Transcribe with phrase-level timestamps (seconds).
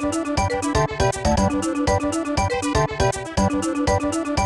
[0.00, 0.14] Thank
[4.28, 4.39] you.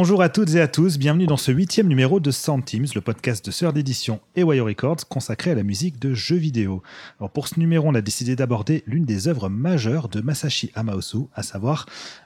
[0.00, 3.44] Bonjour à toutes et à tous, bienvenue dans ce huitième numéro de Soundteams, le podcast
[3.44, 6.82] de Sœur d'édition et Wire Records consacré à la musique de jeux vidéo.
[7.18, 11.26] Alors pour ce numéro, on a décidé d'aborder l'une des œuvres majeures de Masashi Hamauzu,
[11.34, 11.84] à savoir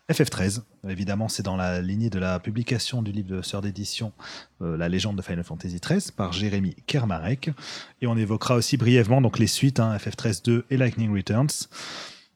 [0.08, 0.62] FF13.
[0.88, 4.12] Évidemment, c'est dans la lignée de la publication du livre de Sœur d'édition
[4.62, 7.50] euh, La légende de Final Fantasy XIII par Jérémy Kermarek.
[8.00, 11.66] Et on évoquera aussi brièvement donc les suites, hein, FF13 2 et Lightning Returns.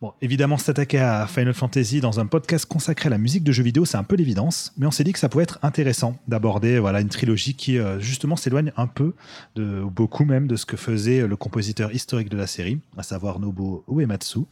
[0.01, 3.65] Bon, évidemment, s'attaquer à Final Fantasy dans un podcast consacré à la musique de jeux
[3.65, 6.79] vidéo, c'est un peu l'évidence, mais on s'est dit que ça pouvait être intéressant d'aborder
[6.79, 9.15] voilà, une trilogie qui, euh, justement, s'éloigne un peu,
[9.57, 13.03] de, ou beaucoup même, de ce que faisait le compositeur historique de la série, à
[13.03, 14.43] savoir Nobuo Uematsu.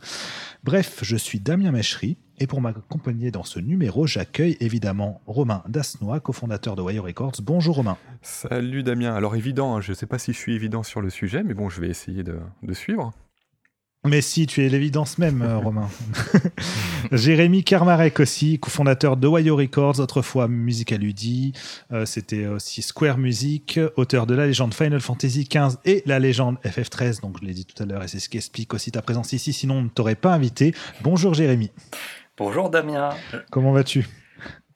[0.64, 6.18] Bref, je suis Damien Mechery, et pour m'accompagner dans ce numéro, j'accueille évidemment Romain Dasnois,
[6.18, 7.36] cofondateur de Wire Records.
[7.44, 7.98] Bonjour Romain.
[8.20, 9.14] Salut Damien.
[9.14, 11.54] Alors évident, hein, je ne sais pas si je suis évident sur le sujet, mais
[11.54, 12.40] bon, je vais essayer de
[12.72, 13.14] suivre.
[14.06, 15.88] Mais si, tu es l'évidence même, euh, Romain.
[17.12, 21.52] Jérémy Kermarek aussi, cofondateur de Wayo Records, autrefois Musical Ludi.
[21.92, 26.58] Euh, c'était aussi Square Music, auteur de la légende Final Fantasy XV et la légende
[26.64, 27.20] FF13.
[27.20, 29.32] Donc, je l'ai dit tout à l'heure et c'est ce qui explique aussi ta présence
[29.32, 29.52] ici.
[29.52, 30.74] Sinon, on ne t'aurait pas invité.
[31.02, 31.70] Bonjour, Jérémy.
[32.36, 33.10] Bonjour, Damien.
[33.50, 34.06] Comment vas-tu?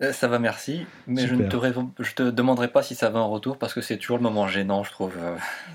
[0.03, 0.87] Euh, ça va, merci.
[1.07, 1.57] Mais je ne te,
[2.03, 4.49] je te demanderai pas si ça va en retour parce que c'est toujours le moment
[4.49, 5.13] gênant, je trouve.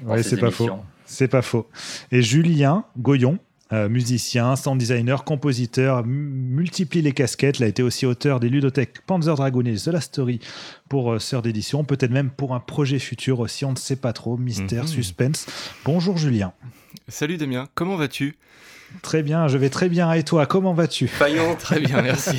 [0.04, 0.70] oui, c'est pas faux.
[1.06, 1.70] C'est pas faux.
[2.12, 3.38] Et Julien Goyon,
[3.74, 7.60] euh, musicien, sound designer, compositeur, multiplie les casquettes.
[7.60, 10.40] Il a été aussi auteur des ludothèques Panzer Dragoon et The Last Story
[10.88, 14.14] pour euh, Sœur d'édition, peut-être même pour un projet futur aussi, on ne sait pas
[14.14, 14.90] trop, mystère, mhm.
[14.90, 15.48] suspense.
[15.84, 16.54] Bonjour Julien.
[17.08, 18.38] Salut Damien, comment vas-tu?
[19.02, 20.12] Très bien, je vais très bien.
[20.14, 21.08] Et toi, comment vas-tu?
[21.08, 22.38] Faillon, très bien, merci.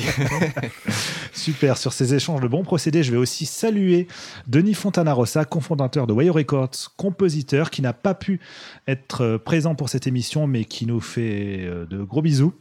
[1.33, 4.07] Super, sur ces échanges de bons procédés, je vais aussi saluer
[4.47, 8.39] Denis Fontana-Rossa, cofondateur de Wire Records, compositeur qui n'a pas pu
[8.87, 12.53] être euh, présent pour cette émission, mais qui nous fait euh, de gros bisous.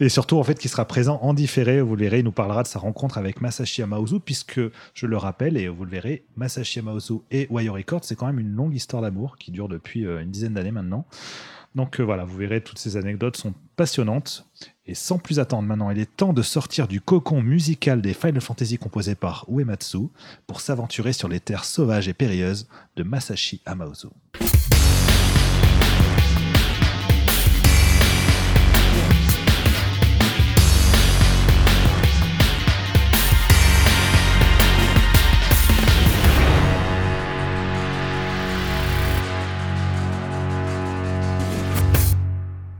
[0.00, 1.80] Et surtout, en fait, qui sera présent en différé.
[1.80, 4.60] Vous le verrez, il nous parlera de sa rencontre avec Masashi Amaozu, puisque,
[4.94, 8.40] je le rappelle, et vous le verrez, Masashi Amaozu et Wire Records, c'est quand même
[8.40, 11.06] une longue histoire d'amour qui dure depuis euh, une dizaine d'années maintenant.
[11.74, 14.46] Donc euh, voilà, vous verrez, toutes ces anecdotes sont passionnantes.
[14.86, 18.40] Et sans plus attendre maintenant, il est temps de sortir du cocon musical des Final
[18.40, 20.08] Fantasy composés par Uematsu
[20.46, 24.08] pour s'aventurer sur les terres sauvages et périlleuses de Masashi Amaozu.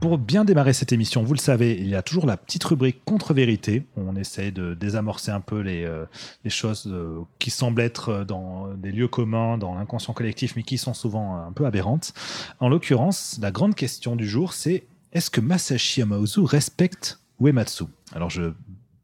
[0.05, 3.03] Pour bien démarrer cette émission, vous le savez, il y a toujours la petite rubrique
[3.05, 3.87] contre-vérité.
[3.97, 6.05] On essaye de désamorcer un peu les, euh,
[6.47, 10.93] choses euh, qui semblent être dans des lieux communs, dans l'inconscient collectif, mais qui sont
[10.93, 12.13] souvent un peu aberrantes.
[12.59, 17.85] En l'occurrence, la grande question du jour, c'est est-ce que Masashi Amaozu respecte Uematsu?
[18.13, 18.53] Alors je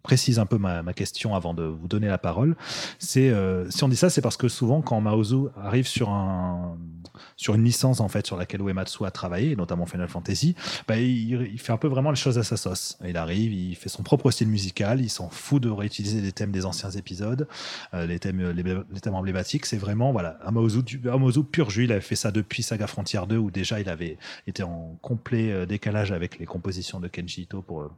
[0.04, 2.56] précise un peu ma, question avant de vous donner la parole.
[3.00, 6.78] C'est euh, si on dit ça, c'est parce que souvent quand Maozu arrive sur un
[7.36, 10.56] sur une licence en fait sur laquelle Uematsu a travaillé, notamment Final Fantasy,
[10.88, 12.98] bah, il, fait un peu vraiment les choses à sa sauce.
[13.06, 16.52] Il arrive, il fait son propre style musical, il s'en fout de réutiliser des thèmes
[16.52, 17.48] des anciens épisodes,
[17.94, 19.66] euh, les thèmes les, thèmes emblématiques.
[19.66, 21.86] C'est vraiment voilà un Maozu, pur jus.
[21.86, 25.52] Il avait fait ça depuis Saga Frontier 2 où déjà il avait été en complet
[25.52, 27.90] euh, décalage avec les compositions de Kenji Ito pour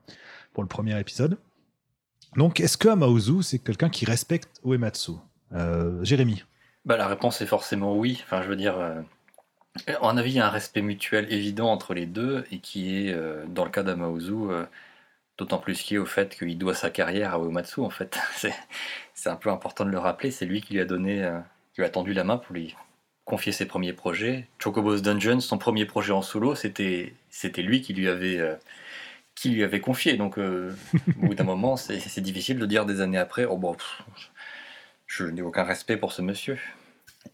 [0.53, 1.37] pour le premier épisode.
[2.35, 5.13] Donc, est-ce que Amaozu, c'est quelqu'un qui respecte Uematsu?
[5.53, 6.43] Euh, Jérémy
[6.85, 8.19] bah, La réponse est forcément oui.
[8.23, 9.01] Enfin, je veux dire, euh,
[10.01, 13.13] en avis, il y a un respect mutuel évident entre les deux et qui est,
[13.13, 14.33] euh, dans le cas d'Amaozu,
[15.37, 18.17] d'autant plus lié au fait qu'il doit sa carrière à Uematsu, en fait.
[19.13, 20.31] c'est un peu important de le rappeler.
[20.31, 21.29] C'est lui qui lui a donné,
[21.73, 22.75] qui lui a tendu la main pour lui
[23.25, 24.47] confier ses premiers projets.
[24.57, 27.13] Chocobo's Dungeon, son premier projet en solo, c'était
[27.57, 28.57] lui qui lui avait
[29.35, 30.15] qui lui avait confié.
[30.17, 30.75] Donc, euh,
[31.21, 33.75] au bout d'un moment, c'est difficile de dire des années après, oh bon,
[35.07, 36.57] je n'ai aucun respect pour ce monsieur.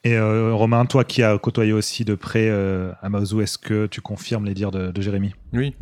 [0.03, 4.01] Et euh, Romain, toi qui as côtoyé aussi de près euh, Amazu, est-ce que tu
[4.01, 5.33] confirmes les dires de, de Jérémy?
[5.53, 5.75] Oui,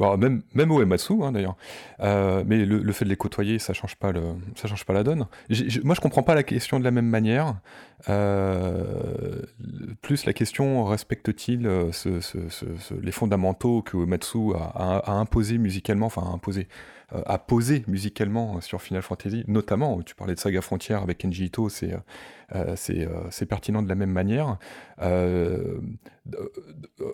[0.00, 1.56] Bon, même, même hein, d'ailleurs.
[2.00, 4.12] Euh, mais le, fait de les côtoyer, ça change pas,
[4.56, 5.26] change pas la donne.
[5.84, 7.54] moi, je comprends pas la question de la même manière.
[8.08, 9.42] Euh,
[10.02, 11.90] plus la question, respecte-t-il euh,
[13.00, 16.66] les fondamentaux que Ematsu a, a, imposé musicalement, enfin, a imposé,
[17.26, 21.68] a posé musicalement sur Final Fantasy, notamment, tu parlais de Saga Frontière avec Kenji Ito,
[21.68, 21.94] c'est
[22.76, 24.58] c'est pertinent de la même manière.
[25.00, 25.72] en,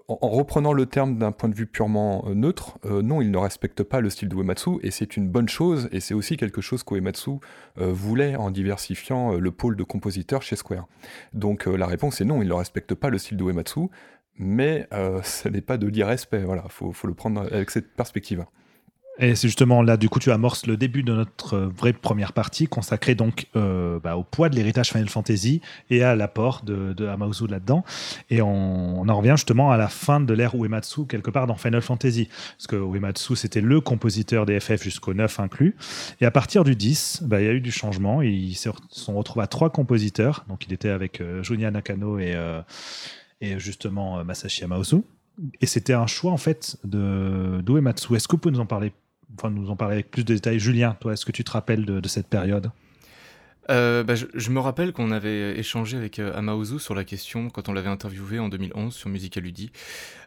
[0.08, 4.10] reprenant le terme d'un point de vue purement neutre, non, il ne respecte pas le
[4.10, 4.36] style de
[4.82, 7.38] et c'est une bonne chose, et c'est aussi quelque chose qu'Uematsu
[7.76, 10.86] voulait en diversifiant le pôle de compositeurs chez Square.
[11.32, 13.88] Donc la réponse est non, il ne respecte pas le style de Uematsu,
[14.40, 16.42] mais euh, ce n'est pas de l'irrespect.
[16.42, 18.44] Voilà, faut, faut le prendre avec cette perspective.
[19.18, 22.32] Et c'est justement là, du coup, tu amorces le début de notre euh, vraie première
[22.32, 25.60] partie, consacrée donc euh, bah, au poids de l'héritage Final Fantasy
[25.90, 27.84] et à l'apport de, de là-dedans.
[28.30, 31.82] Et on, en revient justement à la fin de l'ère Uematsu, quelque part dans Final
[31.82, 32.28] Fantasy.
[32.56, 35.76] Parce que Uematsu, c'était le compositeur des FF jusqu'au 9 inclus.
[36.20, 38.22] Et à partir du 10, bah, il y a eu du changement.
[38.22, 40.44] Ils se sont retrouvés à trois compositeurs.
[40.48, 42.36] Donc, il était avec Junya Nakano et
[43.40, 45.02] et justement euh, Masashi Amaozu.
[45.60, 48.14] Et c'était un choix en fait de d'Uematsu.
[48.14, 48.92] Est-ce que vous pouvez nous en parler,
[49.36, 51.84] enfin nous en parler avec plus de détails, Julien Toi, est-ce que tu te rappelles
[51.84, 52.70] de cette période?
[53.70, 57.72] Euh, bah, je, me rappelle qu'on avait échangé avec euh, sur la question quand on
[57.72, 59.70] l'avait interviewé en 2011 sur Musicaludi.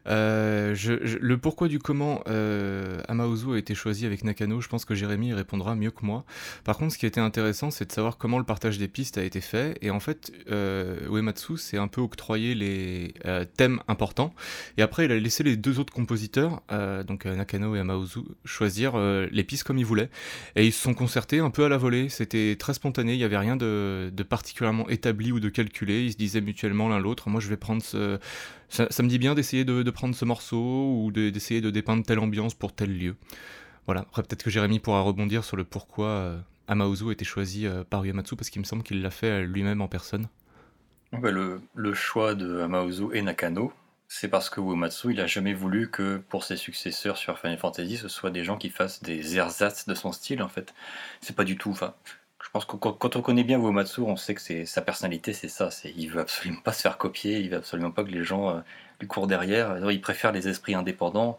[0.08, 0.76] Euh,
[1.22, 5.34] le pourquoi du comment euh, Amaozu a été choisi avec Nakano, je pense que Jérémy
[5.34, 6.26] répondra mieux que moi.
[6.64, 9.24] Par contre, ce qui été intéressant, c'est de savoir comment le partage des pistes a
[9.24, 9.78] été fait.
[9.82, 14.34] Et en fait, euh, Uematsu s'est un peu octroyé les euh, thèmes importants.
[14.78, 16.62] Et après, il a laissé les deux autres compositeurs,
[17.06, 20.10] donc Nakano et Amaozu, choisir les pistes comme ils voulaient.
[20.56, 22.10] Et ils se sont concertés un peu à la volée.
[22.10, 23.14] C'était très spontané.
[23.14, 26.04] Il y avait rien de, particulièrement établi ou de calculé.
[26.04, 28.20] Ils se disaient mutuellement l'un l'autre, moi je vais prendre ce...
[28.74, 32.56] Ça, me dit bien d'essayer de, prendre ce morceau ou d'essayer de, dépeindre telle ambiance
[32.56, 33.16] pour tel lieu.
[33.86, 37.68] Voilà, après peut-être que Jérémy pourra rebondir sur le pourquoi euh, Amaozu a été choisi
[37.68, 40.28] euh, par Uematsu, parce qu'il me semble qu'il l'a fait euh, lui-même en personne.
[41.12, 43.72] le, le, choix de Amaozu et Nakano,
[44.08, 47.98] c'est parce que Uematsu, il a jamais voulu que pour ses successeurs sur Final Fantasy,
[47.98, 50.74] ce soit des gens qui fassent des ersatz de son style en fait.
[51.22, 51.78] C'est pas du tout.
[52.44, 55.72] Je pense que quand, on connaît bien Uematsu, on sait que sa personnalité, c'est ça.
[55.72, 58.50] C'est il veut absolument pas se faire copier, il veut absolument pas que les gens
[58.50, 58.60] euh,
[59.00, 59.78] lui courent derrière.
[59.90, 61.38] Il préfère les esprits indépendants.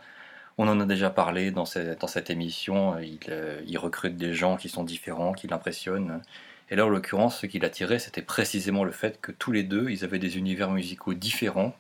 [0.57, 2.99] On en a déjà parlé dans cette, émission.
[3.01, 6.23] Il, euh, il, recrute des gens qui sont différents, qui l'impressionnent.
[6.71, 9.91] Et là, en l'occurrence, ce qui l'attirait, c'était précisément le fait que tous les deux,
[9.91, 11.77] ils avaient des univers musicaux différents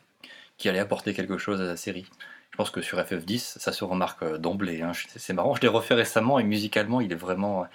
[0.58, 2.06] qui allaient apporter quelque chose à la série.
[2.50, 4.82] Je pense que sur FF10, ça se remarque euh, d'emblée.
[4.82, 4.92] Hein.
[5.16, 7.66] C'est marrant, je l'ai refait récemment et musicalement, il est vraiment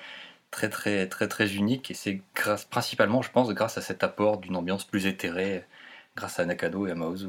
[0.51, 4.37] très très très très unique et c'est grâce principalement je pense grâce à cet apport
[4.37, 5.63] d'une ambiance plus éthérée
[6.15, 7.27] grâce à Nakado et à Maozu.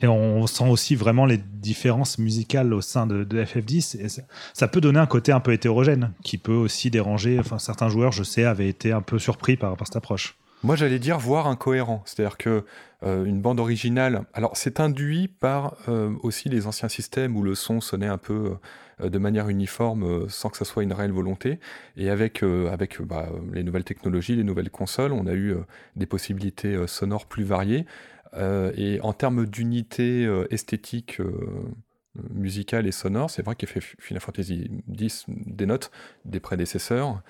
[0.00, 4.00] Et on sent aussi vraiment les différences musicales au sein de, FF10.
[4.00, 4.08] Et
[4.52, 7.38] ça, peut donner un côté un peu hétérogène qui peut aussi déranger.
[7.38, 10.36] Enfin, certains joueurs, je sais, avaient été un peu surpris par, par cette approche.
[10.64, 12.02] Moi, j'allais dire voir incohérent.
[12.06, 12.64] C'est-à-dire que
[13.04, 14.24] euh, une bande originale.
[14.32, 18.32] Alors, c'est induit par euh, aussi les anciens systèmes où le son sonnait un peu
[18.32, 18.54] euh,
[19.02, 21.58] de manière uniforme euh, sans que ça soit une réelle volonté.
[21.96, 25.54] Et avec, euh, bah, les nouvelles technologies, les nouvelles consoles, on a eu
[25.96, 27.86] des possibilités sonores plus variées.
[28.76, 31.20] et en termes d'unité esthétique
[32.30, 35.90] musicale et sonore, c'est vrai qu'effet Final Fantasy X dénote
[36.24, 37.22] des prédécesseurs,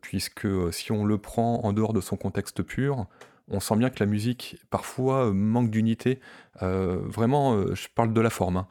[0.00, 3.06] puisque si on le prend en dehors de son contexte pur,
[3.50, 6.20] on sent bien que la musique parfois manque d'unité.
[6.60, 8.58] vraiment, je parle de la forme.
[8.58, 8.68] Hein.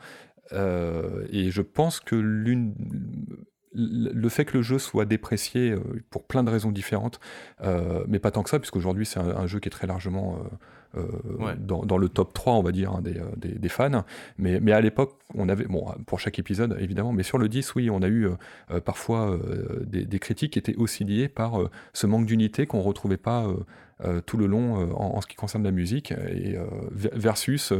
[0.54, 2.74] Euh, et je pense que l'une
[3.74, 5.80] le fait que le jeu soit déprécié euh,
[6.10, 7.20] pour plein de raisons différentes,
[7.62, 10.40] euh, mais pas tant que ça, puisqu'aujourd'hui c'est un, jeu qui est très largement
[11.60, 14.04] dans, le top 3, on va dire, hein, des, fans.
[14.40, 17.76] Mais, mais à l'époque, on avait, bon, pour chaque épisode évidemment, mais sur le 10,
[17.76, 18.30] oui, on a eu
[18.84, 19.38] parfois
[19.86, 21.60] des, critiques qui étaient aussi liées par
[21.94, 23.48] ce manque d'unité qu'on ne retrouvait pas
[24.06, 26.12] euh, tout le long euh, en, ce qui concerne la musique.
[26.12, 27.74] Et euh, versus,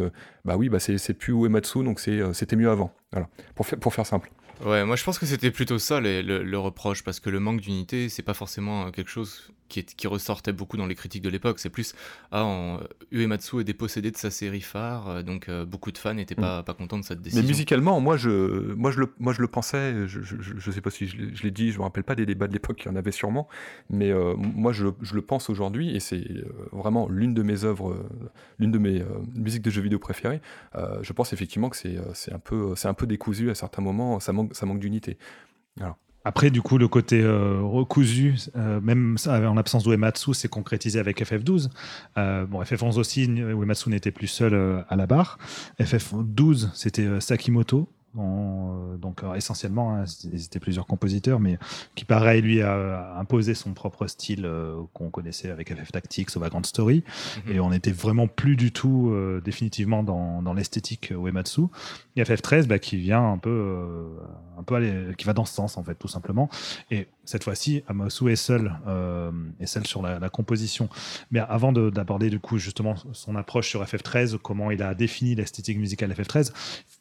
[0.46, 2.92] bah oui, bah c'est plus Uematsu, donc c'était mieux avant.
[3.12, 4.32] Voilà, pour, pour faire simple.
[4.66, 8.10] Ouais, moi je pense que c'était plutôt ça le, reproche, parce que le manque d'unité,
[8.10, 11.60] c'est pas forcément quelque chose qui, qui, ressortait beaucoup dans les critiques de l'époque.
[11.60, 11.94] C'est plus,
[12.32, 12.80] ah,
[13.12, 16.62] Uematsu est dépossédé de sa série phare, euh, donc euh, beaucoup de fans n'étaient pas,
[16.62, 16.66] mm.
[16.66, 17.42] pas contents de cette décision.
[17.42, 20.90] Mais musicalement, moi je, moi je, le, moi, je le pensais, je, je, sais pas
[20.90, 22.96] si je, l'ai dit, je me rappelle pas des débats de l'époque, il y en
[22.96, 23.48] avait sûrement,
[23.90, 26.26] mais euh, moi je, le pense aujourd'hui, et c'est
[26.72, 28.06] vraiment l'une de mes œuvres,
[28.60, 29.04] l'une de mes
[29.36, 30.42] musiques de jeux vidéo préférées.
[31.02, 34.56] je pense effectivement que c'est un, peu, un peu décousu à certains moments, ça manque,
[34.56, 35.18] ça manque d'unité.
[35.80, 35.98] Alors.
[36.24, 41.24] Après, du coup, le côté euh, recousu, euh, même en absence d'Uematsu, c'est concrétisé avec
[41.24, 41.70] FF12.
[42.18, 45.38] Euh, bon, FF11 aussi, Uematsu n'était plus seul à la barre.
[45.80, 47.88] FF12, c'était Sakimoto.
[48.18, 51.58] Donc essentiellement, hein, ils étaient plusieurs compositeurs, mais
[51.96, 54.50] qui pareil lui a, imposé son propre style
[54.94, 57.04] qu'on connaissait avec FF Tactics ou Vagrant Story,
[57.46, 57.54] mhm.
[57.54, 61.62] et on n'était vraiment plus du tout définitivement dans, dans l'esthétique Uematsu.
[62.16, 64.06] Et FF13 bah, qui vient un peu,
[64.58, 66.50] un peu aller, qui va dans ce sens en fait, tout simplement.
[66.92, 70.88] Et cette fois-ci, Amasu est seul, euh, est seul sur la, composition.
[71.30, 75.78] Mais avant d'aborder du coup justement son approche sur FF13, comment il a défini l'esthétique
[75.78, 76.54] musicale FF13,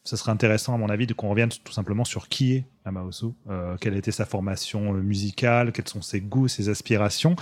[0.03, 3.27] ce serait intéressant à mon avis de qu'on revienne tout simplement sur qui est Amaosu,
[3.49, 7.37] euh, quelle était sa formation euh, musicale, quels sont ses goûts, ses aspirations.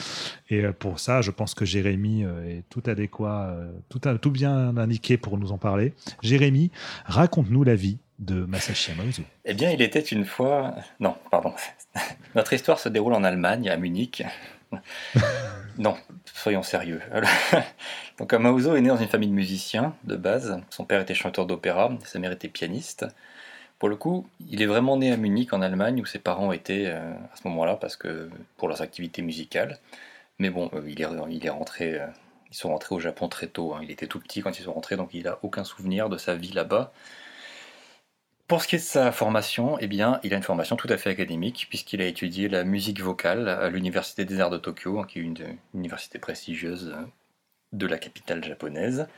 [0.50, 3.56] Et pour ça, je pense que Jérémy est tout adéquat,
[3.88, 5.94] tout, tout bien indiqué pour nous en parler.
[6.22, 6.70] Jérémy,
[7.06, 10.74] raconte-nous la vie de Masashi Amaozu Eh bien, il était une fois.
[11.00, 11.52] Non, pardon.
[12.34, 14.24] Notre histoire se déroule en Allemagne, à Munich.
[15.78, 17.00] non, soyons sérieux.
[18.18, 20.60] Donc, est né dans une famille de musiciens de base.
[20.70, 23.06] Son père était chanteur d'opéra, sa mère était pianiste.
[23.78, 26.86] Pour le coup, il est vraiment né à Munich, en Allemagne, où ses parents étaient
[26.86, 29.78] euh, à ce moment-là, parce que pour leurs activités musicales.
[30.38, 32.00] Mais bon, euh, il, est, il est rentré.
[32.00, 32.06] Euh,
[32.50, 33.74] ils sont rentrés au Japon très tôt.
[33.74, 33.80] Hein.
[33.82, 36.34] Il était tout petit quand ils sont rentrés, donc il n'a aucun souvenir de sa
[36.36, 36.92] vie là-bas.
[38.46, 40.98] Pour ce qui est de sa formation, eh bien, il a une formation tout à
[40.98, 45.18] fait académique, puisqu'il a étudié la musique vocale à l'Université des Arts de Tokyo, qui
[45.18, 46.94] est une, université prestigieuse
[47.72, 49.08] de la capitale japonaise.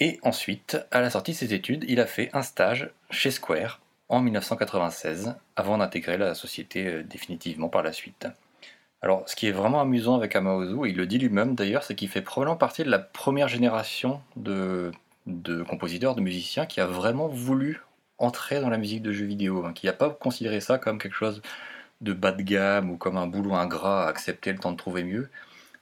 [0.00, 3.80] Et ensuite, à la sortie de ses études, il a fait un stage chez Square
[4.08, 8.26] en 1996, avant d'intégrer la société euh, définitivement par la suite.
[9.02, 12.08] Alors, ce qui est vraiment amusant avec Amaozu, il le dit lui-même d'ailleurs, c'est qu'il
[12.08, 14.90] fait probablement partie de la première génération de
[15.26, 17.82] de compositeurs, de musiciens qui a vraiment voulu
[18.18, 21.14] entrer dans la musique de jeux vidéo, hein, qui n'a pas considéré ça comme quelque
[21.14, 21.42] chose
[22.00, 25.04] de bas de gamme ou comme un boulot ingrat à accepter le temps de trouver
[25.04, 25.30] mieux,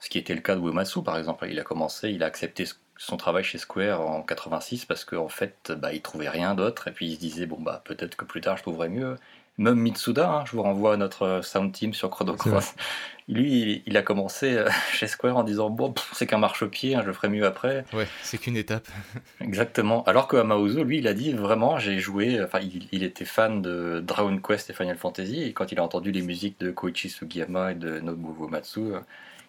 [0.01, 1.47] ce qui était le cas de Uematsu par exemple.
[1.51, 2.65] Il a commencé, il a accepté
[2.97, 6.93] son travail chez Square en 86 parce qu'en fait, bah, il trouvait rien d'autre et
[6.93, 9.17] puis il se disait bon bah peut-être que plus tard je trouverai mieux.
[9.59, 12.75] Même Mitsuda, hein, je vous renvoie à notre sound team sur Chrono Cross.
[13.31, 17.13] Lui, il, a commencé euh, chez Square en disant Bon, c'est qu'un marchepied, hein, je
[17.13, 17.85] ferai mieux après.
[17.93, 18.89] Ouais, c'est qu'une étape.
[19.41, 20.03] Exactement.
[20.05, 22.43] Alors que Amauzo, lui, il a dit Vraiment, j'ai joué.
[22.43, 22.59] Enfin,
[22.91, 25.45] il, était fan de Dragon Quest et Final Fantasy.
[25.45, 29.01] Et quand il a entendu les musiques de Koichi Sugiyama et de Nobuo Matsu, euh,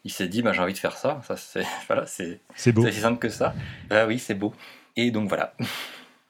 [0.03, 1.19] il s'est dit bah, J'ai envie de faire ça.
[1.25, 2.83] ça c'est voilà, c'est beau.
[2.83, 3.55] C'est simple que ça.
[3.89, 4.53] Ah oui, c'est beau.
[4.95, 5.55] Et donc voilà.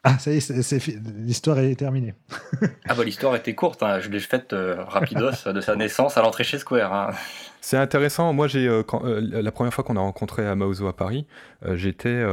[0.04, 2.16] Ah, ça y est, l'histoire est terminée.
[2.88, 4.00] ah bah l'histoire était courte, hein.
[4.00, 6.92] je l'ai faite euh, rapidos de sa naissance à l'entrée chez Square.
[6.92, 7.12] Hein.
[7.64, 8.34] C'est intéressant.
[8.34, 11.28] Moi, j'ai euh, euh, la première fois qu'on a rencontré Amaozo à Paris,
[11.74, 12.26] j'étais,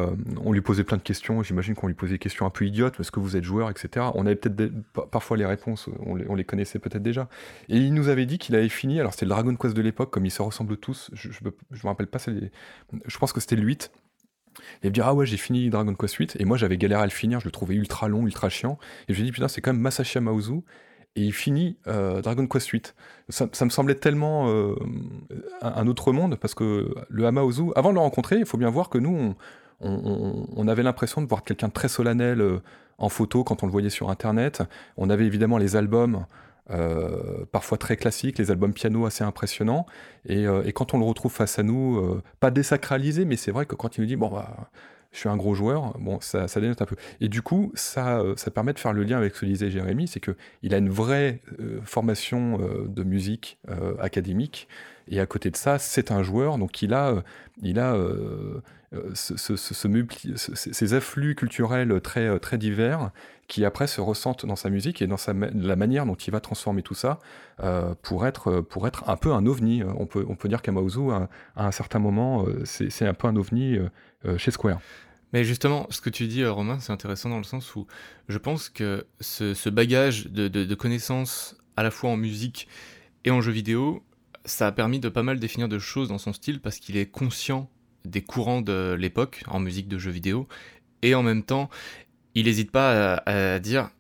[0.42, 1.42] on lui posait plein de questions.
[1.42, 2.98] J'imagine qu'on lui posait des questions un peu idiotes.
[2.98, 4.06] Est-ce que vous êtes joueur, etc.
[4.14, 4.72] On avait peut-être
[5.10, 7.28] parfois les réponses, on les, connaissait peut-être déjà.
[7.68, 8.98] Et il nous avait dit qu'il avait fini.
[8.98, 11.10] Alors c'était le Dragon Quest de l'époque, comme ils se ressemblent tous.
[11.12, 12.18] Je, je, me rappelle pas.
[13.04, 13.90] Je pense que c'était le 8
[14.82, 17.04] et me dire ah ouais j'ai fini Dragon Quest 8 et moi j'avais galéré à
[17.04, 18.78] le finir je le trouvais ultra long ultra chiant.
[19.08, 20.60] Et je me dis putain c'est quand même Masashi Amaozu
[21.16, 22.94] et il finit euh, Dragon Quest 8
[23.28, 24.74] ça, me semblait tellement euh,
[25.62, 28.88] un, autre monde parce que le Amaozu avant de le rencontrer il faut bien voir
[28.88, 29.34] que nous
[29.80, 32.60] on, avait l'impression de voir quelqu'un de très solennel euh,
[32.98, 34.62] en photo quand on le voyait sur internet.
[34.96, 36.26] On avait évidemment les albums
[36.70, 39.86] euh, parfois très classique, les albums piano assez impressionnants.
[40.26, 43.50] Et, euh, et, quand on le retrouve face à nous, euh, pas désacralisé, mais c'est
[43.50, 44.70] vrai que quand il nous dit bon bah
[45.10, 46.96] je suis un gros joueur, bon ça, dénote un peu.
[47.22, 48.22] Et du coup, ça,
[48.54, 50.90] permet de faire le lien avec ce que disait Jérémy, c'est que il a une
[50.90, 51.40] vraie
[51.82, 53.58] formation de musique
[53.98, 54.68] académique.
[55.10, 57.24] Et à côté de ça, c'est un joueur, donc il a,
[57.62, 57.96] il a
[59.14, 59.88] ce, ce, ce,
[60.36, 63.10] ces afflux culturels très, très divers
[63.48, 66.40] qui après se ressentent dans sa musique et dans sa, la manière dont il va
[66.40, 67.18] transformer tout ça
[67.60, 69.82] euh, pour, être, pour être un peu un ovni.
[69.82, 73.26] On peut, on peut dire qu'Amaozu, à, à, un certain moment, euh, c'est un peu
[73.26, 74.80] un ovni euh, chez Square.
[75.32, 77.86] Mais justement, ce que tu dis, Romain, c'est intéressant dans le sens où
[78.28, 82.68] je pense que ce, bagage de, de, connaissances à la fois en musique
[83.24, 84.02] et en jeu vidéo,
[84.44, 87.06] ça a permis de pas mal définir de choses dans son style parce qu'il est
[87.06, 87.70] conscient
[88.04, 90.48] des courants de l'époque en musique de jeux vidéo
[91.02, 91.68] et en même temps
[92.38, 93.90] il n'hésite pas à, dire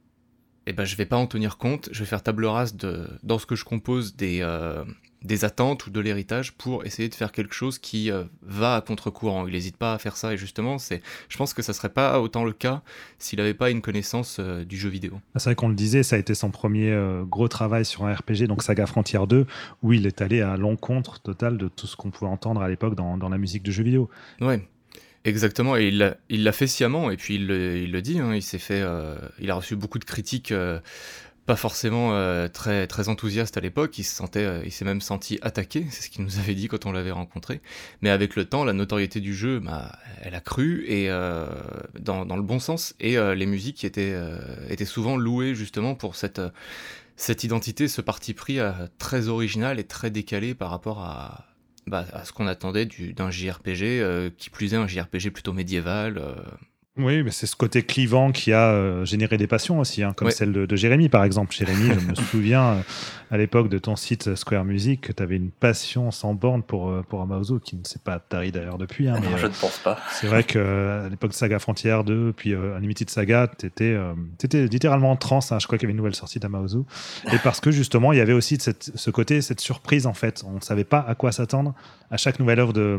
[0.66, 3.38] eh ben, je vais pas en tenir compte, je vais faire table rase de, dans
[3.38, 4.84] ce que je compose des, euh,
[5.22, 8.80] des attentes ou de l'héritage pour essayer de faire quelque chose qui euh, va à
[8.82, 9.46] contre-courant.
[9.46, 12.20] Il n'hésite pas à faire ça et justement, c'est, je pense que ça serait pas
[12.20, 12.82] autant le cas
[13.18, 15.18] s'il n'avait pas une connaissance euh, du jeu vidéo.
[15.34, 18.12] Ah, c'est vrai qu'on le disait, ça a été son premier gros travail sur un
[18.12, 19.46] RPG, donc Saga Frontier 2,
[19.82, 22.94] où il est allé à l'encontre totale de tout ce qu'on pouvait entendre à l'époque
[22.94, 24.10] dans, dans la musique de jeu vidéo.
[24.42, 24.68] Ouais.
[25.24, 25.92] Exactement, et
[26.28, 29.50] il l'a fait sciemment, et puis il le, dit, hein, il s'est fait, euh, il
[29.50, 30.80] a reçu beaucoup de critiques euh,
[31.44, 32.12] pas forcément
[32.52, 36.10] très, très enthousiaste à l'époque, il se sentait, il s'est même senti attaqué, c'est ce
[36.10, 37.62] qu'il nous avait dit quand on l'avait rencontré.
[38.02, 41.08] Mais avec le temps, la notoriété du jeu, bah, elle a cru, et
[41.98, 44.14] dans, dans, le bon sens, et les musiques étaient,
[44.68, 46.42] étaient souvent louées justement pour cette,
[47.16, 48.58] cette identité, ce parti pris
[48.98, 51.47] très original et très décalé par rapport à,
[51.88, 56.22] bah, à ce qu'on attendait d'un JRPG, qui plus est un JRPG plutôt médiéval.
[56.98, 60.30] Oui, mais c'est ce côté clivant qui a euh, généré des passions aussi, hein, comme
[60.30, 61.54] celle de, Jérémy par exemple.
[61.54, 62.80] Jérémy, je me souviens euh,
[63.30, 66.88] à l'époque de ton site Square Music que tu avais une passion sans borne pour,
[66.88, 69.08] euh, pour Amauzo, qui ne s'est pas tari d'ailleurs depuis.
[69.08, 69.98] Hein, je ne pense pas.
[70.10, 73.96] C'est vrai qu'à l'époque de Saga Frontière 2, puis Unlimited Saga, tu étais,
[74.42, 75.52] étais, littéralement en transe.
[75.52, 76.84] Hein, je crois qu'il y avait une nouvelle sortie d'Amauzo.
[77.32, 80.42] Et parce que justement, il y avait aussi cette, ce côté, cette surprise en fait.
[80.44, 81.74] On ne savait pas à quoi s'attendre
[82.10, 82.98] à chaque nouvelle œuvre de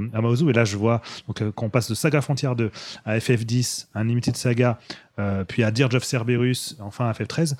[0.50, 2.72] Et là, je vois donc, qu'on passe de Saga Frontière 2
[3.06, 4.79] à FF10 un Limited Saga,
[5.17, 7.55] euh, puis à Dirge of Cerberus, enfin à FF13,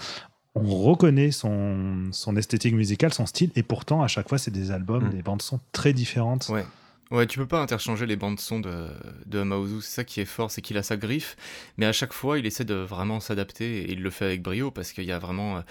[0.56, 4.72] on reconnaît son, son esthétique musicale, son style, et pourtant, à chaque fois, c'est des
[4.72, 5.10] albums, mm.
[5.10, 6.50] des bandes son très différentes.
[6.50, 6.66] Ouais.
[7.12, 8.88] Ouais, tu peux pas interchanger les bandes son de,
[9.26, 11.38] de Maozu, c'est ça qui est fort, c'est qu'il a sa griffe,
[11.78, 14.70] mais à chaque fois, il essaie de vraiment s'adapter, et il le fait avec brio,
[14.70, 15.58] parce qu'il y a vraiment...
[15.58, 15.62] Euh,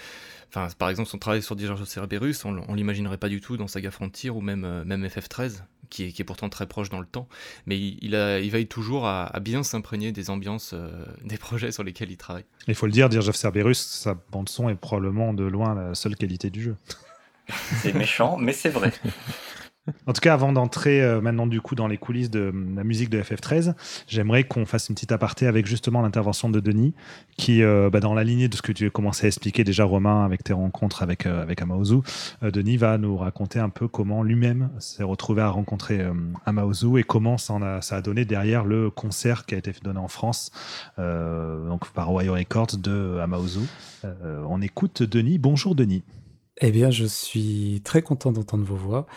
[0.49, 3.55] enfin, par exemple, son travail sur Dirge of Cerberus, on, on l'imaginerait pas du tout
[3.55, 7.05] dans Saga Frontier, ou même, euh, même FF13, qui est, pourtant très proche dans le
[7.05, 7.29] temps,
[7.65, 11.83] mais il, a, il veille toujours à, bien s'imprégner des ambiances euh, des projets sur
[11.83, 12.45] lesquels il travaille.
[12.67, 16.17] Il faut le dire, Dirge of Cerberus, sa bande-son est probablement de loin la seule
[16.17, 16.75] qualité du jeu.
[17.81, 18.91] C'est méchant, mais c'est vrai.
[20.07, 23.09] En tout cas, avant d'entrer euh, maintenant du coup dans les coulisses de la musique
[23.09, 23.73] de FF13,
[24.07, 26.93] j'aimerais qu'on fasse une petite aparté avec justement l'intervention de Denis,
[27.37, 29.83] qui, euh, bah, dans la lignée de ce que tu as commencé à expliquer déjà,
[29.83, 31.97] Romain, avec tes rencontres avec, euh, avec Amaozu,
[32.41, 36.05] Denis va nous raconter un peu comment lui-même s'est retrouvé à rencontrer
[36.45, 39.99] Amaozu et comment ça, a, ça a donné derrière le concert qui a été donné
[39.99, 40.51] en France
[40.97, 43.59] donc par Ohio Records de Amaozu.
[44.47, 45.37] on écoute Denis.
[45.37, 46.03] Bonjour Denis.
[46.61, 49.07] Eh bien, je suis très content d'entendre vos voix.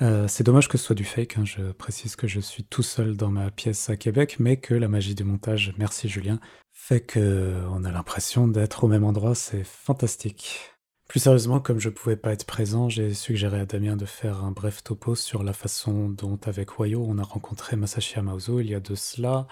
[0.00, 1.44] Euh, c'est dommage que ce soit du fake, hein.
[1.44, 4.86] je précise que je suis tout seul dans ma pièce à Québec, mais que la
[4.86, 6.38] magie du montage, merci Julien,
[6.72, 10.72] fait qu'on a l'impression d'être au même endroit, c'est fantastique.
[11.08, 14.52] Plus sérieusement, comme je pouvais pas être présent, j'ai suggéré à Damien de faire un
[14.52, 18.74] bref topo sur la façon dont avec Wayo on a rencontré Masashi Amaozo il y
[18.74, 19.46] a de cela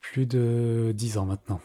[0.00, 1.60] plus de dix ans maintenant.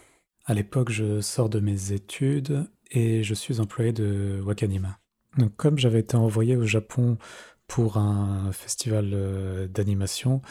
[0.45, 4.97] À l'époque, je sors de mes études et je suis employé de Wakanima.
[5.37, 7.17] Donc, comme j'avais été envoyé au Japon
[7.71, 10.41] pour un festival euh, d'animation.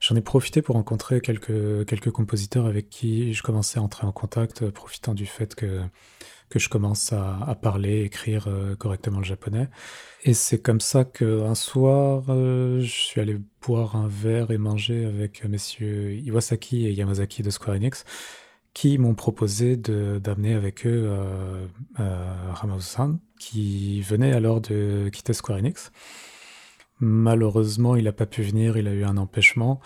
[0.00, 4.10] J'en ai profité pour rencontrer quelques, quelques compositeurs avec qui je commençais à entrer en
[4.10, 5.82] contact, euh, profitant du fait que,
[6.48, 9.68] que je commence à, parler, écrire euh, correctement le japonais.
[10.24, 15.44] Et c'est comme ça qu'un soir, je suis allé boire un verre et manger avec
[15.44, 18.04] messieurs Iwasaki et Yamazaki de Square Enix,
[18.72, 21.08] qui m'ont proposé d'amener avec eux
[22.00, 22.44] euh,
[23.38, 25.92] qui venait alors de quitter Square Enix.
[27.00, 29.80] Malheureusement, il n'a pas pu venir, il a eu un empêchement.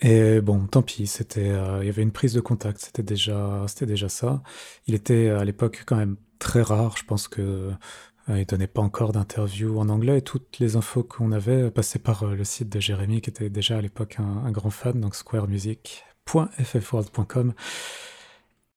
[0.00, 3.64] Et bon, tant pis, c'était, euh, il y avait une prise de contact, c'était déjà,
[3.68, 4.42] c'était déjà ça.
[4.86, 7.72] Il était à l'époque quand même très rare, je pense que
[8.28, 12.24] euh, donnait pas encore d'interview en anglais et toutes les infos qu'on avait passaient par
[12.24, 17.54] euh, le site de Jérémy qui était déjà à l'époque un, grand fan, donc squaremusic.ffworld.com.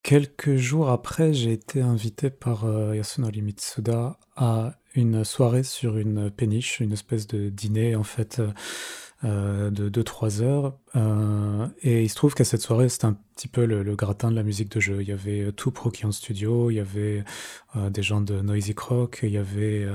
[0.03, 6.79] Quelques jours après, j'ai été invité par Yasunori Mitsuda à une soirée sur une péniche,
[6.79, 8.41] une espèce de dîner en fait
[9.25, 10.77] euh, de 2-3 heures.
[10.95, 14.35] Euh, et il se trouve qu'à cette soirée, c'était un petit peu le, gratin de
[14.35, 15.01] la musique de jeu.
[15.01, 17.23] Il y avait euh, tout pro qui en studio, il y avait
[17.75, 19.87] des gens de Noisy Croc, il y avait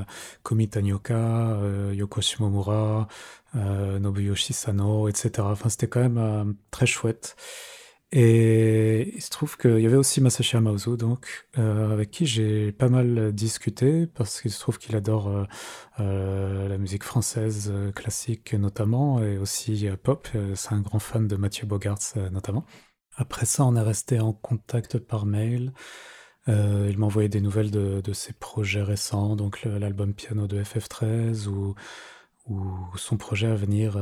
[0.42, 1.58] Komi Tanioka,
[1.92, 3.08] Yoko Shimomura,
[3.54, 5.30] Nobuyoshi Sano, etc.
[5.38, 7.36] Enfin, c'était quand même très chouette.
[8.14, 12.70] Et il se trouve qu'il y avait aussi Masashi Amaozu, donc, euh, avec qui j'ai
[12.70, 15.44] pas mal discuté, parce qu'il se trouve qu'il adore euh,
[16.00, 20.28] euh, la musique française classique notamment, et aussi pop.
[20.54, 22.66] C'est un grand fan de Mathieu Bogarts notamment.
[23.16, 25.72] Après ça, on est resté en contact par mail.
[26.48, 31.74] il m'a envoyé des nouvelles de, ses projets récents, donc l'album piano de FF13 ou,
[32.46, 33.96] ou son projet à venir,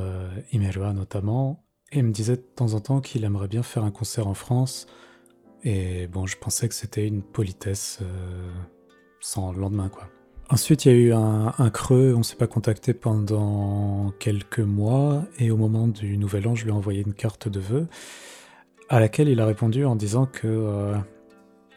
[0.53, 1.64] Imerua notamment.
[1.92, 4.35] Et il me disait de temps en temps qu'il aimerait bien faire un concert en
[4.35, 4.87] France.
[5.64, 8.50] Et bon, je pensais que c'était une politesse euh,
[9.20, 10.09] sans lendemain, quoi.
[10.53, 15.53] Ensuite, il y a eu un, creux, on s'est pas contacté pendant quelques mois, et
[15.53, 17.87] au moment du nouvel an, je lui ai envoyé une carte de vœux,
[18.88, 20.96] à laquelle il a répondu en disant que euh,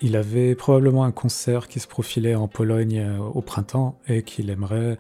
[0.02, 4.50] il avait probablement un concert qui se profilait en Pologne euh, au printemps, et qu'il
[4.50, 4.98] aimerait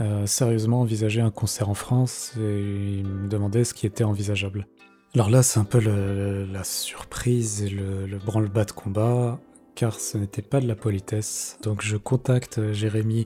[0.00, 2.60] euh, sérieusement envisager un concert en France et
[2.98, 4.66] il me demandait ce qui était envisageable.
[5.14, 9.38] Alors là, c'est un peu la surprise et le, branle-bas de combat.
[9.74, 11.58] car ce n'était pas de la politesse.
[11.62, 13.24] Donc je contacte Jérémy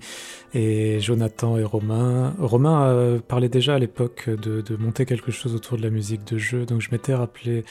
[0.55, 2.35] et Jonathan et Romain.
[2.39, 6.67] Romain parlait déjà à l'époque de, monter quelque chose autour de la musique de jeu,
[6.67, 7.65] donc je m'étais rappelé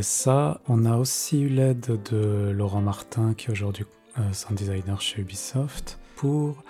[0.00, 0.62] ça.
[0.68, 3.84] On a aussi eu l'aide de Laurent Martin, qui est aujourd'hui
[4.32, 6.62] sound designer chez Ubisoft, pour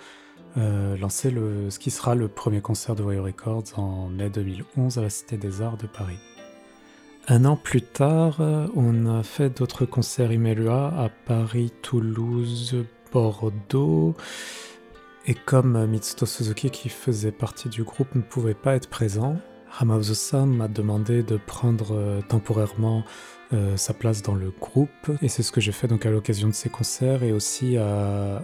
[0.55, 5.01] lancer le, ce qui sera le premier concert de Wire Records en mai 2011 à
[5.01, 6.17] la Cité des Arts de Paris.
[7.27, 8.39] Un an plus tard,
[8.75, 12.75] on a fait d'autres concerts Imelua à Paris, Toulouse,
[13.11, 14.15] Bordeaux.
[15.27, 19.37] Et comme Mitsuto Suzuki, qui faisait partie du groupe, ne pouvait pas être présent,
[19.79, 23.03] Hamauzu-san m'a demandé de prendre euh, temporairement
[23.53, 24.89] euh, sa place dans le groupe.
[25.21, 28.41] Et c'est ce que j'ai fait donc à l'occasion de ces concerts et aussi à,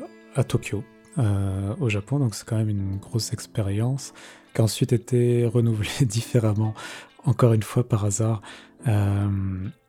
[0.47, 0.83] Tokyo,
[1.17, 2.19] euh, au Japon.
[2.19, 4.13] Donc c'est quand même une grosse expérience
[4.53, 6.73] qui a ensuite été renouvelée différemment,
[7.25, 8.41] encore une fois par hasard,
[8.87, 9.29] euh,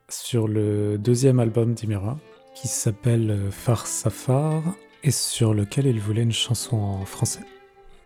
[0.08, 2.18] sur le deuxième album d'Imira,
[2.54, 4.62] qui s'appelle Far Safar,
[5.02, 7.44] et sur lequel il voulait une chanson en français.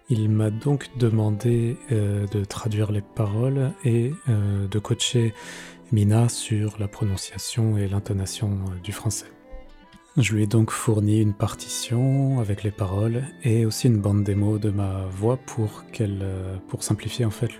[0.09, 5.35] Il m'a donc demandé euh, de traduire les paroles et euh, de coacher
[5.92, 9.36] Mina sur la prononciation et l'intonation du français.
[10.16, 14.57] Je lui ai donc fourni une partition avec les paroles et aussi une bande démo
[14.57, 15.85] de ma voix pour,
[16.68, 17.50] pour simplifier en fait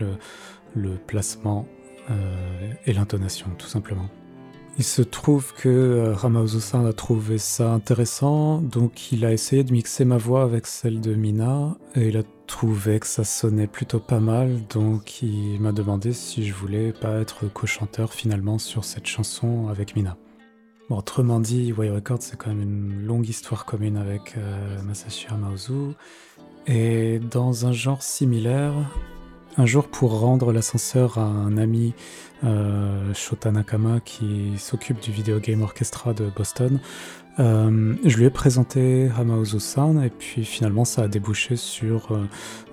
[0.75, 1.69] le, placement
[2.11, 4.09] euh, et l'intonation, tout simplement.
[4.79, 10.07] Il se trouve que euh, a trouvé ça intéressant, donc il a essayé de mixer
[10.07, 14.21] ma voix avec celle de Mina, et il a trouvé que ça sonnait plutôt pas
[14.21, 19.69] mal, donc il m'a demandé si je voulais pas être co-chanteur finalement sur cette chanson
[19.69, 20.17] avec Mina.
[20.89, 25.27] Bon, autrement dit, Way Records c'est quand même une longue histoire commune avec euh, Masashi
[26.69, 28.73] et dans un genre similaire,
[29.59, 31.95] un jour, pour rendre l'ascenseur à un ami,
[32.45, 36.81] euh, Shota Nakama, qui s'occupe du Video Game Orchestra de Boston,
[37.39, 42.19] euh, je lui ai présenté Hamauzu-san et puis finalement ça a débouché sur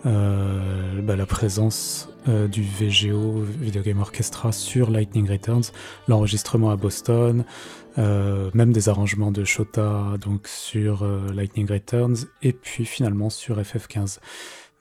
[0.05, 5.73] euh, bah, la présence du VGO, Video Game Orchestra, sur Lightning Returns,
[6.07, 7.43] l'enregistrement à Boston,
[7.97, 14.19] même des arrangements de Shota donc sur Lightning Returns et puis finalement sur FF15.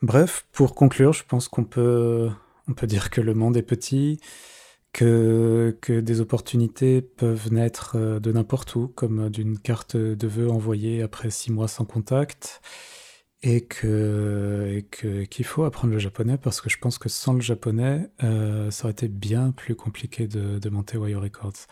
[0.03, 2.29] Bref, pour conclure, je pense qu'on peut,
[2.83, 4.19] dire que le monde est petit,
[4.91, 11.01] que, des opportunités peuvent naître euh, de n'importe où, comme d'une carte de vœux envoyée
[11.03, 12.61] après six mois sans contact,
[13.43, 14.83] et que,
[15.29, 18.85] qu'il faut apprendre le japonais parce que je pense que sans le japonais, euh, ça
[18.85, 21.67] aurait été bien plus compliqué de, de monter Wire Records.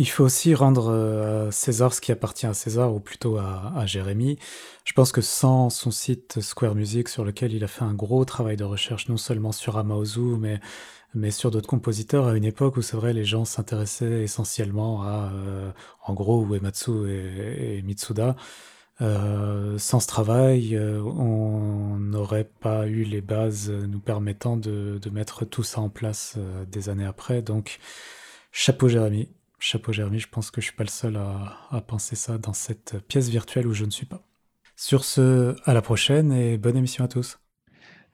[0.00, 3.84] Il faut aussi rendre euh, à César ce qui appartient à César, ou plutôt à,
[3.84, 4.38] Jérémy.
[4.86, 8.24] Je pense que sans son site Square Music, sur lequel il a fait un gros
[8.24, 10.58] travail de recherche, non seulement sur Amaozu, mais,
[11.12, 15.32] mais sur d'autres compositeurs, à une époque où c'est vrai, les gens s'intéressaient essentiellement à,
[15.34, 15.70] euh,
[16.06, 18.36] en gros, Uematsu et, Mitsuda.
[19.02, 25.62] Euh, sans ce travail, on n'aurait pas eu les bases nous permettant de mettre tout
[25.62, 26.38] ça en place
[26.72, 27.42] des années après.
[27.42, 27.80] Donc,
[28.50, 29.28] chapeau Jérémy,
[29.62, 32.98] Chapeau Jérémy, je pense que je suis pas le seul à, penser ça dans cette
[33.06, 34.26] pièce virtuelle où je ne suis pas.
[34.74, 37.38] Sur ce, à la prochaine et bonne émission à tous.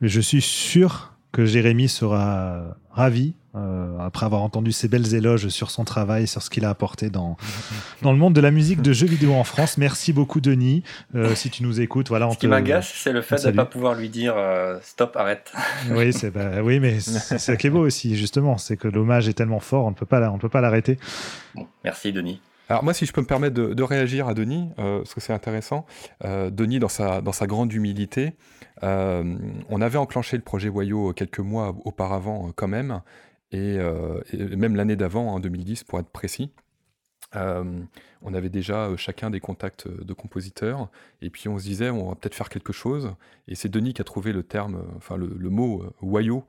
[0.01, 5.71] Je suis sûr que Jérémy sera ravi euh, après avoir entendu ces belles éloges sur
[5.71, 7.37] son travail, sur ce qu'il a apporté dans,
[8.03, 9.79] dans le monde de la musique de jeux vidéo en France.
[9.79, 10.83] Merci beaucoup, Denis.
[11.14, 12.29] Euh, si tu nous écoutes, voilà.
[12.29, 15.16] On ce qui m'agace, c'est le fait de ne pas pouvoir lui dire euh, stop,
[15.16, 15.53] arrête.
[15.90, 18.59] oui, c'est bah, oui, mais c'est ça qui est beau aussi, justement.
[18.59, 20.99] C'est que l'hommage est tellement fort, on ne peut pas, on ne peut pas l'arrêter.
[21.83, 22.40] merci, Denis.
[22.69, 25.87] Alors moi, si je peux me permettre de, réagir à Denis, parce que c'est intéressant,
[26.25, 28.35] Denis, dans sa, dans sa grande humilité,
[28.83, 33.03] on avait enclenché le projet Wayo quelques mois auparavant quand même,
[33.57, 36.51] euh, et, même l'année d'avant, en 2010 pour être précis.
[37.35, 37.81] Euh,
[38.23, 40.88] on avait déjà euh, chacun des contacts de compositeurs,
[41.23, 43.14] et puis on se disait on va peut-être faire quelque chose.
[43.49, 46.45] Et c'est Denis qui a trouvé le terme, enfin le, mot Wayo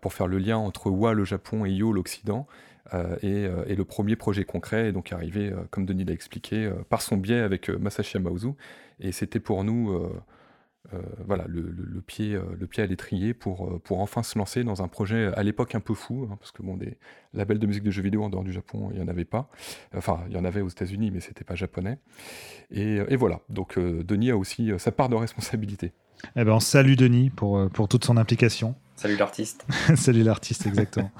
[0.00, 2.46] pour faire le lien entre Wa le Japon et Yo l'Occident.
[3.22, 7.40] Et, le premier projet concret est donc arrivé, comme Denis l'a expliqué, par son biais
[7.40, 8.52] avec Masashi Amauzu.
[9.00, 10.10] Et c'était pour nous
[10.94, 14.64] euh, voilà, le, pied, euh, le pied à l'étrier pour, euh, pour enfin se lancer
[14.64, 16.96] dans un projet à l'époque un peu fou, hein, parce que bon, des
[17.34, 19.50] labels de musique de jeux vidéo en dehors du Japon, il n'y en avait pas.
[19.94, 21.98] Enfin, il y en avait aux États-Unis, mais c'était pas japonais.
[22.70, 25.92] Et, voilà, donc Denis a aussi sa part de responsabilité.
[26.36, 28.74] Eh ben, on salue Denis pour, pour toute son implication.
[28.96, 29.66] Salut l'artiste.
[29.96, 31.10] Salut l'artiste, exactement.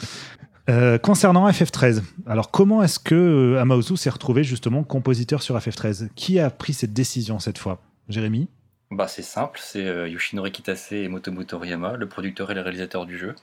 [1.03, 6.49] concernant FF13, alors comment est-ce que Amauzu s'est retrouvé justement compositeur sur FF13 Qui a
[6.51, 7.83] pris cette décision cette fois?
[8.09, 8.49] Jérémy?
[8.91, 13.05] Bah, c'est simple, c'est euh, Yoshinori Kitase et Motomo Toriyama, le producteur et le réalisateur
[13.07, 13.35] du jeu.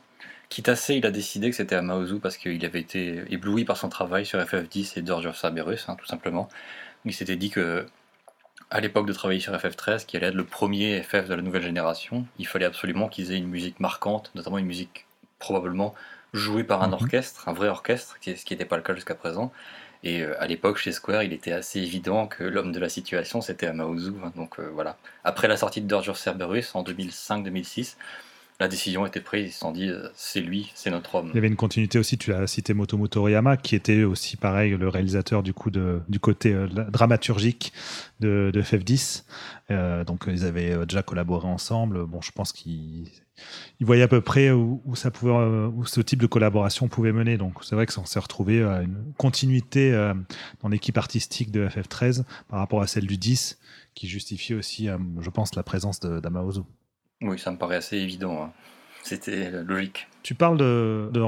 [0.49, 4.25] Kitase, il a décidé que c'était Amaozu parce qu'il avait été ébloui par son travail
[4.25, 6.49] sur FF10 et Dirge of Cerberus, hein, tout simplement.
[7.05, 7.87] il s'était dit que
[8.71, 11.63] à l'époque de travailler sur FF13, qui allait être le premier FF de la nouvelle
[11.63, 15.07] génération, il fallait absolument qu'ils aient une musique marquante, notamment une musique
[15.39, 15.95] probablement
[16.33, 16.93] jouée par un Mhm.
[16.93, 19.51] orchestre, un vrai orchestre, ce qui n'était pas le cas jusqu'à présent.
[20.05, 23.41] Et euh, à l'époque, chez Square, il était assez évident que l'homme de la situation,
[23.41, 24.13] c'était Amaozu.
[24.23, 24.31] hein.
[24.35, 24.97] Donc euh, voilà.
[25.23, 27.97] Après la sortie de of Cerberus en 2005-2006,
[28.59, 29.49] la décision était prise.
[29.49, 31.29] Ils se sont dit, euh, c'est lui, c'est notre homme.
[31.33, 34.77] Il y avait une continuité aussi, tu as cité Motomo Toriyama, qui était aussi pareil
[34.77, 37.73] le réalisateur du coup de, du côté euh, dramaturgique
[38.21, 39.23] de, de FF10.
[39.71, 42.05] Euh, donc euh, ils avaient déjà collaboré ensemble.
[42.05, 43.09] Bon, je pense qu'ils
[43.81, 47.11] ils voyaient à peu près où, où ça pouvait, où ce type de collaboration pouvait
[47.11, 47.37] mener.
[47.37, 49.91] Donc c'est vrai que ça s'est retrouvé à une continuité
[50.61, 53.59] dans l'équipe artistique de FF13 par rapport à celle du 10,
[53.93, 54.87] qui justifie aussi,
[55.19, 56.61] je pense, la présence d'Amaozu.
[57.21, 58.41] Oui, ça me paraît assez évident.
[58.43, 58.53] hein.
[59.03, 60.07] C'était euh, logique.
[60.25, 61.21] Tu parles de, de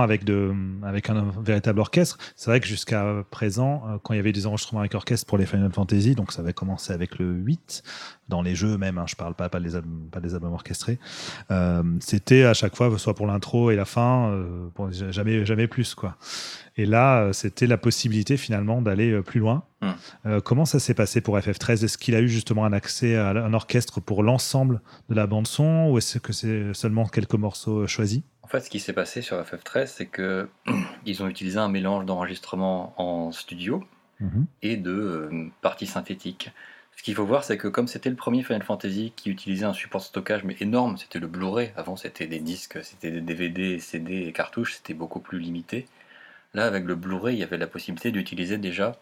[0.00, 2.16] avec, de, avec un, véritable orchestre.
[2.34, 5.36] C'est vrai que jusqu'à présent, euh, quand il y avait des enregistrements avec orchestre pour
[5.36, 7.82] les Final Fantasy, donc ça avait commencé avec le 8,
[8.30, 10.98] dans les jeux même, hein, je parle pas, pas, des albums, pas des albums orchestrés,
[11.50, 15.66] euh, c'était à chaque fois, soit pour l'intro et la fin, euh, bon, jamais, jamais
[15.66, 15.94] plus.
[15.94, 16.16] quoi.
[16.78, 19.64] Et là, c'était la possibilité finalement d'aller plus loin.
[20.26, 23.30] Euh, comment ça s'est passé pour FF13 Est-ce qu'il a eu justement un accès à
[23.30, 27.86] un orchestre pour l'ensemble de la bande son ou est-ce que c'est seulement quelques morceaux
[27.86, 28.21] choisis?
[28.52, 30.48] Fait, ce qui s'est passé sur FF13, c'est que
[31.06, 33.84] ils ont utilisé un mélange d'enregistrement en studio
[34.22, 34.46] Mhm.
[34.62, 36.50] et de euh, parties synthétiques.
[36.96, 39.72] Ce qu'il faut voir, c'est que comme c'était le premier Final Fantasy qui utilisait un
[39.72, 41.72] support de stockage mais énorme, c'était le Blu-ray.
[41.76, 45.86] Avant, c'était des disques, c'était des DVD, CD et cartouches, c'était beaucoup plus limité.
[46.54, 48.96] Là, avec le Blu-ray, il y avait la possibilité d'utiliser déjà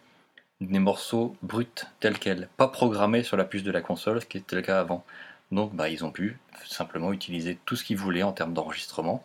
[0.61, 1.67] des morceaux bruts
[1.99, 4.79] tels quels, pas programmés sur la puce de la console, ce qui était le cas
[4.79, 5.05] avant.
[5.51, 9.23] Donc, bah, ils ont pu simplement utiliser tout ce qu'ils voulaient en termes d'enregistrement.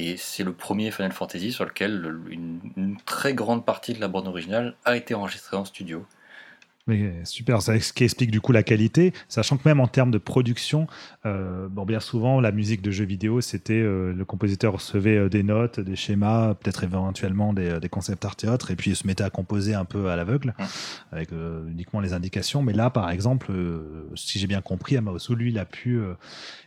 [0.00, 4.00] Et c'est le premier Final Fantasy sur lequel le- une, une très grande partie de
[4.00, 6.06] la bande originale a été enregistrée en studio.
[6.86, 10.10] Mais super, c'est ce qui explique du coup la qualité, sachant que même en termes
[10.10, 10.86] de production,
[11.26, 15.28] euh, bon, bien souvent la musique de jeux vidéo, c'était euh, le compositeur recevait euh,
[15.28, 18.96] des notes, des schémas, peut-être éventuellement des, des concept art et autres, et puis il
[18.96, 20.54] se mettait à composer un peu à l'aveugle,
[21.12, 22.62] avec euh, uniquement les indications.
[22.62, 26.14] Mais là, par exemple, euh, si j'ai bien compris, Amaosu, lui, il a pu, euh,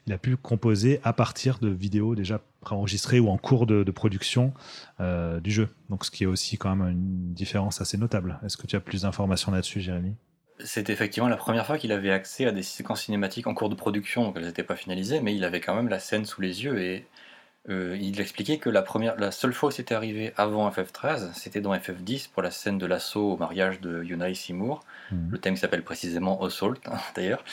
[0.06, 3.92] il a pu composer à partir de vidéos déjà préenregistrées ou en cours de, de
[3.92, 4.54] production
[5.00, 5.70] euh, du jeu.
[5.90, 8.40] Donc, ce qui est aussi quand même une différence assez notable.
[8.46, 10.16] Est-ce que tu as plus d'informations là-dessus, Jérémy?
[10.64, 13.76] C'était effectivement la première fois qu'il avait accès à des séquences cinématiques en cours de
[13.76, 16.64] production, donc elles n'étaient pas finalisées, mais il avait quand même la scène sous les
[16.64, 17.08] yeux et
[17.70, 21.62] euh, il expliquait que la, première, la seule fois où c'était arrivé avant FF13, c'était
[21.62, 24.84] dans FF10 pour la scène de l'assaut au mariage de Yuna et Seymour.
[25.12, 25.30] Mhm.
[25.32, 27.44] Le thème s'appelle précisément Assault, hein, d'ailleurs.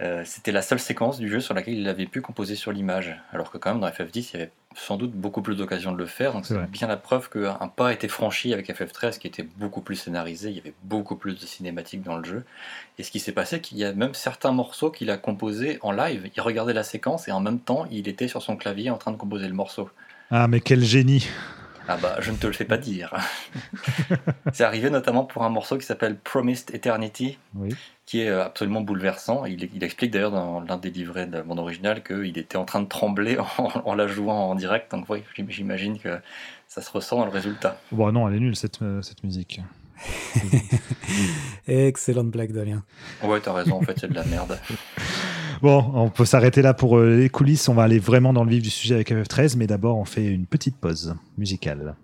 [0.00, 3.14] Euh, c'était la seule séquence du jeu sur laquelle il avait pu composer sur l'image,
[3.32, 5.98] alors que quand même dans FF10 il y avait sans doute beaucoup plus d'occasions de
[5.98, 9.26] le faire, donc C'est bien la preuve qu'un pas a été franchi avec FF13 qui
[9.26, 12.44] était beaucoup plus scénarisé, il y avait beaucoup plus de cinématiques dans le jeu.
[12.98, 15.92] Et ce qui s'est passé, qu'il y a même certains morceaux qu'il a composés en
[15.92, 18.96] live, il regardait la séquence et en même temps il était sur son clavier en
[18.96, 19.90] train de composer le morceau.
[20.30, 21.28] Ah, mais quel génie
[21.88, 23.12] Ah bah, je ne te le fais pas dire.
[24.52, 27.74] c'est arrivé notamment pour un morceau qui s'appelle Promised Eternity, Oui.
[28.06, 29.44] qui est euh, absolument bouleversant.
[29.46, 32.64] Il, il explique d'ailleurs dans l'un des livrets de la bande originale qu'il était en
[32.64, 34.90] train de trembler en, en la jouant en direct.
[34.92, 36.18] Donc oui, j'im- j'imagine que
[36.68, 37.78] ça se ressent dans le résultat.
[37.90, 39.60] Bon, non, elle est nulle cette, euh, cette musique.
[41.68, 42.82] Excellente blague, Damien.
[43.22, 44.58] Ouais, t'as raison, en fait, c'est de la merde.
[45.62, 47.68] Bon, on peut s'arrêter là pour euh, les coulisses.
[47.68, 50.26] On va aller vraiment dans le vif du sujet avec FF13, mais d'abord, on fait
[50.26, 51.94] une petite pause musicale.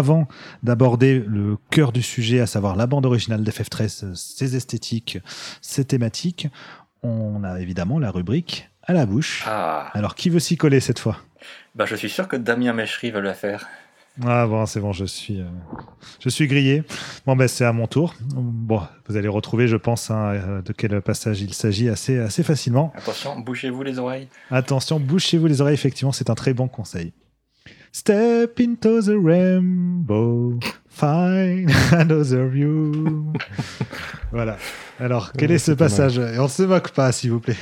[0.00, 0.28] Avant
[0.62, 5.18] d'aborder le cœur du sujet, à savoir la bande originale d'FF13, euh, ses esthétiques,
[5.60, 6.48] ses thématiques,
[7.02, 9.44] on a évidemment la rubrique à la bouche.
[9.46, 11.18] Ah, Alors, qui veut s'y coller cette fois?
[11.74, 13.68] Bah je suis sûr que Damien Méchery va le faire.
[14.24, 15.44] Ah bon, c'est bon, je suis, euh,
[16.18, 16.82] je suis grillé.
[17.26, 18.14] Bon, ben c'est à mon tour.
[18.32, 22.42] Bon, vous allez retrouver, je pense, hein, euh, de quel passage il s'agit assez, assez
[22.42, 22.90] facilement.
[22.96, 24.28] Attention, bouchez-vous les oreilles.
[24.50, 27.12] Attention, bouchez-vous les oreilles, effectivement, c'est un très bon conseil.
[27.92, 33.32] Step into the rainbow, find another view.
[34.32, 34.58] voilà.
[35.00, 36.18] Alors, quel Ouais, est ce passage?
[36.18, 37.56] Et on ne se moque pas, s'il vous plaît.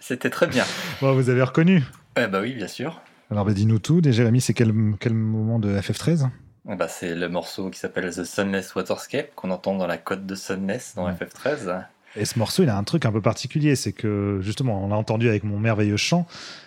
[0.00, 0.64] C'était très bien.
[1.00, 1.82] Bon, vous avez reconnu
[2.16, 3.00] Eh bah oui, bien sûr.
[3.30, 4.00] Alors bah, dis-nous tout.
[4.00, 6.28] Déjà, Jérémy, c'est quel, quel moment de FF13
[6.66, 10.34] bah, C'est le morceau qui s'appelle The Sunless Waterscape qu'on entend dans la cote de
[10.36, 11.84] Sunless dans FF13.
[12.14, 14.96] Et ce morceau, il a un truc un peu particulier, c'est que justement, on l'a
[14.96, 16.26] entendu avec mon merveilleux chant,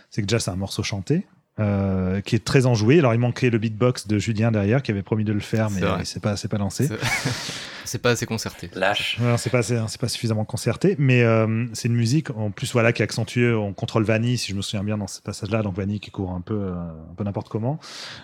[0.09, 1.25] c'est que déjà c'est un morceau chanté,
[1.61, 2.99] euh, qui est très enjoué.
[2.99, 5.81] Alors il manquait le beatbox de Julien derrière qui avait promis de le faire, mais
[6.03, 6.89] c'est pas, pas lancé.
[7.83, 8.69] C'est pas assez concerté.
[8.75, 9.17] Lâche.
[9.37, 13.01] c'est pas, c'est pas suffisamment concerté, mais euh, c'est une musique en plus voilà qui
[13.01, 13.53] est accentuée.
[13.53, 16.31] On contrôle Vanny, si je me souviens bien dans ce passage-là, donc Vanny qui court
[16.31, 17.79] un peu, euh, un peu n'importe comment,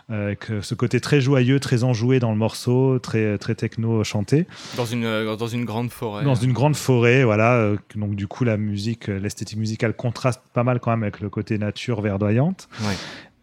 [0.09, 4.47] avec ce côté très joyeux, très enjoué dans le morceau, très très techno chanté.
[4.77, 6.23] Dans une dans une grande forêt.
[6.23, 7.73] Dans une grande forêt, voilà.
[7.95, 11.57] donc du coup la musique, l'esthétique musicale contraste pas mal quand même avec le côté
[11.57, 12.69] nature verdoyante.
[12.81, 12.95] Ouais.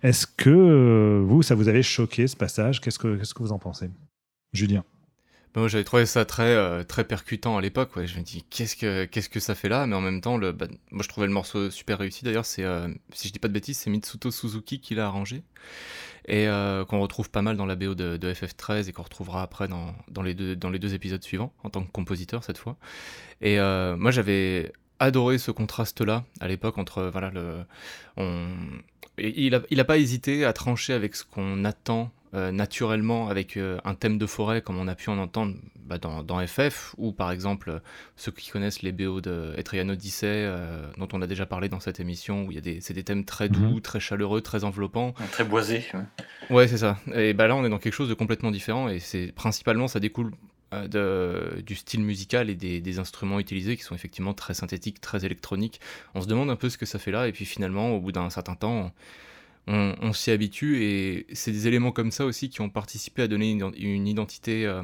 [0.05, 2.83] Est-ce que euh, vous, ça vous avait choqué ce passage?
[2.83, 3.89] Qu'est-ce que vous en pensez,
[4.53, 4.85] Julien?
[5.55, 7.91] Bah, moi, j'avais trouvé ça très, euh, très percutant à l'époque.
[7.97, 9.87] Je me dis, qu'est-ce que, qu'est-ce que ça fait là?
[9.87, 12.23] Mais en même temps, le, bah, moi, je trouvais le morceau super réussi.
[12.23, 15.43] D'ailleurs, c'est, euh, si je dis pas de bêtises, c'est Mitsuto Suzuki qui l'a arrangé.
[16.29, 16.47] Et
[16.89, 20.23] qu'on retrouve pas mal dans la BO de, FF13 et qu'on retrouvera après dans, dans,
[20.23, 22.79] les deux, dans les deux épisodes suivants, en tant que compositeur cette fois.
[23.43, 24.73] Et moi, j'avais
[25.05, 27.59] adoré ce contraste-là à l'époque entre voilà le
[28.17, 28.49] on,
[29.19, 33.57] il n'a il a pas hésité à trancher avec ce qu'on attend euh, naturellement avec
[33.57, 36.93] euh, un thème de forêt comme on a pu en entendre bah, dans, dans, FF
[36.99, 37.81] ou par exemple
[38.17, 41.79] ceux qui connaissent les BO de Etrian Odyssey euh, dont on a déjà parlé dans
[41.79, 43.81] cette émission où il y a des c'est des thèmes très doux, mhm.
[43.83, 45.85] très chaleureux, très enveloppants, très boisés.
[46.51, 46.99] Ouais, c'est ça.
[47.15, 50.01] Et bah là on est dans quelque chose de complètement différent et c'est principalement ça
[50.01, 50.33] découle
[50.89, 55.81] de, du style musical et des, instruments utilisés qui sont effectivement très synthétiques, très électroniques.
[56.15, 58.13] On se demande un peu ce que ça fait là, et puis finalement, au bout
[58.13, 58.93] d'un certain temps,
[59.67, 63.51] on, s'y habitue, et c'est des éléments comme ça aussi qui ont participé à donner
[63.51, 64.83] une, identité euh,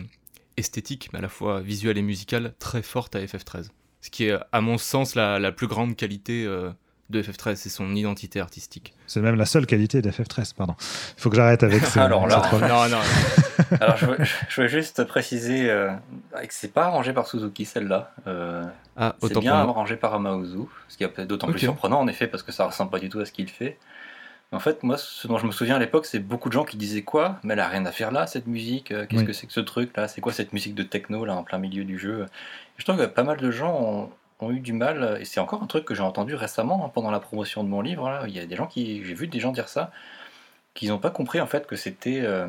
[0.57, 3.69] esthétique, mais à la fois visuelle et musicale, très forte à FF13.
[4.01, 6.71] Ce qui est, à mon sens, la, la plus grande qualité euh,
[7.11, 8.95] de FF13, c'est son identité artistique.
[9.07, 10.75] C'est même la seule qualité de FF13, pardon.
[10.79, 12.05] Il faut que j'arrête avec ça.
[12.05, 12.99] Alors là, non, non.
[13.81, 15.91] Alors je veux, juste préciser euh,
[16.33, 18.13] que c'est pas arrangé par Suzuki celle-là.
[18.27, 18.65] Euh,
[18.97, 22.43] ah, c'est bien arrangé par Amauzu, ce qui est d'autant plus surprenant en effet parce
[22.43, 23.79] que ça ressemble pas du tout à ce qu'il fait.
[24.53, 26.77] En fait, moi, ce dont je me souviens à l'époque, c'est beaucoup de gens qui
[26.77, 27.39] disaient quoi?
[27.45, 28.91] Mais elle a rien à faire là, cette musique.
[28.91, 31.37] Euh, qu'est-ce que c'est que ce truc là C'est quoi cette musique de techno là
[31.37, 32.27] en plein milieu du jeu?
[32.77, 34.11] Je trouve que pas mal de gens ont,
[34.45, 37.11] ont eu du mal, et c'est encore un truc que j'ai entendu récemment hein, pendant
[37.11, 39.41] la promotion de mon livre, là, il y a des gens qui, j'ai vu des
[39.41, 39.91] gens dire ça,
[40.75, 42.47] qu'ils n'ont pas compris en fait que c'était euh,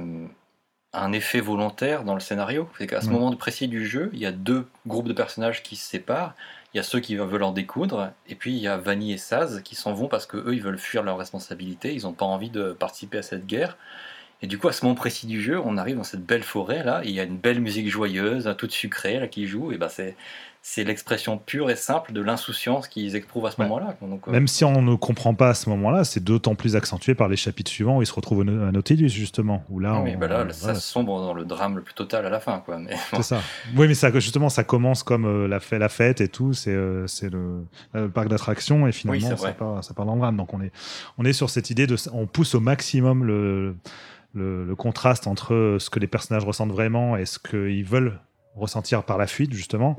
[0.93, 2.69] un effet volontaire dans le scénario.
[2.77, 5.75] C'est qu'à ce moment précis du jeu, il y a deux groupes de personnages qui
[5.75, 6.35] se séparent.
[6.73, 9.17] Il y a ceux qui veulent en découdre, et puis il y a Vanny et
[9.17, 12.25] Saz qui s'en vont parce que eux ils veulent fuir leurs responsabilités, ils n'ont pas
[12.25, 13.77] envie de participer à cette guerre.
[14.41, 16.83] Et du coup, à ce moment précis du jeu, on arrive dans cette belle forêt
[16.83, 19.89] là, il y a une belle musique joyeuse, toute sucrée là qui joue, et ben
[19.89, 20.15] c'est
[20.63, 23.97] c'est l'expression pure et simple de l'insouciance qu'ils éprouvent à ce moment-là.
[24.03, 27.29] Euh, Même si on ne comprend pas à ce moment-là, c'est d'autant plus accentué par
[27.29, 29.63] les chapitres suivants où ils se retrouvent à Nautilus, justement.
[29.69, 32.39] Où là, oui, bah là ça sombre dans le drame le plus total à la
[32.39, 32.59] fin.
[32.59, 32.77] Quoi.
[32.77, 32.95] Mais...
[33.11, 33.41] C'est ça.
[33.75, 36.53] Oui, mais ça, justement, ça commence comme euh, la, fête, la fête et tout.
[36.53, 37.07] C'est euh,
[37.93, 40.37] le, parc d'attractions et finalement, ça, part, ça part dans le drame.
[40.37, 40.71] Donc on est,
[41.17, 41.95] on est sur cette idée de.
[42.13, 43.75] On pousse au maximum le.
[44.33, 48.17] Le, le, contraste entre ce que les personnages ressentent vraiment et ce qu'ils veulent
[48.55, 49.97] ressentir par la fuite justement.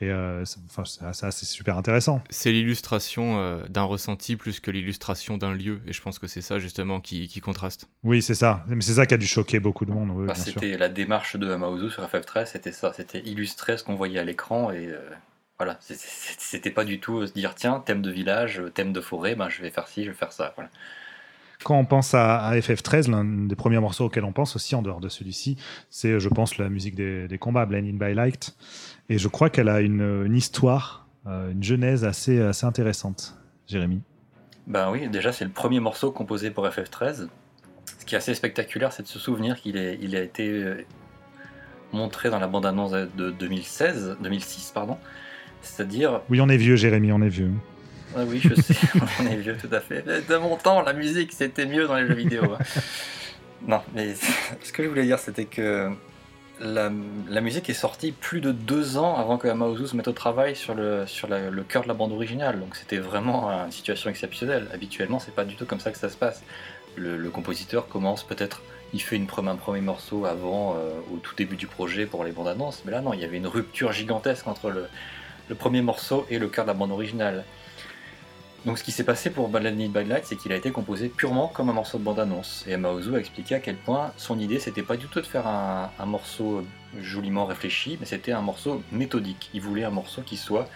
[0.00, 2.22] Et euh, ça c'est super intéressant.
[2.30, 5.80] C'est l'illustration euh, d'un ressenti plus que l'illustration d'un lieu.
[5.86, 7.88] Et je pense que c'est ça justement qui, contraste.
[8.04, 8.64] Oui c'est ça.
[8.68, 11.50] Mais c'est ça qui a dû choquer beaucoup de monde bah, c'était la démarche de
[11.50, 12.92] Amaozu sur FF13 c'était ça.
[12.92, 14.98] C'était illustrer ce qu'on voyait à l'écran et euh,
[15.58, 15.78] voilà.
[15.80, 19.60] C'était pas du tout se dire tiens thème de village thème de forêt ben je
[19.62, 20.70] vais faire ci je vais faire ça voilà
[21.64, 25.00] quand on pense à, FF13, l'un des premiers morceaux auxquels on pense aussi, en dehors
[25.00, 25.56] de celui-ci,
[25.90, 28.56] c'est, je pense, la musique des, combats, Blending by Light.
[29.08, 33.36] Et je crois qu'elle a une, histoire, euh, une genèse assez, assez intéressante.
[33.66, 34.00] Jérémy
[34.66, 37.28] Ben oui, déjà, c'est le premier morceau composé pour FF13.
[37.98, 40.86] Ce qui est assez spectaculaire, c'est de se souvenir qu'il il a été euh,
[41.92, 44.96] montré dans la bande-annonce de 2016, 2006, pardon.
[45.60, 46.20] C'est-à-dire.
[46.30, 47.50] Oui, on est vieux, Jérémy, on est vieux.
[48.18, 48.74] Ah oui, je sais,
[49.20, 50.02] on est vieux tout à fait.
[50.02, 52.42] De mon temps, la musique, c'était mieux dans les jeux vidéo.
[52.52, 52.58] Hein.
[53.68, 54.14] non, mais
[54.62, 55.90] ce que je voulais dire, c'était que
[56.60, 56.90] la,
[57.40, 60.74] musique est sortie plus de deux ans avant que Amaozu se mette au travail sur
[60.74, 62.58] le, sur le cœur de la bande originale.
[62.58, 64.66] Donc c'était vraiment une situation exceptionnelle.
[64.74, 66.42] Habituellement, c'est pas du tout comme ça que ça se passe.
[66.96, 71.54] Le, compositeur commence peut-être, il fait une, un premier morceau avant, euh, au tout début
[71.54, 74.48] du projet pour les bandes annonces, mais là non, il y avait une rupture gigantesque
[74.48, 74.88] entre le,
[75.48, 77.44] le premier morceau et le cœur de la bande originale.
[78.64, 81.08] Donc ce qui s'est passé pour Bad Need Bad Light, c'est qu'il a été composé
[81.08, 82.64] purement comme un morceau de bande-annonce.
[82.66, 85.46] Et Maozu a expliqué à quel point son idée, c'était pas du tout de faire
[85.46, 86.64] un, morceau
[87.00, 89.50] joliment réfléchi, mais c'était un morceau méthodique.
[89.54, 90.68] Il voulait un morceau qui soit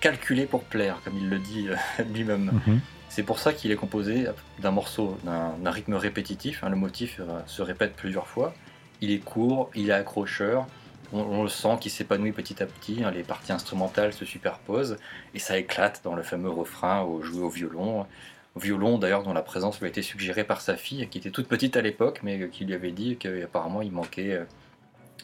[0.00, 2.60] calculé pour plaire, comme il le dit euh, lui-même.
[2.66, 2.80] Mhm.
[3.08, 4.26] C'est pour ça qu'il est composé
[4.60, 6.62] d'un morceau, d'un rythme répétitif.
[6.62, 6.68] Hein.
[6.68, 8.54] le motif euh, se répète plusieurs fois.
[9.00, 10.66] Il est court, il est accrocheur.
[11.12, 13.02] On, le sent qu'il s'épanouit petit à petit.
[13.04, 13.10] Hein.
[13.10, 14.98] les parties instrumentales se superposent
[15.34, 18.06] et ça éclate dans le fameux refrain au joué au violon.
[18.54, 21.30] Au violon d'ailleurs dont la présence lui a été suggérée par sa fille qui était
[21.30, 24.44] toute petite à l'époque mais qui lui avait dit qu'apparemment il manquait, euh,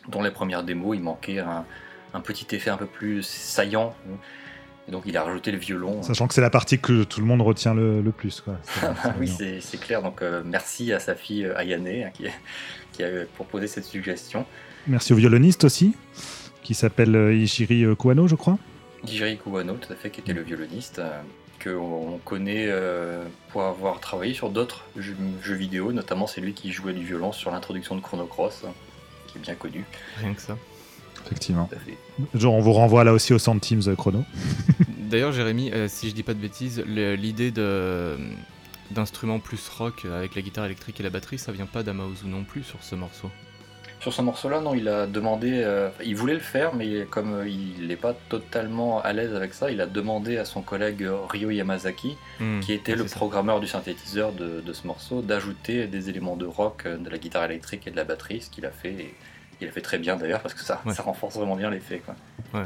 [0.08, 1.64] dans les premières démos, il manquait un,
[2.14, 3.94] un petit effet un peu plus saillant.
[4.88, 6.02] donc il a rajouté le violon.
[6.02, 8.40] Sachant que c'est la partie que tout le monde retient le, plus.
[8.40, 8.58] Quoi.
[9.20, 10.02] oui, c'est clair.
[10.02, 12.26] Donc euh, merci à sa fille euh, Ayane hein, qui,
[12.92, 14.44] qui, a proposé cette suggestion.
[14.86, 15.94] Merci au violoniste aussi,
[16.62, 18.58] qui s'appelle euh, Ishiri Kuwano, je crois.
[19.04, 21.00] Ishiri Kuwano, tout à fait, qui était le violoniste,
[21.62, 22.68] qu'on connaît
[23.50, 27.32] pour avoir travaillé sur d'autres jeux, jeux, vidéo, notamment c'est lui qui jouait du violon
[27.32, 28.64] sur l'introduction de Chrono Cross,
[29.28, 29.84] qui est bien connu.
[30.18, 30.56] Rien que ça.
[31.26, 31.68] Effectivement.
[32.34, 34.24] Genre, on vous renvoie là aussi au Sound Teams euh, chrono.
[34.98, 38.16] D'ailleurs, Jérémy, euh, si je dis pas de bêtises, l'idée de
[38.90, 42.44] d'instruments plus rock avec la guitare électrique et la batterie, ça vient pas d'Amaozu non
[42.44, 43.30] plus sur ce morceau.
[44.02, 47.86] Sur ce morceau-là, non, il a demandé, euh, il voulait le faire, mais comme il
[47.86, 52.16] n'est pas totalement à l'aise avec ça, il a demandé à son collègue Ryo Yamazaki,
[52.40, 56.46] hmm, qui était le programmeur du synthétiseur de, de ce morceau, d'ajouter des éléments de
[56.46, 58.90] rock, de la guitare électrique et de la batterie, ce qu'il a fait.
[58.90, 59.14] Et
[59.62, 62.02] il a fait très bien d'ailleurs parce que ça, ça renforce vraiment bien l'effet.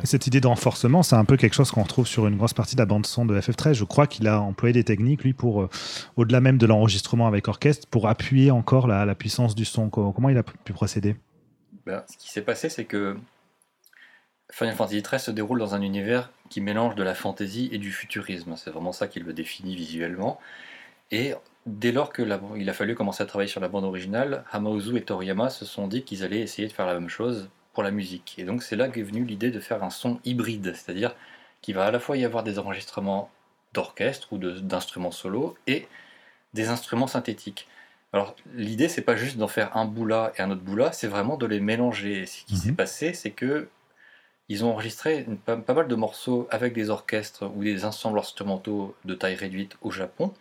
[0.04, 2.74] Cette idée de renforcement, c'est un peu quelque chose qu'on retrouve sur une grosse partie
[2.74, 3.74] de la bande son de FF13.
[3.74, 5.68] Je crois qu'il a employé des techniques, lui, pour euh,
[6.16, 9.88] au-delà même de l'enregistrement avec orchestre, pour appuyer encore la, puissance du son.
[9.90, 11.16] Comment il a pu procéder?
[11.86, 13.16] Ben, Ce qui s'est passé, c'est que
[14.50, 17.92] Final Fantasy XIII se déroule dans un univers qui mélange de la fantaisie et du
[17.92, 18.54] futurisme.
[18.56, 20.38] C'est vraiment ça qui le définit visuellement.
[21.10, 21.34] Et
[21.66, 25.50] dès lors qu'il a fallu commencer à travailler sur la bande originale, Hamauzu et Toriyama
[25.50, 28.36] se sont dit qu'ils allaient essayer de faire la même chose pour la musique.
[28.38, 31.14] Et donc c'est là qu'est venue l'idée de faire un son hybride, c'est-à-dire
[31.60, 33.30] qu'il va à la fois y avoir des enregistrements
[33.72, 35.86] d'orchestre ou d'instruments solo et
[36.54, 37.68] des instruments synthétiques.
[38.16, 40.90] Alors l'idée c'est pas juste d'en faire un bout là et un autre bout là,
[40.90, 42.22] c'est vraiment de les mélanger.
[42.22, 42.76] Et ce qui s'est mhm.
[42.76, 43.68] passé, c'est que
[44.48, 49.12] ils ont enregistré pas, mal de morceaux avec des orchestres ou des ensembles instrumentaux de
[49.14, 50.32] taille réduite au Japon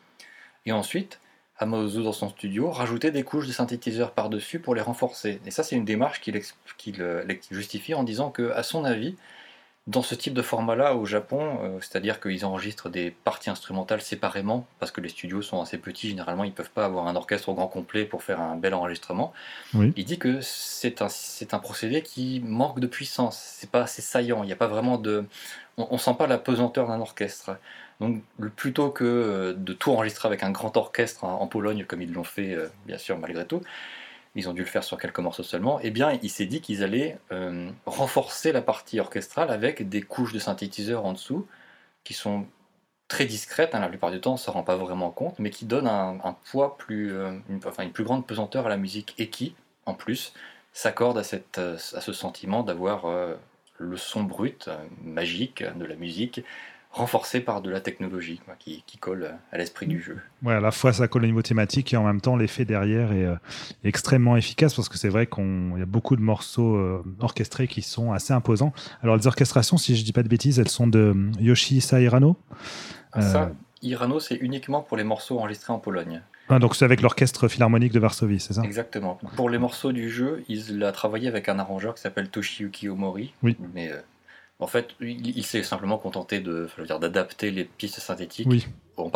[0.66, 1.20] et ensuite,
[1.58, 5.42] Amaozu dans son studio rajoutait des couches de synthétiseurs par-dessus pour les renforcer.
[5.46, 6.42] Et ça, c'est une démarche qu'il
[7.52, 9.18] justifie en disant que, à son avis,
[9.88, 14.66] dans ce type de format-là au Japon, euh, c'est-à-dire qu'ils enregistrent des parties instrumentales séparément,
[14.80, 17.50] parce que les studios sont assez petits, généralement ils ne peuvent pas avoir un orchestre
[17.50, 19.32] au grand complet pour faire un bel enregistrement.
[19.74, 21.08] Il dit que c'est un,
[21.52, 24.98] un, procédé qui manque de puissance, c'est pas assez saillant, il n'y a pas vraiment
[24.98, 25.26] de...
[25.78, 27.58] On, ne sent pas la pesanteur d'un orchestre.
[28.00, 28.24] Donc
[28.56, 32.24] plutôt que euh, de tout enregistrer avec un grand orchestre en Pologne, comme ils l'ont
[32.24, 33.62] fait euh, bien sûr malgré tout,
[34.36, 36.84] ils ont dû le faire sur quelques morceaux seulement, eh bien il s'est dit qu'ils
[36.84, 41.48] allaient euh, renforcer la partie orchestrale avec des couches de synthétiseurs en dessous,
[42.04, 42.46] qui sont
[43.08, 45.50] très discrètes, hein, la plupart du temps on ne s'en rend pas vraiment compte, mais
[45.50, 49.30] qui donnent un, poids plus, une, enfin, une plus grande pesanteur à la musique et
[49.30, 49.56] qui,
[49.86, 50.34] en plus,
[50.74, 53.06] s'accorde à, à ce sentiment d'avoir
[53.78, 54.70] le son brut,
[55.04, 56.42] magique de la musique,
[56.96, 60.18] renforcé par de la technologie qui, colle à l'esprit du jeu.
[60.44, 63.12] Ouais, à la fois ça colle au niveau thématique et en même temps l'effet derrière
[63.12, 63.36] est, euh,
[63.84, 67.82] extrêmement efficace parce que c'est vrai qu'il y a beaucoup de morceaux euh, orchestrés qui
[67.82, 68.72] sont assez imposants.
[69.04, 72.38] Alors les orchestrations, si je dis pas de bêtises, elles sont de Yoshi Hirano.
[73.12, 73.50] Ah, ça, euh,
[73.82, 76.22] Hirano, c'est uniquement pour les morceaux enregistrés en Pologne.
[76.48, 78.62] Ah, donc c'est avec l'orchestre philharmonique de Varsovie, c'est ça?
[78.64, 79.20] Exactement.
[79.36, 83.34] Pour les morceaux du jeu, il a travaillé avec un arrangeur qui s'appelle Toshiyuki Omori.
[83.44, 83.58] Oui.
[83.74, 83.92] Mais
[84.60, 88.68] en fait, il, s'est simplement contenté de, d'adapter les pistes synthétiques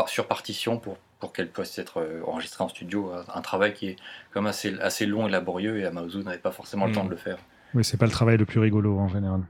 [0.07, 3.11] sur partition pour, pour qu'elles puissent être euh, enregistrées en studio.
[3.33, 3.95] Un travail qui est
[4.33, 7.15] comme assez, assez long et laborieux et Amaozu n'avait pas forcément le temps de le
[7.15, 7.37] faire.
[7.73, 9.41] Oui, c'est pas le travail le plus rigolo en général.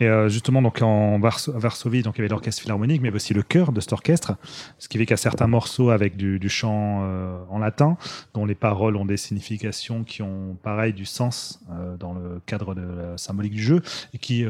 [0.00, 3.42] Et euh, justement, donc en Varsovie, donc il y avait l'orchestre philharmonique, mais aussi le
[3.42, 4.36] chœur de cet orchestre,
[4.78, 7.98] ce qui fait a certains morceaux avec du, chant euh, en latin,
[8.32, 12.74] dont les paroles ont des significations qui ont pareil du sens euh, dans le cadre
[12.74, 13.82] de la symbolique du jeu,
[14.14, 14.46] et qui,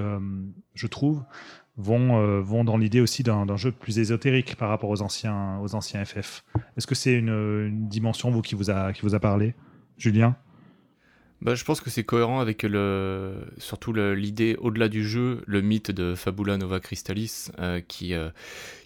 [0.74, 1.24] je trouve,
[1.76, 6.04] vont, vont dans l'idée aussi d'un jeu plus ésotérique par rapport aux anciens, aux anciens
[6.04, 6.44] FF.
[6.76, 9.54] Est-ce que c'est une, une, dimension, vous, qui vous a, qui vous a parlé,
[9.96, 10.36] Julien?
[11.42, 15.90] Bah, je pense que c'est cohérent avec le, surtout l'idée au-delà du jeu, le mythe
[15.90, 18.28] de Fabula Nova Crystallis, euh, qui, euh,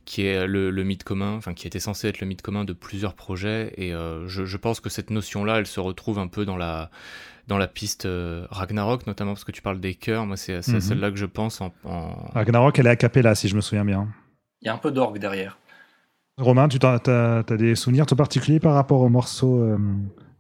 [0.05, 3.15] qui est le, mythe commun, enfin qui était censé être le mythe commun de plusieurs
[3.15, 3.75] projets.
[3.77, 6.91] Et euh, je, je, pense que cette notion-là, elle se retrouve un peu dans la,
[7.49, 8.07] dans la piste
[8.51, 10.25] Ragnarok, notamment parce que tu parles des chœurs.
[10.25, 10.81] Moi, c'est mhm.
[10.81, 11.61] celle-là que je pense.
[11.61, 11.73] En,
[12.35, 14.09] Ragnarok, elle est a cappella, si je me souviens bien.
[14.63, 15.59] Il y a un peu d'orgue derrière.
[16.39, 19.77] Romain, tu as, as, des souvenirs tout particuliers par rapport au morceau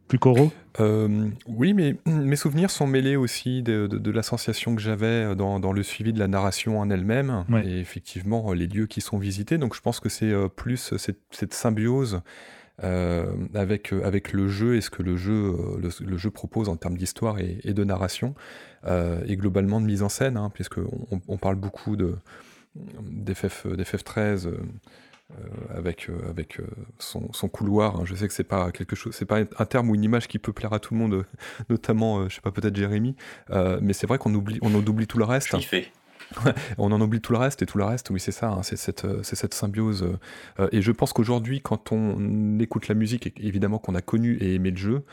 [0.09, 4.82] plus coraux euh, Oui, mais mes souvenirs sont mêlés aussi de, de, la sensation que
[4.82, 9.00] j'avais dans, dans, le suivi de la narration en elle-même, et effectivement les lieux qui
[9.00, 9.59] sont visités.
[9.59, 12.20] Donc je pense que c'est plus cette, cette symbiose
[12.82, 16.96] euh, avec, avec le jeu et ce que le jeu, le, jeu propose en termes
[16.96, 18.34] d'histoire et, et, de narration,
[18.86, 22.16] et globalement de mise en scène, hein, puisqu'on on parle beaucoup de,
[22.76, 24.59] d'FF13 euh,
[25.75, 26.66] avec, euh, avec euh,
[26.99, 27.97] son, son couloir.
[27.97, 28.03] Hein.
[28.05, 30.39] Je sais que c'est pas quelque chose, c'est pas un terme ou une image qui
[30.39, 31.25] peut plaire à tout le monde,
[31.68, 33.16] notamment, je sais pas, peut-être Jérémy,
[33.81, 35.57] mais c'est vrai qu'on oublie, on oublie tout le reste.
[36.79, 38.79] On en oublie tout le reste et tout le reste, oui c'est ça, hein, c'est
[38.79, 40.09] cette, cette, symbiose.
[40.72, 44.70] et je pense qu'aujourd'hui, quand on écoute la musique, évidemment qu'on a connu et aimé
[44.70, 45.05] le jeu,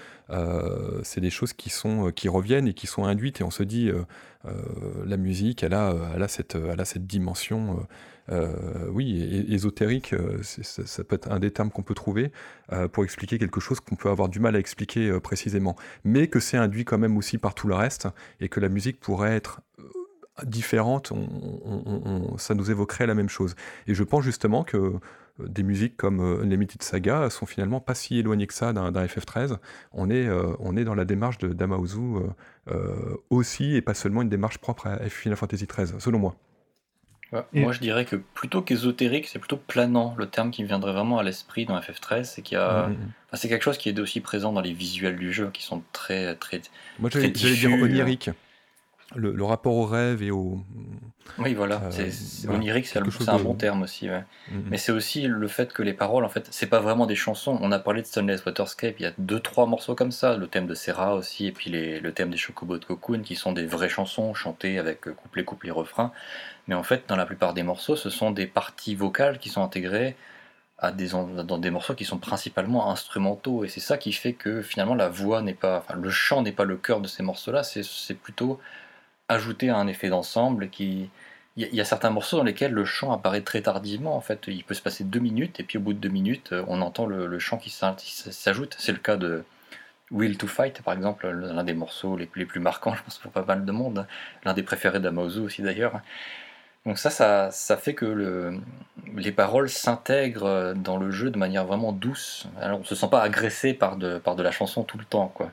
[1.04, 3.92] c'est des choses qui sont qui reviennent et qui sont induites et on se dit
[5.06, 7.86] la musique, elle a, elle a cette, elle a cette dimension.
[8.90, 12.32] Oui, ésotérique, ça, ça, peut être un des termes qu'on peut trouver
[12.92, 16.58] pour expliquer quelque chose qu'on peut avoir du mal à expliquer précisément, mais que c'est
[16.58, 18.08] induit quand même aussi par tout le reste
[18.40, 19.62] et que la musique pourrait être
[20.44, 21.12] différentes,
[22.38, 23.56] ça nous évoquerait la même chose.
[23.88, 27.96] Et je pense justement que euh, des musiques comme euh, Unlimited Saga sont finalement pas
[27.96, 29.58] si éloignées que ça d'un FF13.
[29.94, 32.00] On est, euh, dans la démarche de Damauzu
[33.30, 36.36] aussi, et pas seulement une démarche propre à Final Fantasy XIII, selon moi.
[37.54, 40.16] Moi, je dirais que plutôt qu'ésotérique, c'est plutôt planant.
[40.18, 42.90] Le terme qui me viendrait vraiment à l'esprit dans FF13, c'est qu'il y a,
[43.34, 46.36] c'est quelque chose qui est aussi présent dans les visuels du jeu, qui sont très,
[46.36, 46.62] très.
[47.00, 48.30] Moi, j'allais dire onirique
[49.16, 50.60] le, rapport au rêve et au.
[51.38, 51.82] Oui, voilà.
[51.84, 54.08] Euh, c'est, onirique, c'est, un bon terme aussi.
[54.08, 54.24] Mm-hmm.
[54.70, 57.58] Mais c'est aussi le fait que les paroles, en fait, c'est pas vraiment des chansons.
[57.62, 60.36] On a parlé de Stoneless Waterscape, il y a deux, trois morceaux comme ça.
[60.36, 63.36] Le thème de Serra aussi, et puis les, le thème des Chocobo de Cocoon, qui
[63.36, 66.12] sont des vraies chansons chantées avec couplet, couplet, refrain.
[66.68, 69.64] Mais en fait, dans la plupart des morceaux, ce sont des parties vocales qui sont
[69.64, 70.16] intégrées
[70.82, 73.64] à des, dans des morceaux qui sont principalement instrumentaux.
[73.64, 75.78] Et c'est ça qui fait que finalement, la voix n'est pas.
[75.78, 78.16] Enfin, le chant n'est pas le cœur de ces morceaux-là, c'est, c'est
[79.32, 81.10] ajouter un effet d'ensemble qui
[81.58, 84.64] il y, a certains morceaux dans lesquels le chant apparaît très tardivement en fait il
[84.64, 87.06] peut se passer deux minutes et puis au bout de deux minutes euh, on entend
[87.06, 89.44] le, chant qui s'ajoute c'est le cas de
[90.12, 93.44] Will to Fight par exemple l'un des morceaux les, plus marquants je pense pour pas
[93.44, 94.08] mal de monde
[94.46, 96.00] l'un des préférés d'Amaozu aussi d'ailleurs
[96.86, 98.58] donc ça, ça, fait que le,
[99.16, 102.48] les paroles s'intègrent dans le jeu de manière vraiment douce.
[102.60, 105.28] Alors on se sent pas agressé par de, par de la chanson tout le temps.
[105.28, 105.52] Quoi.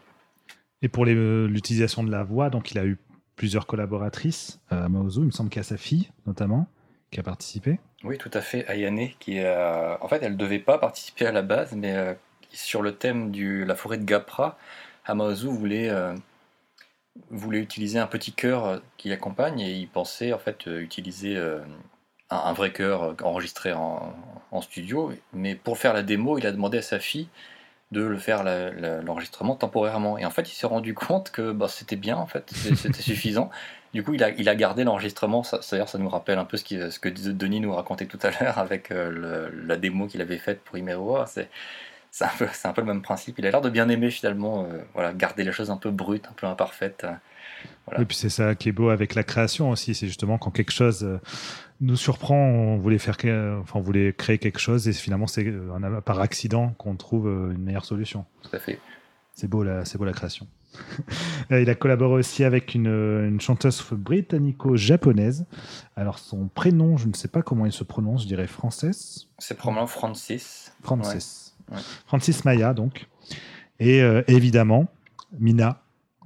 [0.80, 2.96] Et pour l'utilisation de la voix, donc il a eu
[3.38, 5.20] plusieurs collaboratrices à euh, Maozu.
[5.20, 6.66] Il me semble qu'il y a sa fille, notamment,
[7.10, 7.78] qui a participé.
[8.04, 8.68] Oui, tout à fait.
[8.68, 12.12] Ayane, qui en fait, elle ne devait pas participer à la base, mais euh,
[12.52, 14.58] sur le thème de la forêt de Gapra,
[15.06, 16.14] Amaozu voulait, euh,
[17.30, 21.40] voulait utiliser un petit chœur qui l'accompagne et il pensait en fait utiliser
[22.30, 24.14] un, vrai chœur enregistré en,
[24.50, 25.12] en, studio.
[25.32, 27.28] Mais pour faire la démo, il a demandé à sa fille
[27.90, 28.44] de le faire
[29.02, 30.18] l'enregistrement temporairement.
[30.18, 33.50] Et en fait, il s'est rendu compte que bah, c'était bien, en fait, c'était suffisant.
[33.94, 35.42] Du coup, il a, il a gardé l'enregistrement.
[35.70, 38.30] D'ailleurs, ça nous rappelle un peu ce, qui, ce que Denis nous racontait tout à
[38.30, 41.26] l'heure avec euh, la démo qu'il avait faite pour Imeroa.
[41.26, 41.48] C'est
[42.10, 43.38] c'est un, peu, un peu le même principe.
[43.38, 46.26] Il a l'air de bien aimer finalement, euh, voilà, garder les choses un peu brutes,
[46.26, 47.06] un peu imparfaites.
[47.98, 50.72] Et puis c'est ça qui est beau avec la création aussi, c'est justement quand quelque
[50.72, 51.20] chose euh,
[51.80, 53.16] nous surprend, on voulait faire,
[53.60, 57.52] enfin, on voulait créer quelque chose et finalement c'est euh, par accident qu'on trouve euh,
[57.52, 58.24] une meilleure solution.
[58.42, 58.78] Tout à fait.
[59.32, 60.46] C'est beau la, c'est beau la création.
[61.50, 65.46] Il a collaboré aussi avec une, une chanteuse britannico-japonaise.
[65.96, 69.28] Alors son prénom, je ne sais pas comment il se prononce, je dirais française.
[69.38, 70.72] C'est probablement Francis.
[70.82, 71.56] Francis.
[72.06, 73.06] Francis Maya donc.
[73.80, 74.88] Et évidemment
[75.38, 75.80] Mina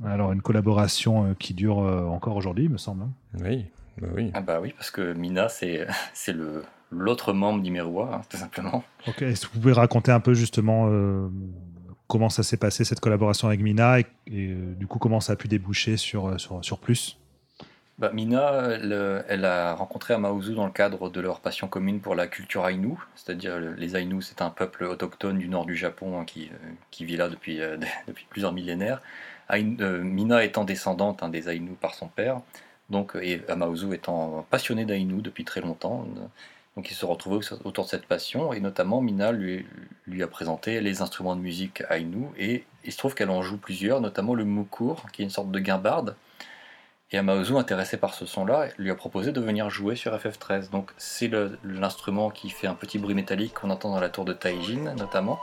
[0.04, 3.04] alors, une collaboration euh, qui dure euh, encore aujourd'hui, me semble.
[3.04, 3.12] Hein.
[3.40, 3.66] Oui,
[4.00, 4.30] bah oui.
[4.34, 5.86] Ah bah oui, parce que Mina, c'est
[6.28, 8.84] le l'autre membre d'Imerua, hein, tout simplement.
[9.06, 11.26] Ok, est-ce que vous pouvez raconter un peu justement euh,
[12.06, 15.48] comment ça s'est passé cette collaboration avec Mina et, du coup comment ça a pu
[15.48, 17.18] déboucher sur, sur, plus?
[17.98, 18.68] Bah, Mina,
[19.26, 22.96] elle, a rencontré Amaozu dans le cadre de leur passion commune pour la culture Ainu,
[23.14, 26.50] c'est-à-dire les Ainu, c'est un peuple autochtone du nord du Japon hein, qui,
[26.90, 27.58] qui, vit là depuis,
[28.06, 29.00] depuis plusieurs millénaires.
[29.52, 32.40] Euh, Mina étant descendante des Ainu par son père,
[32.92, 36.06] donc, et Amaozu étant passionné d'Ainu depuis très longtemps.
[36.76, 39.66] Donc il se retrouvait autour de cette passion, et notamment Mina lui,
[40.22, 44.00] a présenté les instruments de musique Ainu, et il se trouve qu'elle en joue plusieurs,
[44.00, 46.14] notamment le mukur, qui est une sorte de guimbarde.
[47.10, 50.70] Et Amaozu, intéressé par ce son-là, lui a proposé de venir jouer sur FF13.
[50.70, 51.30] Donc c'est
[51.62, 55.38] l'instrument qui fait un petit bruit métallique qu'on entend dans la tour de Taijin, notamment.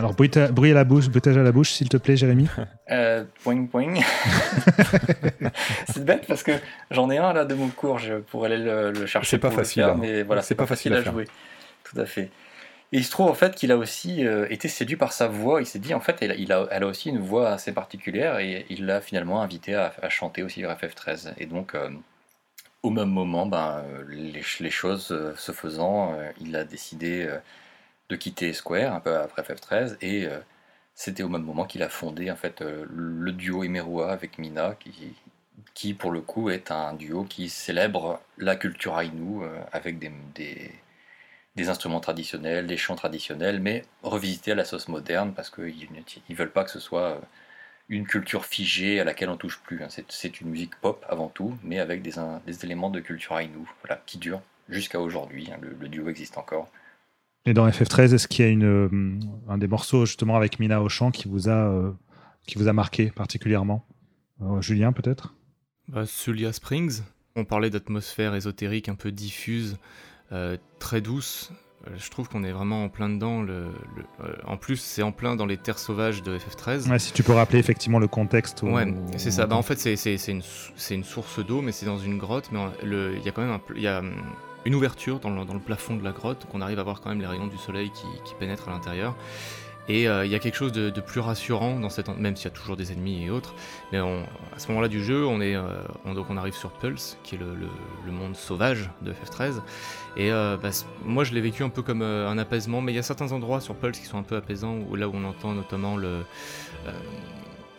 [0.00, 2.48] Alors, bruit à, la bouche, bruitage à la bouche, s'il te plaît, Jérémy.
[2.90, 3.94] Euh, poing, poing.
[5.86, 6.50] c'est bête parce que
[6.90, 9.30] j'en ai un là de mon cours, je pourrais aller le, chercher.
[9.30, 9.96] C'est pas facile, hein.
[9.96, 11.26] mais voilà, c'est pas, facile à, jouer.
[11.84, 12.30] Tout à fait.
[12.90, 15.60] Et il se trouve en fait qu'il a aussi euh, été séduit par sa voix.
[15.60, 18.66] Il s'est dit en fait, elle, a, elle a aussi une voix assez particulière et
[18.70, 21.34] il l'a finalement invité à, chanter aussi vers FF13.
[21.38, 21.90] Et donc, euh,
[22.82, 27.30] au même moment, ben, les, les choses se faisant, il a décidé
[28.10, 30.28] de quitter Square un peu après FF13 et
[31.00, 34.76] c'était au même moment qu'il a fondé en fait euh, le duo Emerua avec Mina,
[35.72, 40.12] qui, pour le coup est un duo qui célèbre la culture Ainu euh, avec des,
[41.56, 45.88] des, instruments traditionnels, des chants traditionnels, mais revisités à la sauce moderne parce qu'ils
[46.28, 47.20] ne veulent pas que ce soit euh,
[47.88, 49.82] une culture figée à laquelle on touche plus.
[49.82, 49.88] Hein.
[50.08, 52.12] C'est une musique pop avant tout, mais avec des,
[52.46, 53.66] des éléments de culture Ainu
[54.04, 55.50] qui durent jusqu'à aujourd'hui.
[55.50, 55.58] Hein.
[55.62, 56.68] le duo existe encore.
[57.46, 59.18] Et dans FF13, est-ce qu'il y a une, euh,
[59.48, 61.90] un des morceaux justement avec Mina au chant qui vous a, euh,
[62.46, 63.86] qui vous a marqué particulièrement?
[64.42, 65.34] Euh, Julien peut-être?
[65.88, 67.00] Bah, Sulia Springs.
[67.36, 69.78] On parlait d'atmosphère ésotérique un peu diffuse,
[70.78, 71.52] très douce.
[71.96, 73.40] Je trouve qu'on est vraiment en plein dedans.
[73.40, 73.68] Le,
[74.44, 76.90] en plus, c'est en plein dans les terres sauvages de FF13.
[76.90, 78.62] Ouais, si tu peux rappeler effectivement le contexte.
[78.62, 79.46] Ouais, c'est ça.
[79.46, 80.42] Bah, en fait, c'est une,
[80.90, 82.50] une, source d'eau, mais c'est dans une grotte.
[82.52, 84.02] Mais il y a quand même un, y a,
[84.64, 87.26] une ouverture dans le, plafond de la grotte, qu'on arrive à voir quand même les
[87.26, 89.16] rayons du soleil qui, pénètrent à l'intérieur.
[89.88, 92.52] Et euh, il y a quelque chose de, plus rassurant dans cette, même s'il y
[92.52, 93.54] a toujours des ennemis et autres.
[93.90, 98.36] Mais à ce moment-là du jeu, euh, on arrive sur Pulse, qui est le, monde
[98.36, 99.60] sauvage de FF13.
[100.16, 100.70] Et euh, bah,
[101.04, 102.80] moi, je l'ai vécu un peu comme un apaisement.
[102.82, 105.08] Mais il y a certains endroits sur Pulse qui sont un peu apaisants, où, là
[105.08, 106.24] où on entend notamment le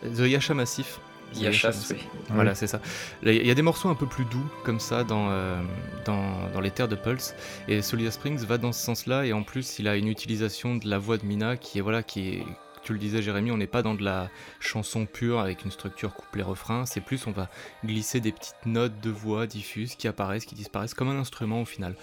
[0.02, 1.00] The Yasha Massif,
[1.34, 1.94] il y a chasse,
[2.30, 2.80] Voilà, c'est ça.
[3.22, 5.60] Il y a des morceaux un peu plus doux, comme ça, dans, euh,
[6.04, 7.34] dans, dans, les terres de Pulse.
[7.68, 9.26] Et Solida Springs va dans ce sens-là.
[9.26, 12.02] Et en plus, il a une utilisation de la voix de Mina qui est, voilà,
[12.02, 12.44] qui est,
[12.82, 14.28] tu le disais Jérémy, on n'est pas dans de la
[14.60, 17.48] chanson pure avec une structure couplet-refrain, c'est plus on va
[17.84, 21.64] glisser des petites notes de voix diffuses qui apparaissent, qui disparaissent comme un instrument au
[21.64, 21.94] final.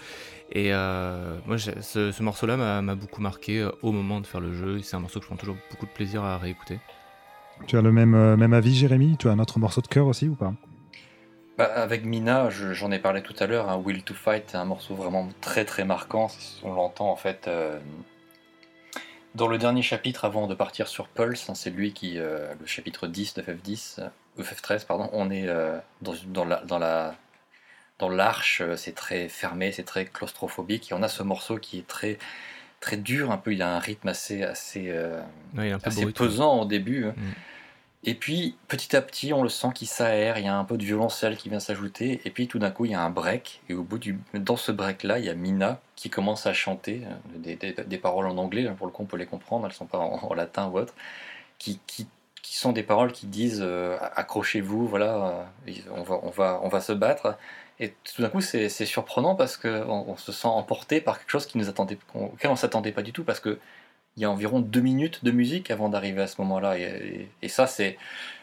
[0.52, 4.54] Et euh, moi ce, ce morceau-là m'a beaucoup marqué euh, au moment de faire le
[4.54, 6.80] jeu, c'est un morceau que je prends toujours beaucoup de plaisir à réécouter.
[7.66, 9.16] Tu as le même, euh, même avis, Jérémy?
[9.16, 10.52] Tu as un autre morceau de cœur aussi ou pas?
[11.56, 14.94] Bah, Avec Mina, j'en ai parlé tout à l'heure, un Will to Fight, un morceau
[14.94, 16.28] vraiment très très marquant.
[16.62, 17.78] On l'entend en fait euh,
[19.34, 21.48] dans le dernier chapitre avant de partir sur Pulse.
[21.50, 24.08] Hein, c'est lui qui, euh, le chapitre 10 de FF10,
[24.38, 25.46] FF13, pardon, on est
[26.00, 27.14] dans, dans, la, dans la
[27.98, 31.86] dans l'arche, c'est très fermé, c'est très claustrophobique, et on a ce morceau qui est
[31.86, 32.18] très
[32.80, 34.92] très dur, un peu, il a un rythme assez, assez,
[36.14, 37.06] pesant au début.
[37.06, 37.14] Hein.
[37.16, 37.32] Mm.
[38.02, 40.78] Et puis, petit à petit, on le sent qui s'aère, il y a un peu
[40.78, 43.60] de violoncelle qui vient s'ajouter, et puis tout d'un coup, il y a un break,
[43.68, 47.02] et au bout du, dans ce break-là, il y a Mina qui commence à chanter
[47.46, 49.86] euh, des, paroles en anglais, pour le coup, on peut les comprendre, elles ne sont
[49.86, 50.94] pas en, latin ou autre,
[51.58, 52.06] qui, qui,
[52.40, 56.68] qui, sont des paroles qui disent euh, accrochez-vous, voilà, euh, on, va, on, va, on
[56.68, 57.36] va se battre.
[57.80, 61.46] Et tout d'un coup, c'est surprenant parce qu'on on se sent emporté par quelque chose
[61.46, 63.58] qui nous attendait, auquel on ne s'attendait pas du tout, parce que
[64.16, 66.76] il y a environ deux minutes de musique avant d'arriver à ce moment-là.
[66.78, 67.98] Et, ça, c'est.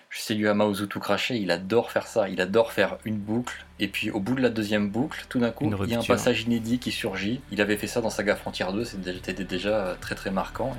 [0.09, 3.89] C'est du Amaozu tout craché, il adore faire ça, il adore faire une boucle, et
[3.89, 6.43] puis au bout de la deuxième boucle, tout d'un coup, il y a un passage
[6.43, 7.41] inédit qui surgit.
[7.51, 10.75] Il avait fait ça dans Saga Frontier 2, c'était déjà très très marquant.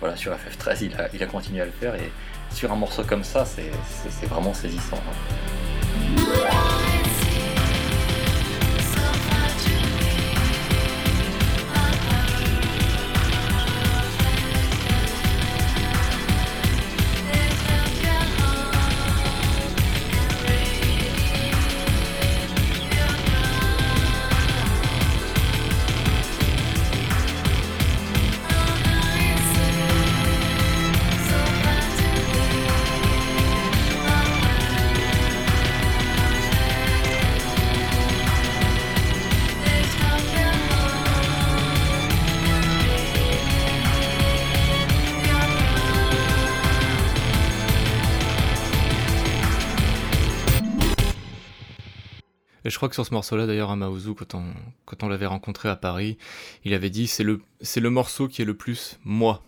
[0.00, 2.10] voilà, sur FF13, il a, il a continué à le faire, et
[2.50, 4.96] sur un morceau comme ça, c'est vraiment saisissant.
[4.96, 6.81] Hein.
[52.82, 54.42] Crois que sur ce morceau-là, d'ailleurs, à Maozu, quand on,
[54.86, 56.18] quand on l'avait rencontré à Paris,
[56.64, 59.40] il avait dit c'est le, c'est le morceau qui est le plus moi.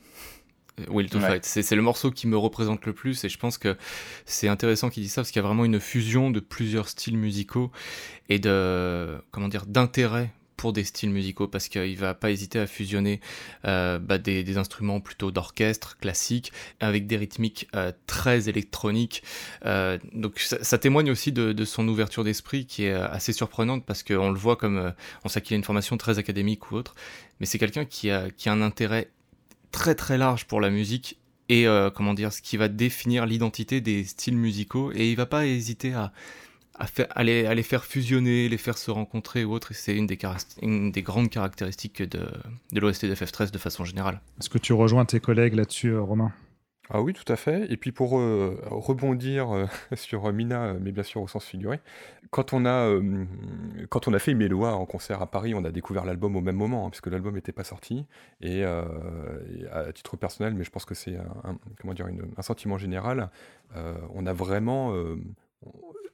[0.89, 1.45] Will to Fight.
[1.45, 3.76] C'est le morceau qui me représente le plus et je pense que
[4.24, 7.16] c'est intéressant qu'il dise ça parce qu'il y a vraiment une fusion de plusieurs styles
[7.16, 7.70] musicaux
[8.28, 12.66] et de comment dire d'intérêt pour des styles musicaux parce qu'il va pas hésiter à
[12.66, 13.20] fusionner
[13.64, 19.22] euh, bah, des, instruments plutôt d'orchestre classique avec des rythmiques euh, très électroniques.
[19.66, 24.30] Euh, donc ça, témoigne aussi de, son ouverture d'esprit qui est assez surprenante parce qu'on
[24.30, 24.92] le voit comme
[25.24, 26.94] on sait qu'il a une formation très académique ou autre,
[27.40, 29.11] mais c'est quelqu'un qui a, qui a un intérêt
[29.72, 34.05] très très large pour la musique et comment dire ce qui va définir l'identité des
[34.05, 36.12] styles musicaux et il va pas hésiter à
[36.75, 39.72] à, faire, à, les, faire fusionner, les faire se rencontrer ou autre.
[39.72, 40.18] Et c'est une des,
[40.62, 42.27] une des grandes caractéristiques de,
[42.72, 44.20] de l'OST de FF13 de façon générale.
[44.41, 46.33] Est-ce que tu rejoins tes collègues là-dessus, Romain?
[46.91, 47.70] Ah oui, tout à fait.
[47.72, 51.81] Et puis pour euh, rebondir euh, sur Mina, euh, mais bien sûr au sens figuré,
[52.31, 53.01] quand on a,
[53.89, 56.57] quand on a fait Méloa en concert à Paris, on a découvert l'album au même
[56.57, 58.07] moment, hein, puisque l'album n'était pas sorti.
[58.41, 63.31] Et, à titre personnel, mais je pense que c'est un, comment dire, un sentiment général,
[64.14, 64.93] on a vraiment...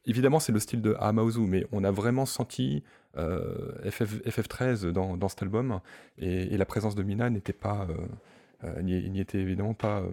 [0.07, 2.83] évidemment, c'est le style de Amaozu, mais on a vraiment senti
[3.15, 5.81] FF, FF13 dans, dans, cet album,
[6.19, 7.89] et, la présence de Mina n'était pas...
[8.83, 10.05] n'y était évidemment pas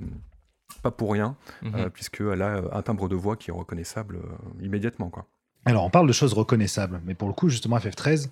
[0.81, 1.75] pas pour rien, mhm.
[1.75, 5.09] euh, puisqu'elle a un timbre de voix qui est reconnaissable euh, immédiatement.
[5.09, 5.27] Quoi.
[5.65, 8.29] Alors, on parle de choses reconnaissables, mais pour le coup, justement, FF13,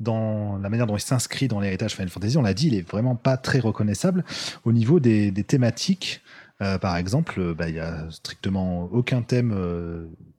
[0.00, 2.88] dans la manière dont il s'inscrit dans l'héritage Final Fantasy, on l'a dit, il est
[2.88, 4.24] vraiment pas très reconnaissable
[4.64, 6.22] au niveau des, thématiques.
[6.62, 9.52] Euh, par exemple, bah, il n'y a strictement aucun thème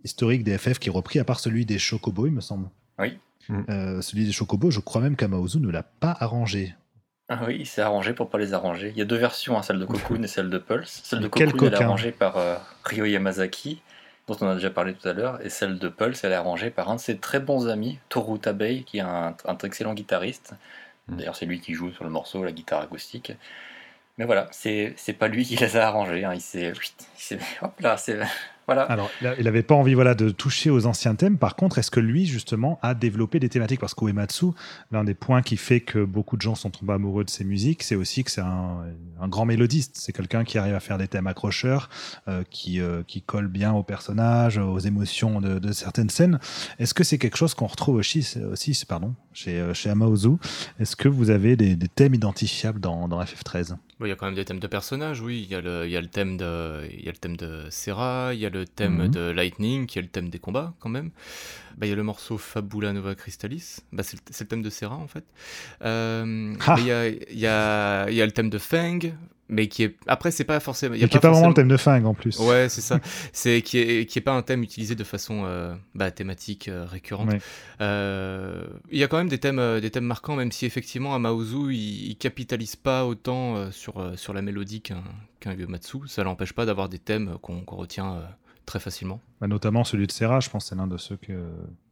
[0.06, 2.70] historique des FF qui est repris, à part celui des Chocobos, il me semble.
[2.98, 3.18] Oui.
[3.50, 6.74] celui des Chocobos, je crois même qu'Amaozu ne l'a pas arrangé.
[7.28, 8.92] Ah oui, il s'est arrangé pour pas les arranger.
[8.92, 11.02] Il y a deux versions, hein, celle de Cocoon et celle de Pulse.
[11.04, 13.82] Celle de Cocoon, elle est arrangée par euh, Ryo Yamazaki,
[14.28, 16.70] dont on a déjà parlé tout à l'heure, et celle de Pulse, elle est arrangée
[16.70, 20.54] par un de ses très bons amis, Toru Tabei, qui est un, un excellent guitariste.
[21.08, 21.18] Mm.
[21.18, 23.34] D'ailleurs, c'est lui qui joue sur le morceau, la guitare acoustique.
[24.20, 26.24] Mais voilà, c'est pas lui qui les a arrangés.
[26.24, 26.34] Hein.
[26.36, 26.74] Il s'est.
[27.62, 28.20] Hop là, c'est
[28.68, 31.38] alors, il n'avait pas envie voilà, de toucher aux anciens thèmes.
[31.38, 33.80] Par contre, est-ce que lui, justement, a développé des thématiques?
[33.80, 34.48] Parce qu'Uematsu,
[34.92, 37.84] l'un des points qui fait que beaucoup de gens sont tombés amoureux de ses musiques,
[37.84, 38.86] c'est aussi que c'est un,
[39.28, 39.98] grand mélodiste.
[39.98, 41.90] C'est quelqu'un qui arrive à faire des thèmes accrocheurs,
[42.28, 46.40] euh, qui, euh, qui colle bien aux personnages, aux émotions de, certaines scènes.
[46.80, 50.38] Est-ce que c'est quelque chose qu'on retrouve aussi, aussi pardon, chez, euh, chez Amaozu?
[50.80, 54.36] Est-ce que vous avez des, thèmes identifiables dans, dans FF13 il y a quand même
[54.36, 55.44] des thèmes de personnages, oui.
[55.44, 57.38] Il y a le, il y a le thème de, il y a le thème
[57.38, 59.08] de Serra, il y a le thème mhm.
[59.10, 61.12] de Lightning, qui est le thème des combats quand même.
[61.78, 64.96] Bah, il y a le morceau Fabula Nova Crystallis, bah, c'est le, thème de Serra
[64.96, 65.26] en fait.
[65.84, 66.76] Euh, ah.
[66.78, 69.00] il, y a, il, y a, il y a le thème de Fang,
[69.48, 71.54] mais qui est après c'est pas forcément il y a qui pas, pas vraiment le
[71.54, 72.40] thème de Fang en plus.
[72.40, 73.00] Ouais c'est ça.
[73.34, 76.86] C'est qui est qui est pas un thème utilisé de façon euh, bah, thématique euh,
[76.86, 77.30] récurrente.
[77.82, 81.20] Euh, il y a quand même des thèmes des thèmes marquants même si effectivement à
[81.70, 81.74] il,
[82.10, 85.04] il capitalise pas autant sur sur la mélodie qu'un
[85.40, 86.00] qu'un Matsu.
[86.08, 88.22] Ça l'empêche pas d'avoir des thèmes qu'on retient
[88.66, 89.22] très facilement.
[89.42, 91.34] Bah, notamment celui de Serra je pense c'est l'un de ceux que,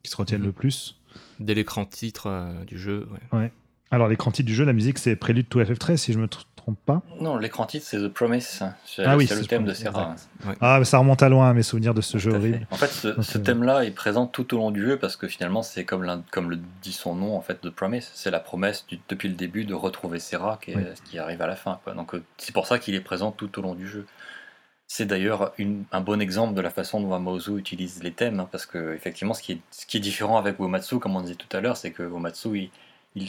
[0.02, 0.48] qui se retiennent mhm.
[0.48, 1.00] le plus.
[1.40, 3.52] Dès l'écran titre du jeu ouais.
[3.92, 6.48] alors l'écran titre du jeu la musique c'est Prélude to FF13 si je me trompe
[6.72, 8.64] pas Non, l'écran titre, c'est The Promise.
[8.86, 10.16] C'est ah oui, le thème de Serra.
[10.62, 12.66] Ah, mais ça remonte à loin, mes souvenirs de ce jeu horrible.
[12.72, 15.84] En fait, ce, thème-là est présent tout au long du jeu parce que finalement, c'est
[15.84, 18.10] comme, comme le dit son nom, en fait, The Promise.
[18.14, 20.74] C'est la promesse depuis le début de retrouver Serra qui,
[21.06, 21.80] qui arrive à la fin.
[21.84, 21.94] Quoi.
[21.94, 24.06] Donc, euh, c'est pour ça qu'il est présent tout au long du jeu.
[24.88, 25.54] C'est d'ailleurs
[25.92, 29.34] un bon exemple de la façon dont Amaozu utilise les thèmes, hein, parce que effectivement,
[29.34, 31.78] ce qui, est, ce qui est différent avec Uematsu, comme on disait tout à l'heure,
[31.78, 32.70] c'est que Uematsu, il,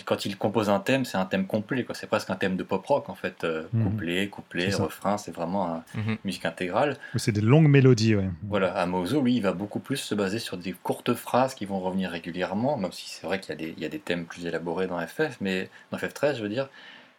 [0.04, 1.86] quand il compose un thème, c'est un thème complet.
[1.92, 3.44] C'est presque un thème de pop rock en fait.
[3.44, 3.84] Euh, mhm.
[3.84, 6.16] Couplet, couplet, refrain, c'est vraiment une mhm.
[6.24, 6.96] musique intégrale.
[7.16, 8.28] C'est des longues mélodies, ouais.
[8.48, 11.80] Voilà, Amozo, lui, il va beaucoup plus se baser sur des courtes phrases qui vont
[11.80, 14.98] revenir régulièrement, même si c'est vrai qu'il y, y, a des thèmes plus élaborés dans
[15.06, 16.68] FF, mais dans FF13, je veux dire.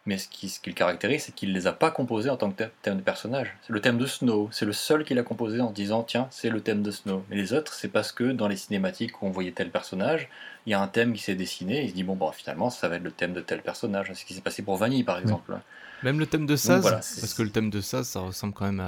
[0.06, 2.36] Mais ce qui, ce qui le caractérise, c'est qu'il ne les a pas composés en
[2.36, 3.56] tant que thème de personnage.
[3.66, 6.48] C'est le thème de Snow, c'est le seul qu'il a composé en disant tiens, c'est
[6.48, 7.24] le thème de Snow.
[7.28, 10.28] Mais les autres, c'est parce que dans les cinématiques où on voyait tel personnage,
[10.66, 12.70] il y a un thème qui s'est dessiné, et il se dit bon, bah, finalement,
[12.70, 14.06] ça va être le thème de tel personnage.
[14.08, 15.54] C'est ce qui s'est passé pour Vanille, par exemple.
[16.02, 18.80] Même le thème de Saz, parce que le thème de Saz, ça ressemble quand même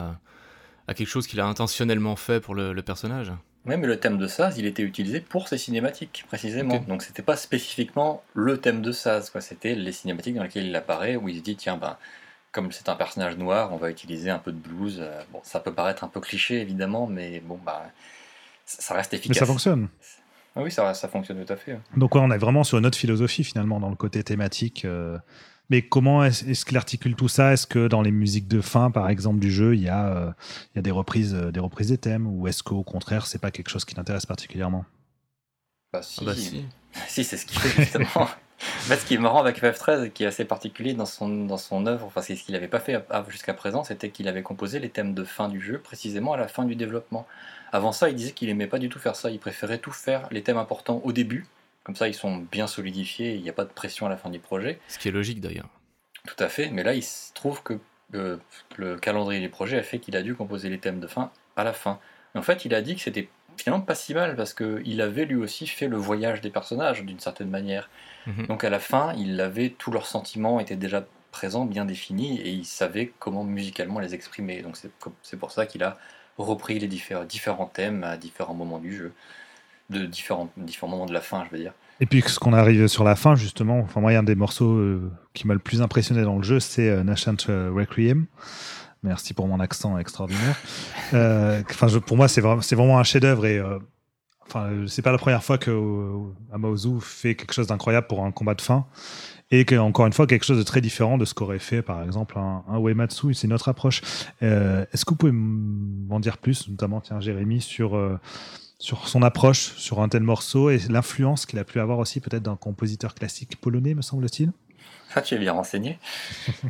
[0.86, 3.32] à, quelque chose qu'il a intentionnellement fait pour le personnage.
[3.68, 6.78] Oui, mais le thème de Saz, il était utilisé pour ces cinématiques, précisément.
[6.88, 9.42] Donc c'était pas spécifiquement le thème de Saz, quoi.
[9.42, 11.98] C'était les cinématiques dans lesquelles il apparaît, où il se dit, tiens, ben,
[12.50, 15.00] comme c'est un personnage noir, on va utiliser un peu de blues.
[15.00, 17.84] Euh, bon, ça peut paraître un peu cliché, évidemment, mais bon, bah,
[18.64, 19.36] ça reste efficace.
[19.36, 19.88] Mais ça fonctionne.
[20.56, 21.78] Ah oui, ça, ça fonctionne tout à fait.
[21.94, 24.86] Donc on est vraiment sur une autre philosophie, finalement, dans le côté thématique.
[24.86, 25.18] Euh,
[25.70, 27.52] mais comment est-ce qu'il articule tout ça?
[27.52, 30.32] Est-ce que dans les musiques de fin, par exemple, du jeu, il y a, euh,
[30.74, 32.26] il y a des, reprises, euh, des reprises des thèmes?
[32.26, 34.86] Ou est-ce qu'au contraire, c'est pas quelque chose qui t'intéresse particulièrement?
[35.92, 36.64] Bah si, ah bah, si.
[37.08, 38.08] si c'est ce qu'il fait justement.
[38.16, 38.26] en
[38.58, 41.58] fait, ce qui est marrant avec FF13 et qui est assez particulier dans son, dans
[41.58, 44.78] son œuvre, enfin, c'est ce qu'il n'avait pas fait jusqu'à présent, c'était qu'il avait composé
[44.78, 47.26] les thèmes de fin du jeu précisément à la fin du développement.
[47.72, 50.28] Avant ça, il disait qu'il aimait pas du tout faire ça, il préférait tout faire,
[50.30, 51.46] les thèmes importants au début,
[51.89, 54.28] comme ça, ils sont bien solidifiés, il n'y a pas de pression à la fin
[54.28, 54.78] du projet.
[54.89, 55.70] Ce qui est logique d'ailleurs.
[56.26, 57.78] Tout à fait, mais là, il se trouve que
[58.14, 58.36] euh,
[58.76, 61.64] le calendrier des projets a fait qu'il a dû composer les thèmes de fin à
[61.64, 61.99] la fin.
[62.34, 65.36] en fait, il a dit que c'était finalement pas si mal parce qu'il avait lui
[65.36, 67.89] aussi fait le voyage des personnages d'une certaine manière.
[68.26, 68.49] Mhm.
[68.49, 72.51] Donc à la fin, il avait tous leurs sentiments étaient déjà présents, bien définis, et
[72.51, 74.61] il savait comment musicalement les exprimer.
[74.61, 74.76] Donc
[75.22, 75.97] c'est pour ça qu'il a
[76.36, 79.14] repris les différents thèmes à différents moments du jeu.
[79.91, 81.72] De différents, différents moments de la fin, je veux dire.
[82.01, 85.11] Et puis, ce qu'on arrive sur la fin, justement, enfin, moi, un des morceaux euh,
[85.34, 88.26] qui m'a le plus impressionné dans le jeu, c'est euh, Nascent euh, Requiem.
[89.03, 90.57] Merci pour mon accent extraordinaire.
[91.12, 93.62] Enfin, pour moi, c'est vraiment, vraiment un chef-d'œuvre et
[94.45, 95.70] enfin, c'est pas la première fois que
[96.53, 98.86] Amaozu fait quelque chose d'incroyable pour un combat de fin
[99.53, 102.03] et que, encore une fois, quelque chose de très différent de ce qu'aurait fait, par
[102.03, 103.34] exemple, un, un Uematsu.
[103.34, 104.03] C'est notre approche.
[104.41, 107.97] Est-ce que vous pouvez m'en dire plus, notamment, tiens, Jérémy, sur
[108.78, 112.42] sur son approche sur un tel morceau et l'influence qu'il a pu avoir aussi peut-être
[112.42, 114.52] d'un compositeur classique polonais, me semble-t-il.
[115.14, 115.98] Ah, tu es bien renseigné.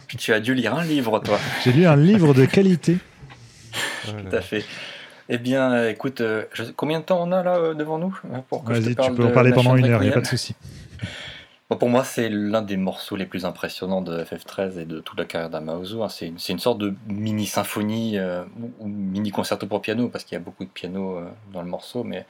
[0.06, 1.38] Puis tu as dû lire un livre, toi.
[1.64, 2.98] J'ai lu un livre de qualité.
[4.06, 4.64] Tout à fait.
[5.28, 6.44] Eh bien, écoute, euh,
[6.76, 8.18] combien de temps on a là euh, devant nous
[8.64, 10.54] Vas-y, tu peux en parler pendant une heure, il n'y a pas de souci
[11.76, 15.26] pour moi, c'est l'un des morceaux les plus impressionnants de FF13 et de toute la
[15.26, 16.00] carrière d'Amaozu.
[16.00, 16.08] Hein.
[16.08, 18.44] C'est une, sorte de mini-symphonie euh,
[18.80, 22.04] ou, mini-concerto pour piano, parce qu'il y a beaucoup de piano euh, dans le morceau.
[22.04, 22.26] Mais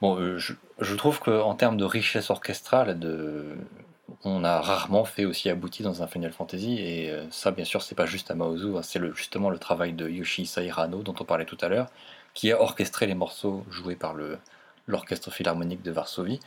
[0.00, 2.98] bon, euh, je, trouve qu'en termes de richesse orchestrale,
[4.24, 6.80] on a rarement fait aussi abouti dans un Final Fantasy.
[6.80, 8.82] Et ça, bien sûr, c'est pas juste Amaozu, hein.
[8.82, 11.86] c'est justement le travail de Yoshi Sairano, dont on parlait tout à l'heure,
[12.34, 14.16] qui a orchestré les morceaux joués par
[14.88, 16.40] l'orchestre philharmonique de Varsovie.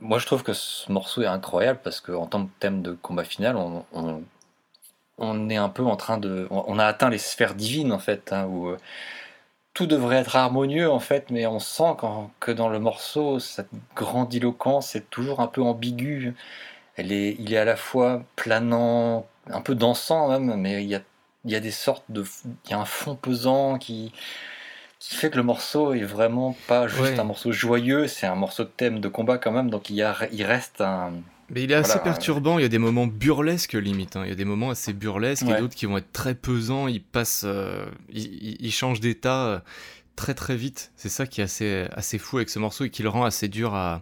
[0.00, 3.24] Moi, je trouve que ce morceau est incroyable parce qu'en tant que thème de combat
[3.24, 6.46] final, on, est un peu en train de.
[6.50, 8.76] On a atteint les sphères divines, en fait, hein, où euh,
[9.74, 11.96] tout devrait être harmonieux, en fait, mais on sent
[12.40, 16.34] que dans le morceau, cette grandiloquence est toujours un peu ambiguë.
[16.96, 20.96] Elle est, il est à la fois planant, un peu dansant même, mais il y
[20.96, 21.00] a,
[21.44, 22.24] il y a des sortes de.
[22.66, 24.12] Il y a un fond pesant qui
[24.98, 28.64] qui fait que le morceau est vraiment pas juste un morceau joyeux, c'est un morceau
[28.64, 31.12] de thème de combat quand même, donc il, y a, il reste un...
[31.50, 34.22] Mais il est assez perturbant, il y a des moments burlesques limite, hein.
[34.24, 37.02] il y a des moments assez burlesques et d'autres qui vont être très pesants, ils
[37.02, 39.60] passent, euh, ils, changent d'état euh,
[40.16, 43.02] très très vite, c'est ça qui est assez, assez fou avec ce morceau et qui
[43.02, 44.00] le rend assez dur à,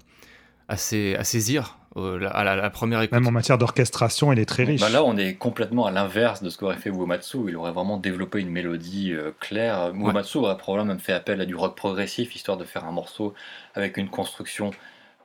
[0.69, 3.13] à, à saisir à la, première écoute.
[3.13, 4.81] Même en matière d'orchestration, il est très riche.
[4.81, 7.39] Bah là, on est complètement à l'inverse de ce qu'aurait fait Uematsu.
[7.49, 9.93] Il aurait vraiment développé une mélodie euh, claire.
[9.95, 13.35] Uematsu aurait probablement même fait appel à du rock progressif, histoire de faire un morceau
[13.75, 14.71] avec une construction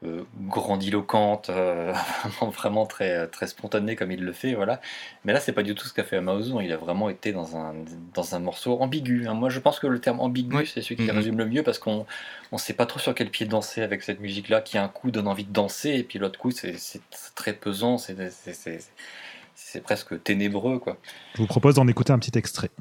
[0.03, 1.93] euh, grandiloquente, euh,
[2.41, 4.55] vraiment très, très spontanée comme il le fait.
[4.55, 4.81] Voilà.
[5.25, 6.53] Mais là, c'est pas du tout ce qu'a fait Amaozu.
[6.63, 7.75] Il a vraiment été dans un,
[8.15, 9.27] dans un morceau ambigu.
[9.27, 9.35] Hein.
[9.35, 11.11] Moi, je pense que le terme ambigu, c'est celui qui mm-hmm.
[11.11, 12.05] résume le mieux parce qu'on
[12.51, 15.11] ne sait pas trop sur quel pied danser avec cette musique-là, qui a un coup
[15.11, 16.75] donne envie de danser, et puis l'autre coup, c'est
[17.35, 20.79] très pesant, c'est presque ténébreux.
[20.79, 20.97] Quoi.
[21.35, 22.71] Je vous propose d'en écouter un petit extrait.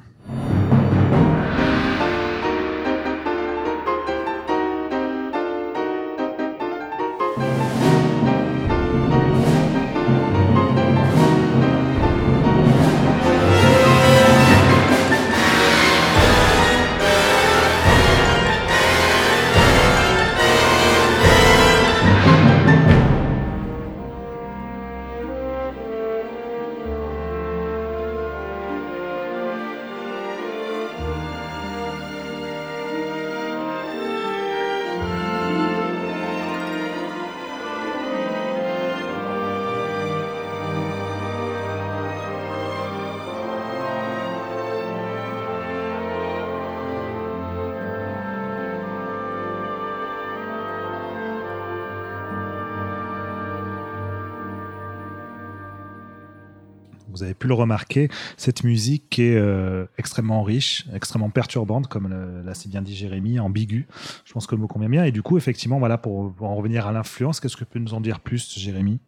[57.51, 62.09] Le remarquer, cette musique est euh, extrêmement riche, extrêmement perturbante, comme
[62.45, 63.87] l'a si bien dit Jérémy, ambiguë.
[64.25, 65.03] Je pense que le mot convient bien.
[65.03, 68.01] Et du coup, effectivement, voilà, pour, en revenir à l'influence, qu'est-ce que peut nous en
[68.01, 68.99] dire plus, Jérémy?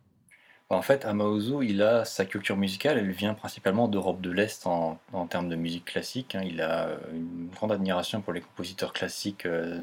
[0.70, 4.98] En fait, Amaozu, il a sa culture musicale, elle vient principalement d'Europe de l'Est en,
[5.30, 6.36] termes de musique classique.
[6.36, 6.42] Hein.
[6.46, 9.80] Il a une grande admiration pour les compositeurs classiques, euh,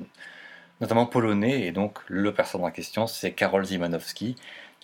[0.80, 4.36] notamment polonais, et donc le personnage en question, c'est Karol Zimanowski,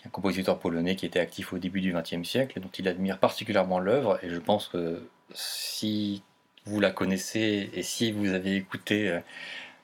[0.06, 3.78] un compositeur polonais qui était actif au début du XXe siècle dont il admire particulièrement
[3.78, 4.18] l'œuvre.
[4.22, 6.22] Et je pense que si
[6.64, 9.20] vous la connaissez et si vous avez écouté euh,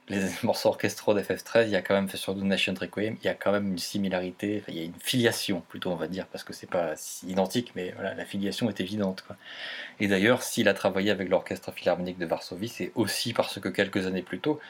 [0.09, 3.29] les morceaux orchestraux d'FF13, il y a quand même, sur The Nation Requiem, il y
[3.29, 6.45] a quand même une similarité, il y a une filiation plutôt, on va dire, parce
[6.45, 6.95] que c'est pas
[7.27, 9.25] identique, mais voilà, la filiation est évidente.
[10.01, 14.07] Et d'ailleurs, s'il a travaillé avec l'orchestre philharmonique de Varsovie, c'est aussi parce que quelques
[14.07, 14.61] années plus tôt,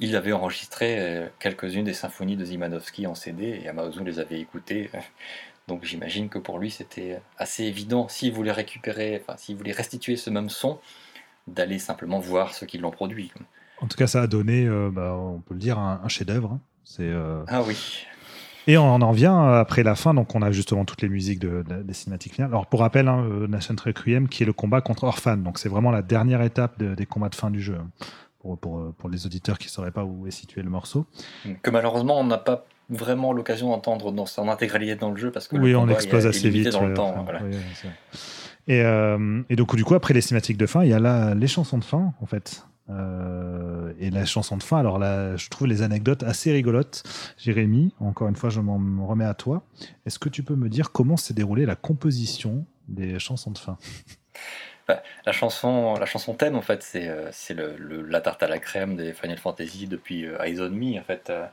[0.00, 4.40] il avait enregistré euh, quelques-unes des symphonies de Zimanowski en CD et Amaozu les avait
[4.40, 4.90] écoutées.
[5.68, 10.16] Donc j'imagine que pour lui c'était assez évident, s'il voulait récupérer, enfin s'il voulait restituer
[10.16, 10.78] ce même son,
[11.46, 13.32] d'aller simplement voir ceux qui l'ont produit.
[13.80, 16.52] En tout cas, ça a donné, euh, bah, on peut le dire, un, chef-d'œuvre.
[16.52, 16.60] Hein.
[16.84, 18.06] C'est euh, ah oui.
[18.66, 21.62] Et on en vient après la fin, donc on a justement toutes les musiques de,
[21.62, 22.50] des cinématiques finales.
[22.50, 25.90] Alors pour rappel, hein, Nation Requiem qui est le combat contre Orphan, donc c'est vraiment
[25.90, 27.76] la dernière étape des combats de fin du jeu.
[28.44, 31.06] Pour, pour, pour, les auditeurs qui ne sauraient pas où est situé le morceau.
[31.62, 35.48] Que malheureusement, on n'a pas vraiment l'occasion d'entendre dans son intégralité dans le jeu parce
[35.48, 37.24] que oui, le on explose assez vite dans le temps.
[37.24, 37.40] Voilà.
[37.42, 37.56] Oui,
[38.66, 41.34] et, euh, et, donc, du coup, après les cinématiques de fin, il y a là
[41.34, 42.66] les chansons de fin, en fait.
[42.90, 47.02] Euh, et la chanson de fin, alors là, je trouve les anecdotes assez rigolotes.
[47.38, 49.64] Jérémy, encore une fois, je m'en remets à toi.
[50.04, 53.78] Est-ce que tu peux me dire comment s'est déroulée la composition des chansons de fin?
[54.88, 57.30] Bah, la, chanson, la chanson thème, en fait, c'est euh,
[57.78, 60.98] le, la tarte à la crème des Final Fantasy depuis euh, Eyes on Me.
[60.98, 61.46] En fait, euh,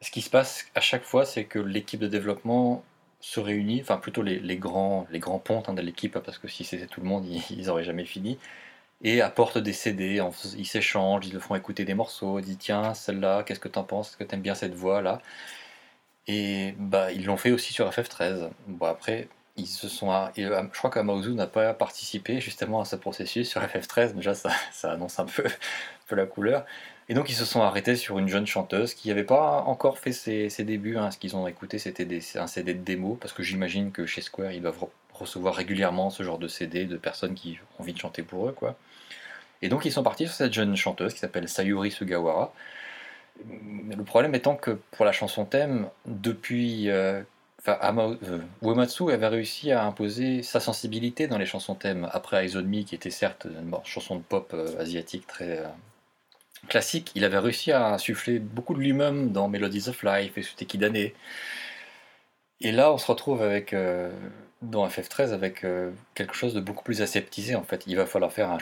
[0.00, 2.84] ce qui se passe à chaque fois, c'est que l'équipe de développement
[3.20, 6.48] se réunit, enfin plutôt les, les grands, les grands pontes hein, de l'équipe, parce que
[6.48, 8.38] si c'était tout le monde, ils n'auraient jamais fini
[9.02, 10.22] et apportent des CD,
[10.58, 13.84] ils s'échangent, ils le font écouter des morceaux, ils disent tiens celle-là, qu'est-ce que t'en
[13.84, 15.20] penses, est-ce que t'aimes bien cette voix là
[16.26, 18.50] Et bah ils l'ont fait aussi sur FF13.
[18.68, 19.28] Bon après
[19.60, 23.60] ils se sont, euh, je crois qu'Amaozu n'a pas participé justement à ce processus sur
[23.60, 24.14] FF13.
[24.14, 24.50] Déjà ça,
[24.84, 25.44] annonce un peu,
[26.14, 26.64] la couleur.
[27.08, 30.12] Et donc ils se sont arrêtés sur une jeune chanteuse qui n'avait pas encore fait
[30.12, 30.96] ses, débuts.
[30.96, 31.10] Hein.
[31.10, 32.06] Ce qu'ils ont écouté c'était
[32.36, 36.22] un CD de démo parce que j'imagine que chez Square ils doivent recevoir régulièrement ce
[36.22, 38.56] genre de CD de personnes qui ont envie de chanter pour eux.
[39.62, 42.52] Et donc ils sont partis sur cette jeune chanteuse qui s'appelle Sayuri Sugawara.
[43.46, 46.90] Le problème étant que pour la chanson thème, depuis.
[47.68, 52.46] Euh, enfin, euh, Uematsu avait réussi à imposer sa sensibilité dans les chansons thèmes après
[52.46, 55.62] Me, qui était certes une chanson de pop euh, asiatique très
[56.68, 57.12] classique.
[57.14, 61.10] Il avait réussi à insuffler beaucoup de lui-même dans Melodies of Life et Suteki Dane.
[62.62, 63.74] Et là, on se retrouve avec
[64.62, 67.84] dans FF13 avec euh, quelque chose de beaucoup plus aseptisé en fait.
[67.86, 68.58] Il va falloir faire un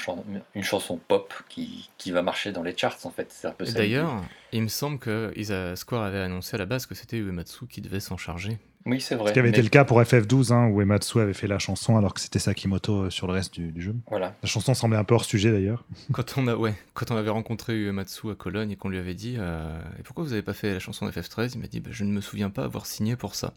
[0.55, 3.47] une chanson pop qui, qui, va marcher dans les charts en fait.
[3.75, 4.23] D'ailleurs,
[4.53, 5.33] il me semble que
[5.75, 8.59] Square avait annoncé à la base que c'était Uematsu qui devait s'en charger.
[8.87, 9.29] Oui, c'est vrai.
[9.29, 11.97] Ce qui avait été le cas pour FF12, hein, où Ematsu avait fait la chanson
[11.97, 13.95] alors que c'était Sakimoto euh, sur le reste du, jeu.
[14.09, 14.35] Voilà.
[14.43, 15.85] La chanson semblait un peu hors sujet d'ailleurs.
[16.13, 19.15] Quand on a, ouais, quand on avait rencontré Uematsu à Cologne et qu'on lui avait
[19.15, 21.91] dit euh, et pourquoi vous n'avez pas fait la chanson FF13, il m'a dit bah,
[21.93, 23.53] je ne me souviens pas avoir signé pour ça.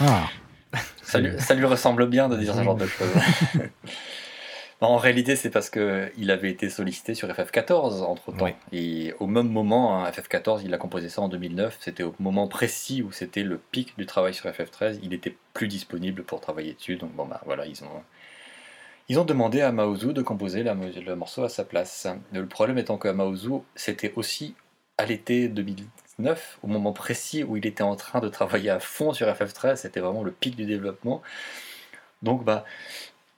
[0.00, 0.28] Ah.
[1.02, 3.08] Ça lui, ressemble bien de dire ce genre de choses.
[4.80, 8.48] en réalité, c'est parce qu'il avait été sollicité sur FF14 entre temps.
[8.72, 11.78] Et au même moment, hein, FF14, il a composé ça en 2009.
[11.80, 14.98] C'était au moment précis où c'était le pic du travail sur FF13.
[15.02, 16.96] Il était plus disponible pour travailler dessus.
[16.96, 18.02] Donc, bon, bah voilà, ils ont.
[19.08, 22.08] Ils ont demandé à Maozu de composer le morceau à sa place.
[22.32, 24.56] Le problème étant que Maozu, c'était aussi
[24.98, 25.84] à l'été 2000,
[26.62, 30.00] au moment précis où il était en train de travailler à fond sur FF13, c'était
[30.00, 31.22] vraiment le pic du développement.
[32.22, 32.64] Donc bah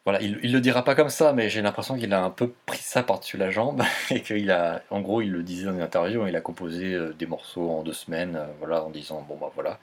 [0.08, 2.50] voilà, il, il le dira pas comme ça, mais j'ai l'impression qu'il a un peu
[2.64, 5.82] pris ça par-dessus la jambe et qu'il a, en gros, il le disait dans une
[5.82, 9.36] interview, il a composé euh, des morceaux en deux semaines, euh, voilà, en disant bon
[9.36, 9.78] bah voilà,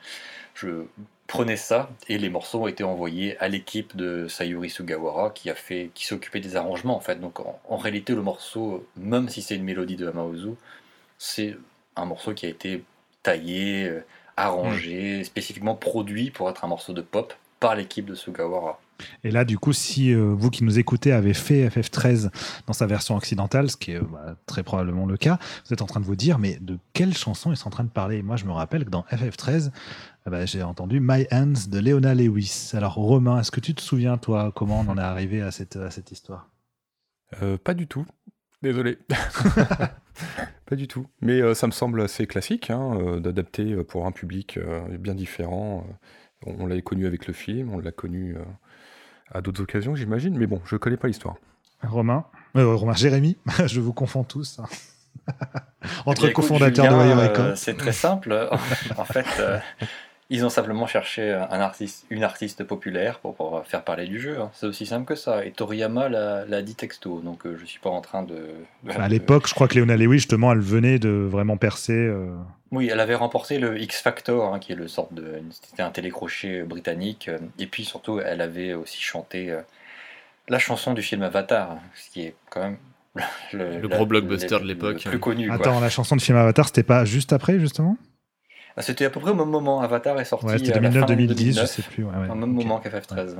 [0.55, 0.85] je
[1.27, 5.53] prenais ça et les morceaux ont été envoyés à l'équipe de Sayuri Sugawara qui a
[5.53, 7.21] fait, qui s'occupait des arrangements en fait.
[7.21, 10.55] Donc en, en réalité, le morceau, même si c'est une mélodie de Hamaozu,
[11.19, 11.55] c'est
[11.95, 12.83] un morceau qui a été
[13.21, 14.03] taillé, euh,
[14.37, 15.23] arrangé, mm.
[15.25, 18.79] spécifiquement produit pour être un morceau de pop par l'équipe de Sugawara.
[19.23, 22.29] Et là, du coup, si euh, vous qui nous écoutez avez fait FF13
[22.67, 25.85] dans sa version occidentale, ce qui est bah, très probablement le cas, vous êtes en
[25.85, 28.21] train de vous dire, mais de quelle chanson ils sont en train de parler?
[28.21, 29.71] Moi, je me rappelle que dans FF13,
[30.27, 32.71] eh ben, j'ai entendu My Hands de Leona Lewis.
[32.73, 35.75] Alors, Romain, est-ce que tu te souviens, toi, comment on en est arrivé à cette,
[35.75, 36.49] à cette histoire?
[37.41, 38.05] Euh, Pas du tout.
[38.61, 38.97] Désolé.
[40.65, 41.05] Pas du tout.
[41.21, 44.57] Mais euh, ça me semble assez classique hein, d'adapter pour un public
[44.99, 45.85] bien différent.
[46.45, 48.35] On, l'a connu avec le film, on l'a connu
[49.31, 50.37] à d'autres occasions, j'imagine.
[50.37, 51.35] Mais bon, je connais pas l'histoire.
[51.83, 54.59] Romain, Romain, Jérémy, je vous confonds tous.
[56.05, 58.49] Entre cofondateurs de Wire C'est très simple.
[58.97, 59.25] en fait,
[60.31, 64.39] ils ont simplement cherché un artiste, une artiste populaire pour, pour faire parler du jeu.
[64.41, 64.49] Hein.
[64.53, 65.45] C'est aussi simple que ça.
[65.45, 68.47] Et Toriyama l'a dit texto, donc euh, je suis pas en train de.
[68.89, 71.93] à l'époque, je crois que Leona Lewis, justement, elle venait de vraiment percer.
[71.93, 72.35] Euh.
[72.75, 75.41] Oui, elle avait remporté le X Factor, hein, qui est le sorte de.
[75.49, 77.27] C'était un télécrochet britannique.
[77.27, 79.55] Euh, et puis surtout, elle avait aussi chanté
[80.47, 82.77] la chanson du film Avatar, ce qui est quand même
[83.53, 85.03] le, gros blockbuster de l'époque.
[85.03, 85.51] Plus connu.
[85.51, 87.97] Attends, la chanson de film Avatar, c'était pas juste après, justement?
[88.81, 89.81] C'était à peu près au même moment.
[89.81, 90.45] Avatar est sorti.
[90.45, 92.03] Ouais, c'était 2009-2010, je sais plus.
[92.03, 93.35] Ouais, Au même moment qu'FF13.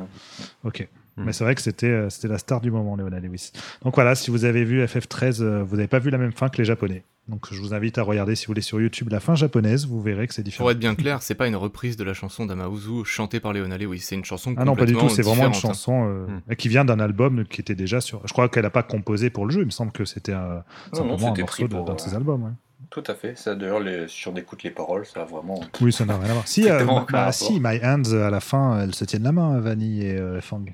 [0.64, 0.88] Ok.
[1.18, 1.24] Hmm.
[1.24, 3.52] Mais c'est vrai que c'était euh, c'était la star du moment, Leona Lewis.
[3.84, 6.50] Donc voilà, si vous avez vu FF13, euh, vous n'avez pas vu la même fin
[6.50, 7.06] que les Japonais.
[7.28, 10.00] Donc je vous invite à regarder, si vous voulez, sur YouTube la fin japonaise, vous
[10.00, 10.66] verrez que c'est différent.
[10.66, 13.80] Pour être bien clair, c'est pas une reprise de la chanson d'Amauzu chantée par Leona
[13.80, 15.54] Lewis, c'est une chanson Ah non, pas du tout, c'est vraiment une hein.
[15.54, 16.56] chanson euh, hmm.
[16.56, 18.22] qui vient d'un album qui était déjà sur.
[18.28, 20.64] Je crois qu'elle n'a pas composé pour le jeu, il me semble que c'était un,
[20.94, 22.56] simplement un morceau d'un de ses albums.
[22.90, 23.38] Tout à fait.
[23.38, 25.62] Ça, d'ailleurs, les, si on écoute les paroles, ça a vraiment.
[25.82, 26.48] Oui, ça n'a rien à voir.
[26.48, 30.06] Si, euh, bah, si, My Hands, à la fin, elles se tiennent la main, Vanille
[30.06, 30.66] et euh, Fang.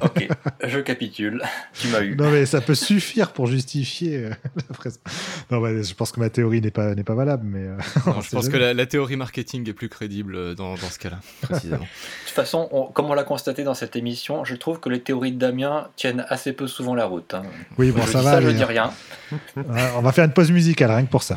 [0.00, 0.28] Ok,
[0.64, 1.42] je capitule.
[1.74, 2.16] Tu m'as eu.
[2.16, 5.00] Non, mais ça peut suffire pour justifier euh, la presse.
[5.50, 7.64] Non, je pense que ma théorie n'est pas, n'est pas valable, mais.
[7.64, 7.76] Euh,
[8.22, 11.78] je pense que la, théorie marketing est plus crédible euh, dans, dans ce cas-là, précisément.
[11.78, 15.32] de toute façon, comme on l'a constaté dans cette émission, je trouve que les théories
[15.32, 17.34] de Damien tiennent assez peu souvent la route.
[17.34, 17.42] Hein.
[17.78, 18.32] Oui, bon, ça va.
[18.32, 18.92] Ça, je dis rien.
[19.96, 21.36] on va faire une pause musicale, rien que pour ça.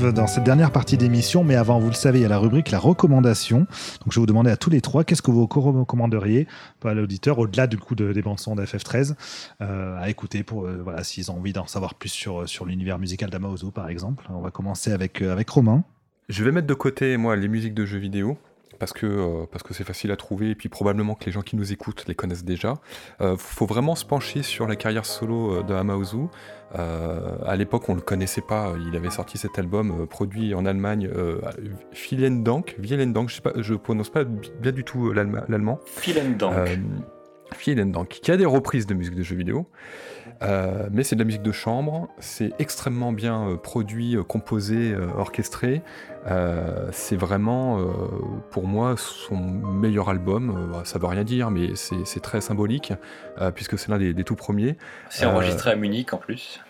[0.00, 2.70] Dans cette dernière partie d'émission, mais avant, vous le savez, il y a la rubrique
[2.70, 3.60] la recommandation.
[3.60, 6.46] Donc je vais vous demander à tous les trois, qu'est-ce que vous recommanderiez
[6.84, 9.14] à l'auditeur, au-delà du coup de, des bandes son d'FF13,
[9.60, 12.98] euh, à écouter pour euh, voilà s'ils ont envie d'en savoir plus sur, sur l'univers
[12.98, 14.26] musical d'Amaozo, par exemple.
[14.30, 15.84] On va commencer avec, euh, avec Romain.
[16.28, 18.38] Je vais mettre de côté, moi, les musiques de jeux vidéo
[18.80, 21.54] parce que parce que c'est facile à trouver et puis probablement que les gens qui
[21.54, 22.74] nous écoutent les connaissent déjà.
[23.20, 26.26] Il faut vraiment se pencher sur la carrière solo de Amaozu.
[26.78, 28.74] Euh, à l'époque, on ne le connaissait pas.
[28.86, 31.40] Il avait sorti cet album euh, produit en Allemagne, euh,
[32.12, 35.80] Dank, Dank, je sais pas, je prononce pas bien du tout l'allemand.
[36.38, 36.54] Dank.
[36.54, 39.66] Euh, Dank, qui a des reprises de musique de jeux vidéo.
[40.42, 44.94] Euh, mais c'est de la musique de chambre, c'est extrêmement bien euh, produit, euh, composé,
[45.16, 45.82] orchestré.
[46.92, 47.78] c'est vraiment,
[48.50, 50.70] pour moi, son meilleur album.
[50.72, 52.92] Bah, ça veut rien dire, mais c'est très symbolique,
[53.54, 54.76] puisque c'est l'un des, tout premiers.
[55.08, 56.60] C'est enregistré à Munich en plus.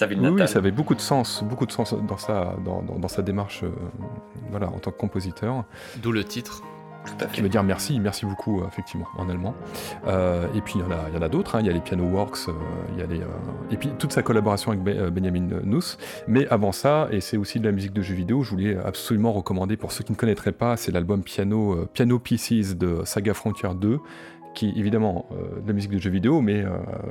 [0.00, 3.64] oui, ça avait beaucoup de sens, beaucoup de sens dans sa, dans, dans, sa démarche
[4.50, 5.64] voilà, en tant que compositeur.
[6.02, 6.62] D'où le titre
[7.32, 9.54] qui veut dire merci, merci beaucoup, euh, effectivement, en allemand.
[10.06, 11.60] Euh, et puis il y en a, d'autres, hein.
[11.60, 12.52] il y a les Piano Works, euh,
[12.92, 13.20] il y a les,
[13.70, 15.98] et puis toute sa collaboration avec Benjamin Nuss.
[16.26, 19.32] Mais avant ça, et c'est aussi de la musique de jeux vidéo, je voulais absolument
[19.32, 23.70] recommander pour ceux qui ne connaîtraient pas, c'est l'album Piano, Piano Pieces de Saga Frontier
[23.74, 23.98] 2
[24.54, 25.30] qui évidemment
[25.62, 26.62] de la musique de jeux vidéo, mais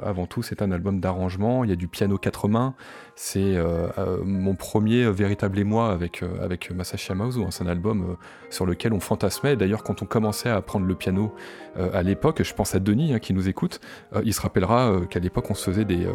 [0.04, 2.76] avant tout c'est un album d'arrangement, il y a du piano quatre mains,
[3.16, 7.42] c'est euh, euh, mon premier véritable émoi avec, euh, avec Masashi Amaozu.
[7.42, 7.48] Hein.
[7.52, 8.18] C'est un album
[8.50, 9.56] sur lequel on fantasmait.
[9.56, 11.34] D'ailleurs, quand on commençait à apprendre le piano
[11.94, 13.80] à l'époque, je pense à Denis hein, qui nous écoute,
[14.26, 16.06] il se rappellera qu'à l'époque, on se faisait des,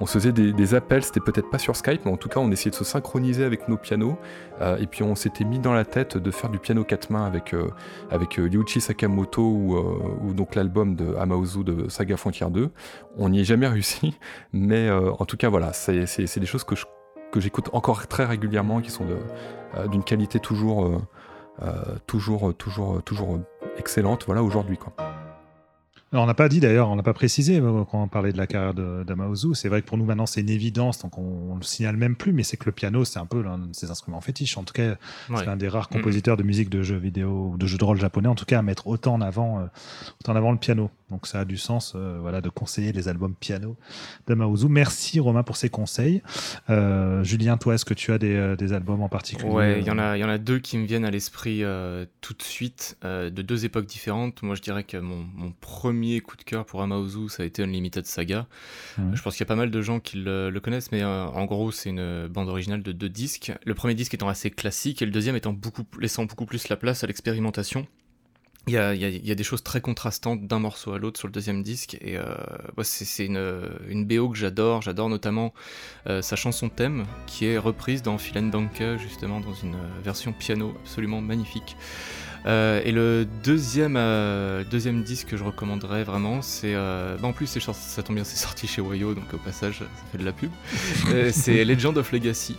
[0.00, 1.04] on faisait des, appels.
[1.04, 3.68] C'était peut-être pas sur Skype, mais en tout cas, on essayait de se synchroniser avec
[3.68, 4.16] nos pianos.
[4.78, 7.54] et puis, on s'était mis dans la tête de faire du piano quatre mains avec,
[8.10, 8.40] avec
[8.80, 9.76] Sakamoto ou,
[10.22, 12.70] ou donc l'album de Amaozu de Saga Frontier 2.
[13.18, 14.16] On n'y est jamais réussi,
[14.54, 16.06] mais en tout cas, voilà, c'est
[16.42, 16.74] des choses que,
[17.30, 19.06] que j'écoute encore très régulièrement, qui sont
[19.76, 20.98] euh, d'une qualité toujours, euh,
[21.62, 23.38] euh, toujours, toujours, toujours
[23.78, 24.24] excellente.
[24.26, 24.92] Voilà aujourd'hui quoi
[26.20, 28.74] on n'a pas dit d'ailleurs, on n'a pas précisé quand on parlait de la carrière
[28.74, 29.54] d'Amaozu.
[29.54, 32.16] C'est vrai que pour nous maintenant c'est une évidence, donc on, ne le signale même
[32.16, 34.58] plus, mais c'est que le piano c'est un peu l'un de ses instruments fétiches.
[34.58, 34.96] En tout cas,
[35.34, 37.98] c'est un des rares compositeurs de musique de jeux vidéo ou de jeux de rôle
[37.98, 39.66] japonais, en tout cas à mettre autant en avant, euh,
[40.20, 40.90] autant en avant le piano.
[41.12, 43.76] Donc ça a du sens euh, voilà, de conseiller les albums piano
[44.26, 44.66] d'Amaozu.
[44.68, 46.22] Merci Romain pour ces conseils.
[47.22, 50.16] Julien, toi, est-ce que tu as des, albums en particulier Ouais, il y, en a,
[50.16, 51.62] y en a deux qui me viennent à l'esprit
[52.20, 54.42] tout de suite, de deux époques différentes.
[54.42, 57.62] Moi je dirais que mon, mon premier coup de cœur pour Amaozu, ça a été
[57.62, 58.46] Unlimited Saga.
[59.12, 61.44] Je pense qu'il y a pas mal de gens qui le, connaissent, mais euh, en
[61.44, 63.52] gros, c'est une bande originale de deux disques.
[63.64, 66.76] Le premier disque étant assez classique et le deuxième étant beaucoup, laissant beaucoup plus la
[66.76, 67.86] place à l'expérimentation.
[68.68, 71.26] Il y, a, il, y a, des choses très contrastantes d'un morceau à l'autre sur
[71.26, 72.22] le deuxième disque et euh,
[72.82, 74.82] c'est une, une, BO que j'adore.
[74.82, 75.52] J'adore notamment
[76.06, 80.74] euh, sa chanson thème qui est reprise dans Philen Danke justement dans une version piano
[80.84, 81.76] absolument magnifique.
[82.46, 86.74] Euh, et le deuxième, euh, deuxième disque que je recommanderais vraiment, c'est.
[86.74, 90.04] Euh, bah en plus, ça tombe bien, c'est sorti chez Wayo, donc au passage, ça
[90.10, 90.50] fait de la pub.
[91.32, 92.56] c'est Legend of Legacy.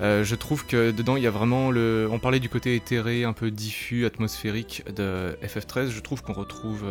[0.00, 2.08] Je trouve que dedans, il y a vraiment le.
[2.10, 5.90] On parlait du côté éthéré, un peu diffus, atmosphérique de FF13.
[5.90, 6.84] Je trouve qu'on retrouve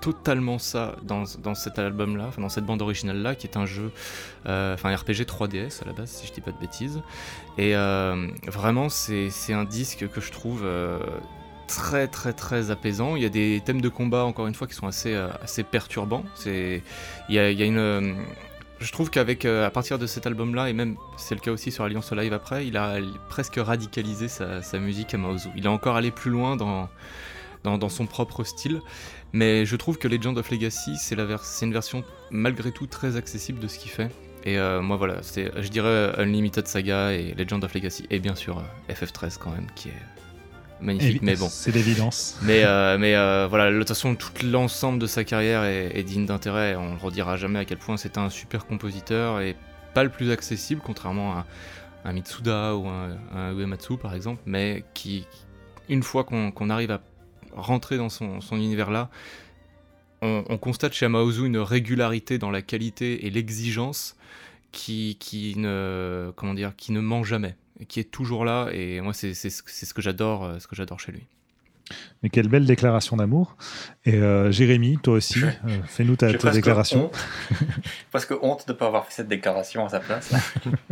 [0.00, 3.90] totalement ça dans, dans cet album-là, dans cette bande originale-là, qui est un jeu,
[4.44, 7.00] enfin un RPG 3DS à la base, si je dis pas de bêtises.
[7.58, 7.74] Et
[8.46, 10.64] vraiment, c'est un disque que je trouve
[11.66, 13.16] très très très apaisant.
[13.16, 15.62] Il y a des thèmes de combat encore une fois qui sont assez euh, assez
[15.62, 16.24] perturbants.
[16.46, 16.82] Il
[17.28, 18.14] y a, une euh,
[18.80, 21.52] je trouve qu'avec euh, à partir de cet album là et même c'est le cas
[21.52, 22.98] aussi sur Alliance Live après, il a
[23.28, 25.48] presque radicalisé sa, musique à Maozu.
[25.56, 26.88] Il est encore allé plus loin dans
[27.64, 28.80] dans, son propre style.
[29.32, 31.16] Mais je trouve que Legend of Legacy, c'est
[31.62, 34.10] une version malgré tout très accessible de ce qu'il fait.
[34.44, 38.34] Et euh, moi voilà, c'est, je dirais Unlimited Saga et Legend of Legacy, et bien
[38.34, 40.13] sûr euh, FF13 quand même, qui est
[40.84, 41.48] magnifique, mais bon.
[41.50, 42.38] C'est l'évidence.
[42.42, 43.14] Mais, euh, mais
[43.48, 46.76] voilà, de toute façon, tout l'ensemble de sa carrière est, digne d'intérêt.
[46.76, 49.56] On ne redira jamais à quel point c'était un super compositeur et
[49.94, 51.46] pas le plus accessible, contrairement à
[52.04, 55.26] un Mitsuda ou un, un, Uematsu par exemple, mais qui,
[55.88, 57.00] une fois qu'on arrive à
[57.54, 59.10] rentrer dans son, univers-là,
[60.22, 64.16] on, constate chez Amaozu une régularité dans la qualité et l'exigence
[64.72, 67.56] qui, qui, ne, comment dire, qui ne ment jamais,
[67.88, 68.68] qui est toujours là.
[68.72, 71.26] Et moi, c'est ce que j'adore, euh, ce que j'adore chez lui.
[72.22, 73.56] Mais quelle belle déclaration d'amour.
[74.06, 77.10] Et euh, Jérémy, toi aussi, euh, fais-nous ta, déclaration.
[78.10, 80.32] Parce que honte de ne pas avoir fait cette déclaration à sa place.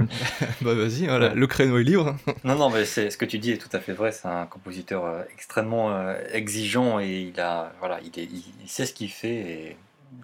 [0.60, 2.16] bah vas-y, le créneau est libre.
[2.44, 4.12] non, non, mais ce que tu dis est tout à fait vrai.
[4.12, 9.10] C'est un compositeur euh, extrêmement exigeant et il, a, voilà, il, il, sait ce qu'il
[9.10, 9.76] fait et,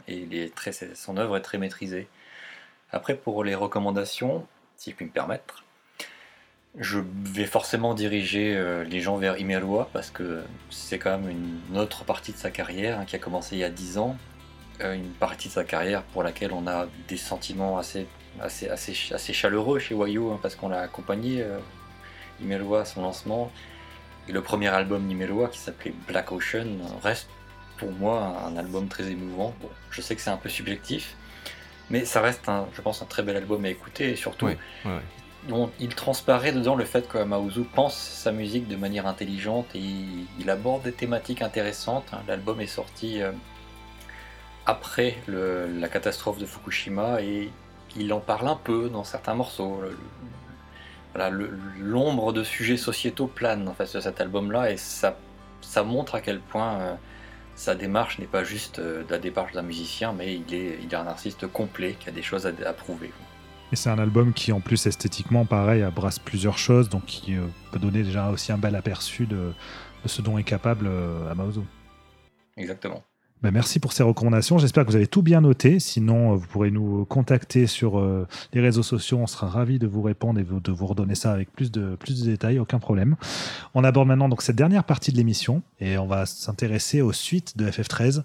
[0.08, 2.08] et, il est très, son œuvre est très maîtrisée.
[2.90, 5.64] Après, pour les recommandations, si je puis me permettre,
[6.76, 11.30] je vais forcément diriger euh, les gens vers Imerua parce que c'est quand même
[11.70, 14.16] une autre partie de sa carrière hein, qui a commencé il y a 10 ans.
[14.80, 18.06] Euh, une partie de sa carrière pour laquelle on a des sentiments assez,
[18.40, 21.58] assez, assez, assez chaleureux chez Wayo hein, parce qu'on l'a accompagné, euh,
[22.80, 23.50] à son lancement.
[24.28, 27.28] Et le premier album d'Imerua qui s'appelait Black Ocean reste
[27.78, 29.54] pour moi un album très émouvant.
[29.60, 31.16] Bon, je sais que c'est un peu subjectif,
[31.90, 34.48] mais ça reste, un, je pense, un très bel album à écouter et surtout
[35.80, 39.82] il transparaît dedans le fait que Maozu pense sa musique de manière intelligente et
[40.38, 42.06] il, aborde des thématiques intéressantes.
[42.12, 42.20] Hein.
[42.26, 43.32] L'album est sorti euh,
[44.66, 47.50] après la catastrophe de Fukushima et
[47.96, 49.80] il en parle un peu dans certains morceaux.
[51.80, 55.16] L'ombre de sujets sociétaux plane en fait sur cet album-là et ça,
[55.84, 56.94] montre à quel point euh,
[57.56, 61.46] sa démarche n'est pas juste euh, la démarche d'un musicien, mais il est, un artiste
[61.46, 63.10] complet qui a des choses à prouver.
[63.72, 67.42] Et c'est un album qui, en plus, esthétiquement, pareil, abrasse plusieurs choses, donc qui euh,
[67.70, 69.52] peut donner déjà aussi un bel aperçu de,
[70.06, 71.60] ce dont est capable euh, Amaozu.
[72.56, 73.02] Exactement.
[73.42, 74.58] Ben, merci pour ces recommandations.
[74.58, 75.80] J'espère que vous avez tout bien noté.
[75.80, 78.02] Sinon, euh, vous pourrez nous contacter sur
[78.54, 79.18] les réseaux sociaux.
[79.18, 82.22] On sera ravis de vous répondre et de vous redonner ça avec plus de, plus
[82.22, 82.58] de détails.
[82.58, 83.16] Aucun problème.
[83.74, 87.56] On aborde maintenant donc cette dernière partie de l'émission et on va s'intéresser aux suites
[87.58, 88.22] de FF13.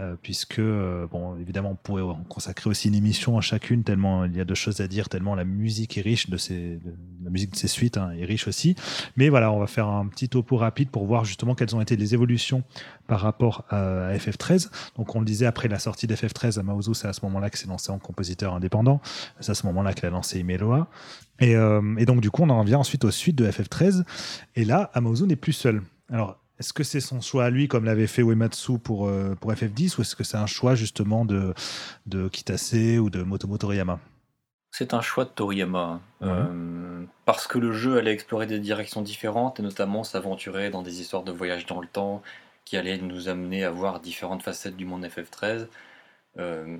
[0.00, 4.34] Euh, puisque, euh, bon, évidemment, on pourrait consacrer aussi une émission à chacune, tellement il
[4.36, 6.80] y a de choses à dire, tellement la musique est riche de ces,
[7.22, 8.74] la musique de ces suites hein, est riche aussi.
[9.16, 11.94] Mais voilà, on va faire un petit topo rapide pour voir justement quelles ont été
[11.94, 12.64] les évolutions
[13.06, 14.68] par rapport à, FF13.
[14.96, 17.68] Donc, on le disait, après la sortie d'FF13 à c'est à ce moment-là que s'est
[17.68, 19.00] lancé en compositeur indépendant.
[19.38, 20.88] C'est à ce moment-là qu'elle a lancé Imeloa.
[21.38, 24.02] Et, euh, et donc, du coup, on en vient ensuite aux suites de FF13.
[24.56, 25.82] Et là, Amaozu n'est plus seul.
[26.10, 29.52] Alors, est-ce que c'est son choix à lui, comme l'avait fait Uematsu pour, euh, pour
[29.52, 31.52] FF10, ou est-ce que c'est un choix justement de,
[32.06, 34.00] de Kitase ou de Motomo Toriyama?
[34.70, 39.60] C'est un choix de Toriyama, euh, parce que le jeu allait explorer des directions différentes,
[39.60, 42.22] et notamment s'aventurer dans des histoires de voyage dans le temps,
[42.64, 45.66] qui allaient nous amener à voir différentes facettes du monde FF13.
[46.38, 46.78] Euh,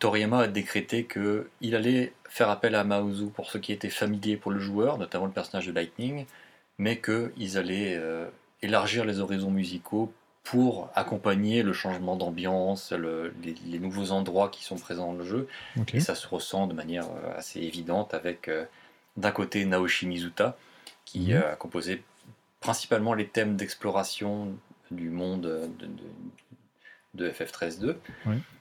[0.00, 4.50] Toriyama a décrété qu'il allait faire appel à Maozu pour ce qui était familier pour
[4.50, 6.26] le joueur, notamment le personnage de Lightning,
[6.78, 7.96] mais qu'ils allaient
[8.62, 10.12] élargir les horizons musicaux
[10.44, 15.48] pour accompagner le changement d'ambiance, les, nouveaux endroits qui sont présents dans le jeu.
[15.92, 18.64] Et ça se ressent de manière euh, assez évidente avec euh,
[19.18, 20.56] d'un côté Naoshi Mizuta,
[21.04, 21.42] qui mhm.
[21.42, 22.02] a composé
[22.60, 24.56] principalement les thèmes d'exploration
[24.90, 25.68] du monde de,
[27.14, 27.96] de, FF13-2,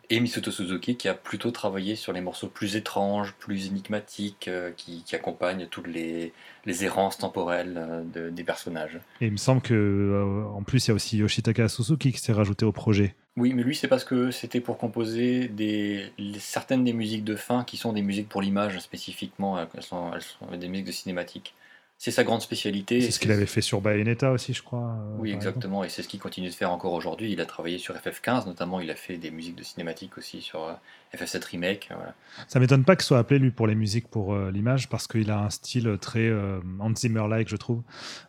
[0.10, 4.72] et Misoto Suzuki qui a plutôt travaillé sur les morceaux plus étranges, plus énigmatiques, euh,
[4.76, 6.34] qui, accompagnent toutes les,
[6.66, 9.00] errances temporelles euh, des personnages.
[9.22, 12.20] Et il me semble que euh, en plus il y a aussi Yoshitaka Suzuki qui
[12.20, 13.16] s'est rajouté au projet.
[13.36, 17.64] Oui, mais lui c'est parce que c'était pour composer des, certaines des musiques de fin
[17.64, 21.54] qui sont des musiques pour l'image spécifiquement, elles sont, elles sont des musiques de cinématique.
[22.00, 23.02] C'est sa grande spécialité.
[23.02, 24.96] C'est ce qu'il avait fait sur Bayonetta aussi, je crois.
[25.00, 25.84] Euh, oui, exactement.
[25.84, 27.32] Et c'est ce qu'il continue de faire encore aujourd'hui.
[27.32, 28.80] Il a travaillé sur FF15, notamment.
[28.80, 30.74] Il a fait des musiques de cinématique aussi sur euh,
[31.18, 31.90] FF7 Remake.
[31.96, 32.14] Voilà.
[32.48, 35.32] Ça m'étonne pas qu'il soit appelé, lui, pour les musiques pour euh, l'image, parce qu'il
[35.32, 36.32] a un style très
[36.80, 37.82] Hans Zimmer-like, je trouve.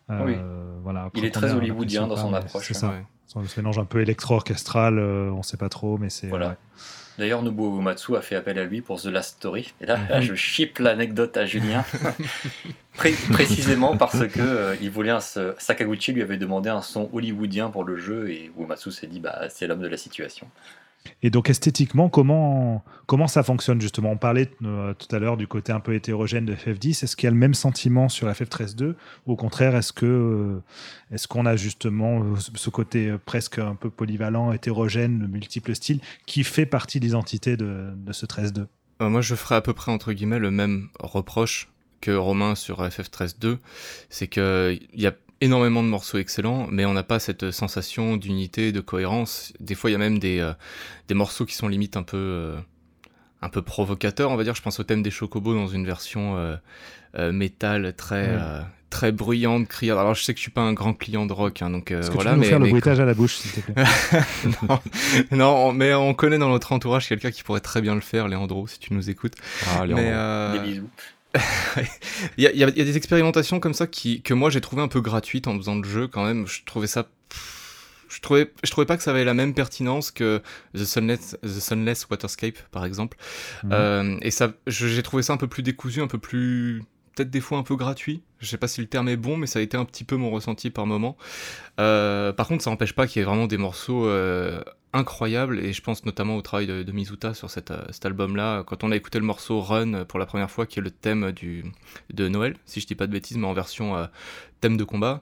[0.09, 0.35] oui.
[0.81, 2.67] Voilà, il est très hollywoodien dans son approche.
[2.67, 2.89] C'est ça.
[2.89, 3.45] Ouais.
[3.45, 6.27] Se mélange un peu électro-orchestral, on sait pas trop, mais c'est.
[6.27, 6.57] Voilà.
[7.19, 9.73] D'ailleurs, Nobuo Uematsu a fait appel à lui pour The Last Story.
[9.81, 10.21] Et là, mhm.
[10.21, 11.83] je ship l'anecdote à Julien.
[12.93, 17.83] précisément parce que euh, il voulait un, Sakaguchi lui avait demandé un son hollywoodien pour
[17.83, 20.47] le jeu et Uematsu s'est dit bah c'est l'homme de la situation.
[21.21, 24.11] Et donc esthétiquement, comment, comment ça fonctionne justement?
[24.11, 27.03] On parlait euh, tout à l'heure du côté un peu hétérogène de FF10.
[27.03, 28.95] Est-ce qu'il y a le même sentiment sur FF13.2
[29.25, 30.61] Ou au contraire, est-ce euh,
[31.11, 35.99] est-ce qu'on a justement euh, ce côté presque un peu polyvalent, hétérogène, de multiples styles,
[36.25, 38.65] qui fait partie de l'identité de, de ce 13.2
[39.01, 41.69] Moi, je ferais à peu près entre guillemets le même reproche
[42.01, 43.57] que Romain sur FF13.2,
[44.09, 48.71] c'est qu'il y a énormément de morceaux excellents, mais on n'a pas cette sensation d'unité,
[48.71, 49.53] de cohérence.
[49.59, 50.53] Des fois, il y a même des, euh,
[51.07, 52.57] des morceaux qui sont limite un peu, euh,
[53.41, 54.55] un peu provocateurs, on va dire.
[54.55, 56.37] Je pense au thème des Chocobos dans une version
[57.17, 58.37] euh, métal très,
[58.89, 59.99] très bruyante, criarde.
[59.99, 62.11] Alors, je sais que je suis pas un grand client de rock, hein, donc Est-ce
[62.11, 62.31] voilà.
[62.31, 63.83] tu peux nous mais, faire le bruitage à la bouche, s'il te plaît?
[64.69, 64.79] Non,
[65.31, 68.67] non, mais on connaît dans notre entourage quelqu'un qui pourrait très bien le faire, Léandro,
[68.67, 69.35] si tu nous écoutes.
[69.67, 70.89] Ah, Mais, euh, Des bisous.
[72.37, 74.87] Il y, a, il y des expérimentations comme ça qui, que moi j'ai trouvé un
[74.87, 76.47] peu gratuites en faisant le jeu quand même.
[76.47, 77.07] Je trouvais ça.
[78.09, 80.41] Je trouvais, je trouvais pas que ça avait la même pertinence que
[80.73, 83.17] The Sunless, The Sunless Waterscape par exemple.
[83.63, 83.69] Mhm.
[83.71, 86.83] Euh, et ça, j'ai trouvé ça un peu plus décousu, un peu plus.
[87.15, 88.23] Peut-être des fois un peu gratuit.
[88.39, 90.15] Je sais pas si le terme est bon, mais ça a été un petit peu
[90.15, 91.17] mon ressenti par moment.
[91.79, 95.71] Euh, par contre, ça n'empêche pas qu'il y ait vraiment des morceaux euh, incroyables, et
[95.73, 98.63] je pense notamment au travail de, de Mizuta sur cet, euh, cet album-là.
[98.65, 101.31] Quand on a écouté le morceau Run pour la première fois, qui est le thème
[101.31, 101.63] du,
[102.13, 104.05] de Noël, si je dis pas de bêtises, mais en version euh,
[104.61, 105.21] thème de combat,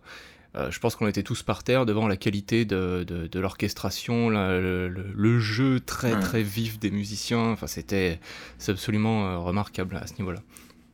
[0.56, 4.30] euh, je pense qu'on était tous par terre devant la qualité de, de, de l'orchestration,
[4.30, 7.50] le, le- le jeu très très vif des musiciens.
[7.52, 8.20] Enfin, c'était
[8.58, 10.40] c'est absolument euh, remarquable à ce niveau-là.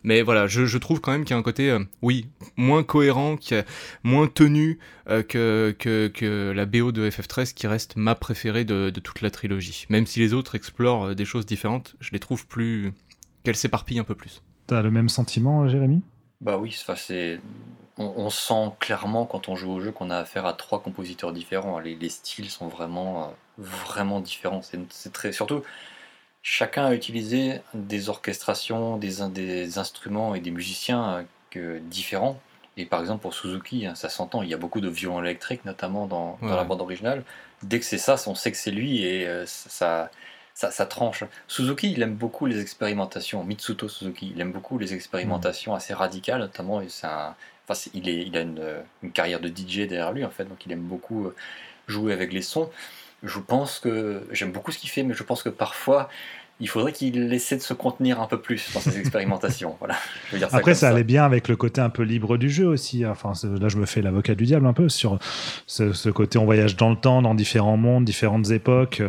[0.04, 2.28] Mais voilà, je, je trouve quand même qu'il y a un côté, euh, oui,
[2.58, 3.66] moins cohérent, qui est
[4.04, 8.90] moins tenu euh, que, que, que la BO de FF13, qui reste ma préférée de,
[8.90, 9.86] de toute la trilogie.
[9.90, 12.94] Même si les autres explorent euh, des choses différentes, je les trouve plus.
[13.44, 14.42] qu'elles s'éparpillent un peu plus.
[14.68, 16.02] T'as le même sentiment, Jérémy?
[16.42, 17.40] Bah oui, c'est.
[17.98, 21.32] On, on sent clairement quand on joue au jeu qu'on a affaire à trois compositeurs
[21.32, 21.80] différents.
[21.80, 23.28] Les, les styles sont vraiment, euh,
[23.58, 24.62] vraiment différents.
[24.62, 25.62] C'est c'est très surtout.
[26.44, 32.40] Chacun a utilisé des orchestrations, des, in- des instruments et des musiciens euh, que- différents.
[32.76, 35.64] Et par exemple pour Suzuki, hein, ça s'entend, il y a beaucoup de violons électriques,
[35.64, 37.24] notamment dans, la bande originale.
[37.62, 40.10] Dès que c'est ça, on sait que c'est lui et euh, ça,
[40.56, 41.24] ça, ça tranche.
[41.48, 43.44] Suzuki, il aime beaucoup les expérimentations.
[43.44, 46.82] Mitsuto Suzuki, il aime beaucoup les expérimentations assez radicales, notamment.
[46.82, 48.62] et c'est un- enfin, c'est- il, est, il a une,
[49.04, 51.36] une carrière de DJ derrière lui, en fait, donc il aime beaucoup euh,
[51.88, 52.70] jouer avec les sons.
[53.24, 56.10] Je pense que j'aime beaucoup ce qu'il fait, mais je pense que parfois
[56.60, 59.76] il faudrait qu'il essaie de se contenir un peu plus dans ses expérimentations.
[59.80, 59.96] voilà.
[60.28, 62.50] Je veux dire ça Après, ça, allait bien avec le côté un peu libre du
[62.50, 63.06] jeu aussi.
[63.06, 65.18] Enfin, c'est- là, je me fais l'avocat du diable un peu sur
[65.66, 69.02] ce, ce côté on voyage dans le temps, dans différents mondes, différentes époques.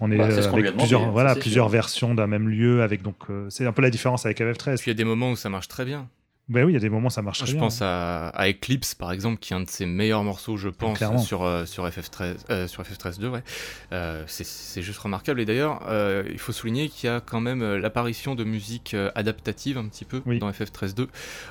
[0.00, 1.72] On est Bah, euh, avec demandé, plusieurs, voilà, plusieurs sûr.
[1.72, 2.82] versions d'un même lieu.
[2.82, 4.76] Avec donc, euh, c'est un peu la différence avec FF13.
[4.80, 6.06] Puis il y a des moments où ça marche très bien.
[6.48, 7.60] Ben oui, il y a des moments ça marche Je bien.
[7.60, 10.98] pense à, à Eclipse par exemple, qui est un de ses meilleurs morceaux, je pense,
[10.98, 11.18] Clairement.
[11.18, 13.28] sur, euh, sur FF13, euh, sur FF13 2.
[13.28, 13.42] Ouais.
[13.92, 15.40] Euh, c'est- juste remarquable.
[15.40, 15.80] Et d'ailleurs,
[16.30, 20.20] il faut souligner qu'il y a quand même l'apparition de musique adaptative un petit peu
[20.26, 20.40] Oui.
[20.40, 21.08] dans FF13 2,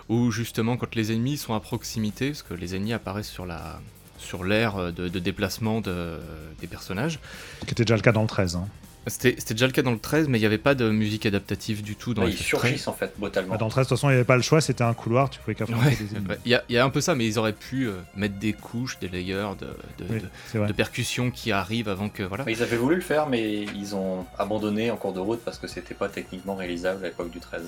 [0.10, 3.80] où justement quand les ennemis sont à proximité, parce que les ennemis apparaissent sur la
[4.18, 6.20] sur l'aire de, de déplacement de-
[6.60, 7.20] des personnages.
[7.66, 8.56] Qui était déjà le cas dans le 13.
[8.56, 8.68] hein.
[9.08, 11.26] C'était c'était déjà le cas dans le 13, mais il n'y avait pas de musique
[11.26, 12.44] adaptative du tout dans Ouais, ils FF13.
[12.44, 13.52] surgissent en fait brutalement.
[13.54, 14.62] Bah, Dans le 13, de toute façon, il n'y avait pas le choix.
[14.62, 15.32] C'était un couloir.
[15.32, 16.28] Tu pouvais qu'affronter Ouais, des ennemis.
[16.46, 18.36] il y, a- il y a un peu ça, mais ils auraient pu euh, mettre
[18.38, 19.66] des couches, des layers de,
[20.06, 20.22] de, Oui,
[20.54, 22.44] de- de percussions qui arrivent avant que voilà.
[22.48, 25.68] Ils avaient voulu le faire, mais ils ont abandonné en cours de route parce que
[25.68, 27.64] c'était pas techniquement réalisable à l'époque du 13.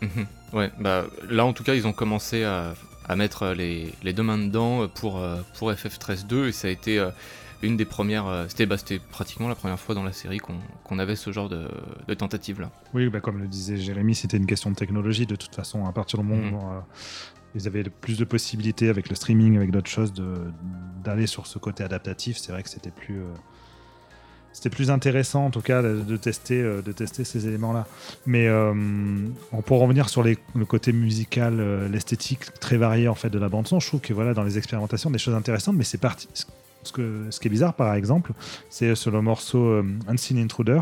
[0.00, 0.26] Mhm.
[0.52, 2.74] Ouais, bah là en tout cas ils ont commencé à,
[3.08, 7.00] à mettre les, les deux mains dedans pour, euh, pour FF13-2 et ça a été
[7.00, 7.10] euh,
[7.62, 8.26] une des premières.
[8.26, 11.32] euh, C'était bah, c'était pratiquement la première fois dans la série qu'on qu'on avait ce
[11.32, 11.68] genre de,
[12.06, 12.70] de tentative là.
[12.94, 15.26] Oui, bah, comme le disait Jérémy, c'était une question de technologie.
[15.26, 16.54] De toute façon, à partir du moment Mhm.
[16.54, 16.80] où euh,
[17.54, 20.12] ils avaient plus de possibilités avec le streaming, avec d'autres choses,
[21.04, 23.18] d'aller sur ce côté adaptatif, c'est vrai que c'était plus.
[23.20, 23.24] euh,
[24.52, 27.86] c'était plus intéressant en tout cas de, tester, de tester ces éléments-là.
[28.26, 28.72] Mais euh,
[29.52, 33.48] on pour revenir sur les- le côté musical, l'esthétique très variée en fait de la
[33.48, 35.76] bande son, je trouve que voilà dans les expérimentations des choses intéressantes.
[35.76, 36.28] Mais c'est parti.
[36.82, 38.32] Ce, que, ce qui est bizarre par exemple,
[38.70, 40.80] c'est sur le morceau euh, Unseen Intruder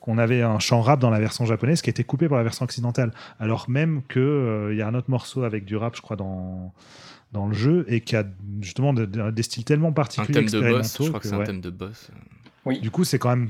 [0.00, 2.44] qu'on avait un chant rap dans la version japonaise qui a été coupé par la
[2.44, 3.12] version occidentale.
[3.40, 6.72] Alors même qu'il il y a un autre morceau avec du rap, je crois, dans,
[7.32, 8.24] dans le jeu et qui a
[8.60, 11.28] justement de- de- des styles tellement Un particuliers, thème de boss, expérimentaux je crois que,
[11.28, 11.44] c'est un ouais.
[11.46, 12.10] thème de boss.
[12.82, 13.48] Du coup, c'est quand même.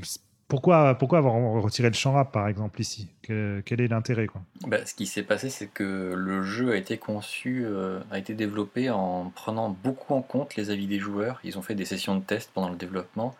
[0.48, 3.08] Pourquoi, pourquoi avoir retiré le chant rap, par exemple, ici?
[3.22, 4.26] Que- Quel est l'intérêt
[4.66, 8.34] Bah, ce qui s'est passé, c'est que le jeu a été conçu, euh, a été
[8.34, 11.40] développé en prenant beaucoup en compte les avis des joueurs.
[11.44, 13.34] Ils ont fait des sessions de test pendant le développement.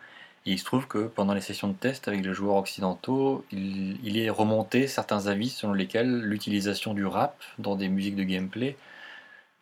[0.47, 4.17] Et il se trouve que pendant les sessions de test avec les joueurs occidentaux, il
[4.17, 8.77] est remonté certains avis selon lesquels l'utilisation du rap dans des musiques de gameplay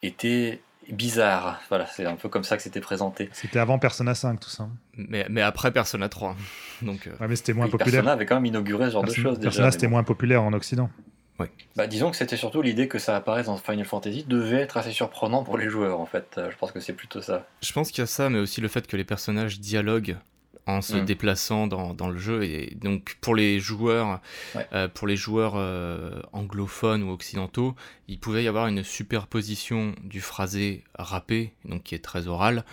[0.01, 0.61] était,
[0.91, 1.61] bizarre.
[1.69, 3.29] Voilà, c'est un peu comme ça que c'était présenté.
[3.33, 4.67] C'était avant Persona 5, tout ça.
[4.97, 6.35] Mais, mais après Persona 3.
[6.81, 8.01] Donc, ouais, mais c'était moins populaire.
[8.01, 9.39] Persona avait quand même inauguré ce genre de choses.
[9.39, 10.89] Persona, c'était moins populaire en Occident.
[11.39, 11.49] Ouais.
[11.75, 14.91] Bah, disons que c'était surtout l'idée que ça apparaisse dans Final Fantasy devait être assez
[14.91, 16.39] surprenant pour les joueurs en fait.
[16.51, 17.47] Je pense que c'est plutôt ça.
[17.61, 20.17] Je pense qu'il y a ça, mais aussi le fait que les personnages dialoguent
[20.65, 21.05] en se mm.
[21.05, 24.21] déplaçant dans, dans, le jeu et donc pour les joueurs
[24.71, 27.75] euh, pour les joueurs euh, anglophones ou occidentaux
[28.07, 32.63] il pouvait y avoir une superposition du phrasé rappé donc qui est très oral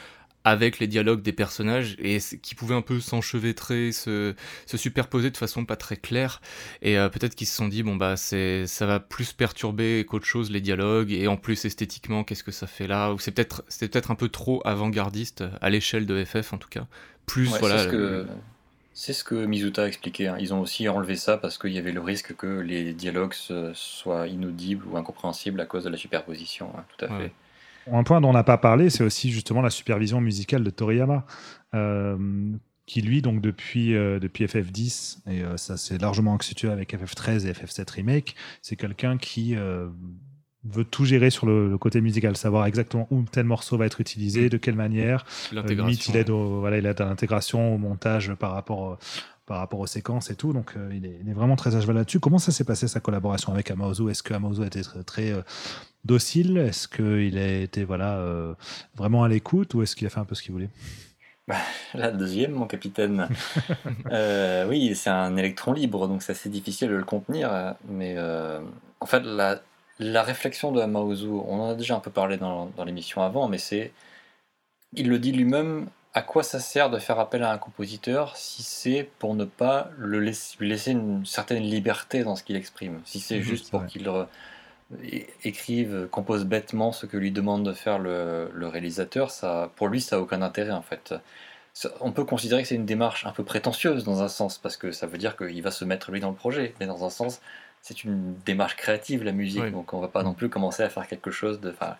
[0.51, 4.35] avec les dialogues des personnages et qui pouvaient un peu s'enchevêtrer, se,
[4.67, 6.41] se, superposer de façon pas très claire.
[6.83, 10.27] Et euh, peut-être qu'ils se sont dit, bon bah c'est ça va plus perturber qu'autre
[10.27, 13.13] chose les dialogues, et en plus esthétiquement, qu'est-ce que ça fait là?
[13.13, 16.69] Ou c'est peut-être c'était peut-être un peu trop avant-gardiste à l'échelle de FF en tout
[16.69, 16.87] cas.
[17.27, 17.79] Plus voilà.
[17.79, 18.27] C'est ce, que,
[18.93, 20.29] c'est ce que Mizuta a expliqué.
[20.29, 20.37] Hein.
[20.41, 23.35] Ils ont aussi enlevé ça parce qu'il y avait le risque que les dialogues
[23.75, 26.73] soient inaudibles ou incompréhensibles à cause de la superposition.
[26.77, 27.33] Hein, tout à fait.
[27.91, 31.25] Un point dont on n'a pas parlé, c'est aussi justement la supervision musicale de Toriyama,
[31.75, 32.17] euh,
[32.87, 37.47] qui lui, donc depuis, euh, depuis FF10, et euh, ça s'est largement accentué avec FF13
[37.47, 39.57] et FF7 Remake, c'est quelqu'un qui
[40.65, 44.51] veut tout gérer sur le, côté musical, savoir exactement où tel morceau va être utilisé,
[44.51, 45.25] de quelle manière.
[45.53, 46.13] L'intégration.
[46.13, 48.99] il aide, voilà, il aide à l'intégration, au montage par rapport
[49.51, 50.53] par rapport aux séquences et tout.
[50.53, 52.21] Donc, il, est, il, est, vraiment très à cheval là-dessus.
[52.21, 54.09] Comment ça s'est passé sa collaboration avec Amaozu?
[54.09, 55.35] Est-ce que Amaozu était très, très
[56.05, 56.57] docile?
[56.57, 58.55] Est-ce qu'il a été voilà, euh,
[58.95, 60.69] vraiment à l'écoute ou est-ce qu'il a fait un peu ce qu'il voulait?
[61.49, 61.57] Bah,
[61.95, 63.29] La deuxième, mon capitaine.
[64.13, 67.75] Euh, oui, c'est un électron libre, donc c'est assez difficile de le contenir.
[67.89, 68.61] Mais euh,
[69.01, 69.61] en fait, la,
[69.99, 73.49] la réflexion de Maozu, on en a déjà un peu parlé dans, dans l'émission avant,
[73.49, 73.93] mais c'est.
[74.93, 78.63] Il le dit lui-même, à quoi ça sert de faire appel à un compositeur si
[78.63, 83.01] c'est pour ne pas le laisser, lui laisser une certaine liberté dans ce qu'il exprime?
[83.05, 84.09] Si c'est juste pour qu'il
[85.45, 90.17] écrive, compose bêtement ce que lui demande de faire le, réalisateur, ça, pour lui, ça
[90.17, 91.15] n'a aucun intérêt en fait.
[92.01, 94.91] On peut considérer que c'est une démarche un peu prétentieuse dans un sens, parce que
[94.91, 97.41] ça veut dire qu'il va se mettre lui dans le projet, mais dans un sens,
[97.83, 101.07] c'est une démarche créative la musique, donc on va pas non plus commencer à faire
[101.07, 101.71] quelque chose de.
[101.71, 101.97] Enfin,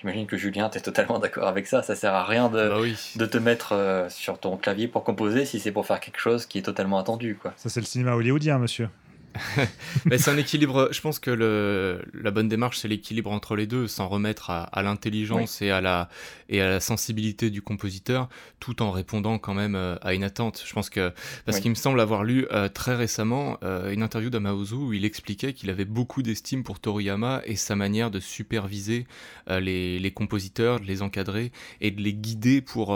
[0.00, 2.96] j'imagine que Julien, tu es totalement d'accord avec ça, ça sert à rien de, bah
[3.16, 6.46] de te mettre euh, sur ton clavier pour composer si c'est pour faire quelque chose
[6.46, 7.36] qui est totalement attendu.
[7.40, 7.52] Quoi.
[7.56, 8.88] Ça, c'est le cinéma hollywoodien, monsieur.
[10.16, 10.88] c'est un équilibre.
[10.92, 14.82] Je pense que le, la bonne démarche, c'est l'équilibre entre les deux, sans remettre à,
[14.82, 16.08] l'intelligence et, à la,
[16.48, 18.28] et à la sensibilité du compositeur,
[18.60, 20.62] tout en répondant quand même euh, à une attente.
[20.66, 21.12] Je pense que,
[21.44, 25.04] parce qu'il me semble avoir lu euh, très récemment euh, une interview d'Amaozu où il
[25.04, 29.06] expliquait qu'il avait beaucoup d'estime pour Toriyama et sa manière de superviser
[29.48, 32.90] les, les, compositeurs, de les encadrer et de les guider pour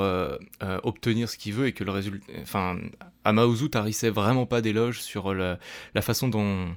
[0.82, 2.78] obtenir ce qu'il veut et que le résultat, enfin,
[3.24, 5.58] Amaozu tarissait vraiment pas d'éloges sur la
[6.02, 6.68] façon dont,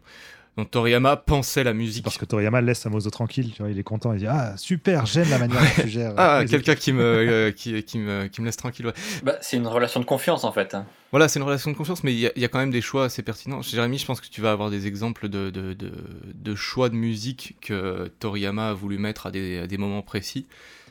[0.63, 2.05] Toriyama pensait la musique.
[2.05, 5.05] Parce que Toriyama laisse Amaozu tranquille, tu vois, il est content, il dit Ah, super,
[5.05, 6.13] j'aime la manière dont tu gères.
[6.17, 8.89] ah, quelqu'un qui, me, euh, qui, qui, me, qui me laisse tranquille.
[9.23, 10.73] Bah, c'est une relation de confiance en fait.
[10.73, 10.85] Hein.
[11.11, 13.05] Voilà, c'est une relation de confiance, mais il y, y, a quand même des choix
[13.05, 13.61] assez pertinents.
[13.61, 15.91] Jérémy, je pense que tu vas avoir des exemples de, de, de,
[16.33, 20.47] de choix de musique que Toriyama a voulu mettre à des, à des moments précis.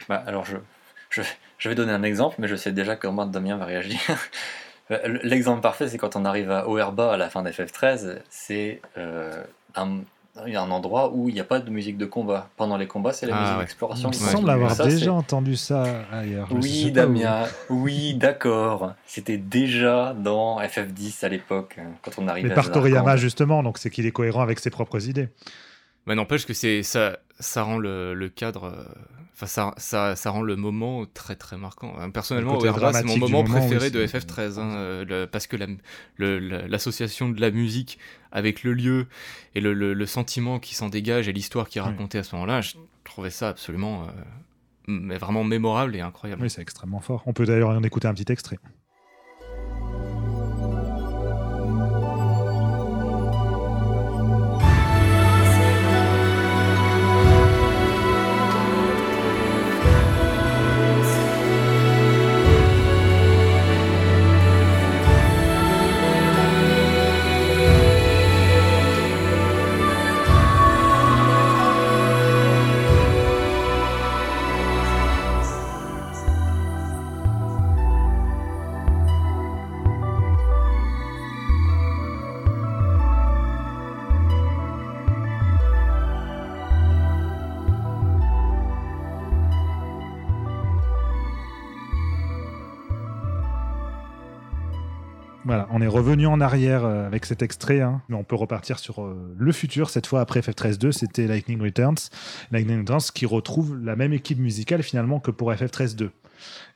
[0.09, 0.57] Bah, alors, je,
[1.11, 1.23] je,
[1.59, 3.99] je, vais donner un exemple, mais je sais déjà comment Damien va réagir.
[4.91, 9.43] Euh, l'exemple parfait, c'est quand on arrive à Oerba à la fin d'FF13, c'est euh,
[9.75, 10.01] un,
[10.37, 12.51] un, endroit où il n'y a pas de musique de combat.
[12.57, 14.11] Pendant les combats, c'est la ah musique d'exploration.
[14.13, 16.49] Il me semble avoir déjà entendu ça ailleurs.
[16.51, 18.93] oui, Damien, oui, d'accord.
[19.07, 23.91] C'était déjà dans FF10 à l'époque, quand on arrive Mais par Toriyama, justement, donc c'est
[23.91, 25.29] qu'il est cohérent avec ses propres idées.
[26.07, 28.65] Mais n'empêche que c'est ça, ça rend le, le cadre.
[28.65, 28.85] Euh,
[29.35, 31.95] enfin, ça, ça, ça, rend le moment très très marquant.
[31.99, 35.57] Euh, personnellement, c'est mon moment, préféré de FF13, hein, euh, parce que
[36.19, 37.99] l'association de la musique
[38.33, 39.07] avec le lieu
[39.55, 42.61] et le, le, sentiment qui s'en dégage et l'histoire qui est racontée à ce moment-là,
[42.61, 42.75] je
[43.05, 44.09] trouvais ça absolument,
[44.89, 46.43] mais vraiment mémorable et incroyable.
[46.43, 47.23] Oui, c'est extrêmement fort.
[47.27, 48.59] On peut d'ailleurs en écouter un petit extrait.
[96.15, 99.53] Revenu en arrière euh, avec cet extrait, hein, mais on peut repartir sur euh, le
[99.53, 99.91] futur.
[99.91, 102.09] Cette fois, après FF13.2, c'était Lightning Returns.
[102.53, 106.11] Lightning Returns qui retrouve la même équipe musicale finalement que pour FF13.2.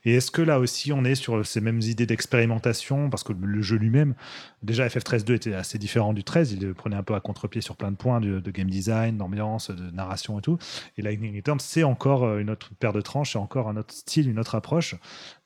[0.05, 3.09] Et est-ce que là aussi on est sur ces mêmes idées d'expérimentation?
[3.09, 4.15] Parce que le jeu lui-même,
[4.63, 7.91] déjà FF13.2 était assez différent du 13, il prenait un peu à contre-pied sur plein
[7.91, 10.57] de points de, game design, d'ambiance, de narration et tout.
[10.97, 13.93] Et Lightning Returns, c'est encore euh, une autre paire de tranches, c'est encore un autre
[13.93, 14.95] style, une autre approche.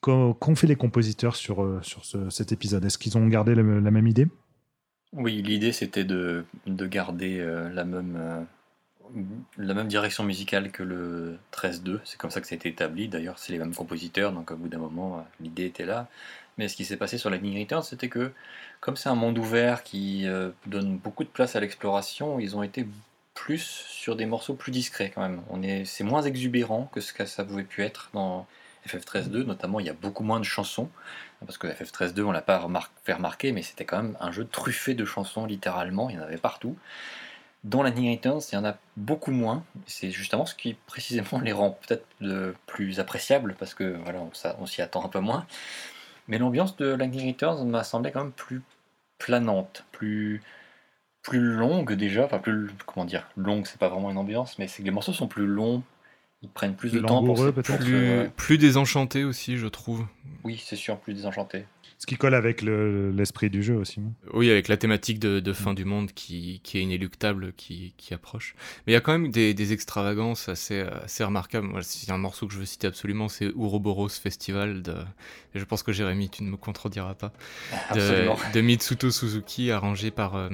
[0.02, 2.84] Qu'ont fait les compositeurs sur, euh, sur cet épisode?
[2.86, 4.28] Est-ce qu'ils ont gardé la même idée?
[5.14, 8.48] Oui, l'idée c'était de, de, garder euh, la même
[9.58, 12.00] la même direction musicale que le 13-2.
[12.04, 13.08] C'est comme ça que ça a été établi.
[13.08, 16.08] D'ailleurs, c'est les mêmes compositeurs, donc au bout d'un moment, l'idée était là.
[16.58, 18.32] Mais ce qui s'est passé sur Lightning Returns, c'était que,
[18.80, 22.64] comme c'est un monde ouvert qui euh, donne beaucoup de place à l'exploration, ils ont
[22.64, 22.88] été
[23.34, 25.42] plus sur des morceaux plus discrets quand même.
[25.50, 28.46] On est, c'est moins exubérant que ce que ça pouvait être dans
[28.88, 30.90] FF13-2, notamment il y a beaucoup moins de chansons,
[31.40, 32.66] parce que FF13-2 on l'a pas
[33.04, 36.24] fait remarquer, mais c'était quand même un jeu truffé de chansons littéralement, il y en
[36.24, 36.78] avait partout.
[37.64, 39.64] Dans Lightning Returns, il y en a beaucoup moins.
[39.86, 42.06] C'est justement ce qui précisément les rend peut-être
[42.66, 44.20] plus appréciables parce que voilà,
[44.60, 45.46] on, s'y attend un peu moins.
[46.28, 48.62] Mais l'ambiance de Lightning Returns m'a semblé quand même plus
[49.18, 50.42] planante, plus
[51.22, 54.82] plus longue déjà, enfin plus comment dire, longue, c'est pas vraiment une ambiance, mais c'est
[54.82, 55.82] que les morceaux sont plus longs,
[56.42, 60.06] ils prennent plus de temps pour, peut-être plus, plus désenchanté aussi, je trouve.
[60.44, 61.66] Oui, c'est sûr, plus désenchanté.
[62.04, 64.02] Ce qui colle avec l'esprit du jeu aussi.
[64.34, 68.56] Oui, avec la thématique de, fin du monde qui, est inéluctable, qui, approche.
[68.86, 71.66] Mais il y a quand même des, extravagances assez, assez remarquables.
[71.66, 74.82] Moi, c'est un morceau que je veux citer absolument, c'est Ouroboros Festival.
[74.82, 74.96] De,
[75.56, 77.32] je pense que Jérémy, tu ne me contrediras pas.
[77.96, 80.50] De, Mitsuto Suzuki, arrangé par, euh,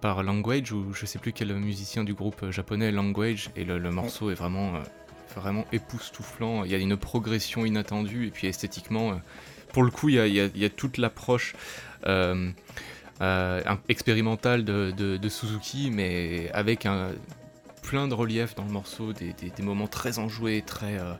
[0.00, 3.50] par Language, ou je sais plus quel musicien du groupe japonais Language.
[3.54, 4.80] Et le, morceau est vraiment, euh,
[5.36, 6.64] vraiment époustouflant.
[6.64, 9.16] Il y a une progression inattendue, et puis esthétiquement euh,
[9.76, 11.54] pour le coup, il y a, toute l'approche
[12.06, 12.50] euh,
[13.20, 17.10] euh, expérimentale de, Suzuki, mais avec un,
[17.82, 21.12] plein de relief dans le morceau, des, moments très enjoués, très, euh,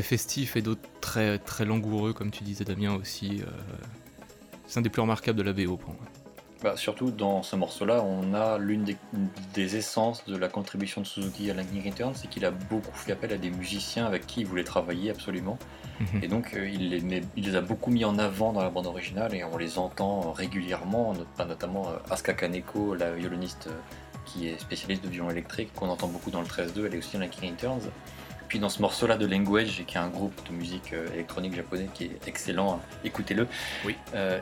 [0.00, 3.42] festifs et d'autres très, langoureux, comme tu disais Damien aussi.
[4.68, 6.04] c'est un des plus remarquables de la BO pour moi.
[6.62, 8.84] Bah, surtout dans ce morceau-là, on a l'une
[9.54, 13.10] des, essences de la contribution de Suzuki à Lightning Return, c'est qu'il a beaucoup fait
[13.10, 15.58] appel à des musiciens avec qui il voulait travailler absolument.
[16.00, 16.20] Mhm.
[16.22, 19.44] Et donc euh, il, les a beaucoup mis en avant dans la bande originale et
[19.44, 23.76] on les entend régulièrement, notamment euh, Asuka Kaneko, la violoniste euh,
[24.24, 27.14] qui est spécialiste de violon électrique, qu'on entend beaucoup dans le 13-2, elle est aussi
[27.14, 27.90] dans Lightning Returns.
[28.48, 31.88] Puis dans ce morceau-là de Language, qui est un groupe de musique euh, électronique japonais
[31.92, 33.46] qui est excellent, hein, écoutez-le,
[33.84, 33.94] oui.
[34.14, 34.40] Euh,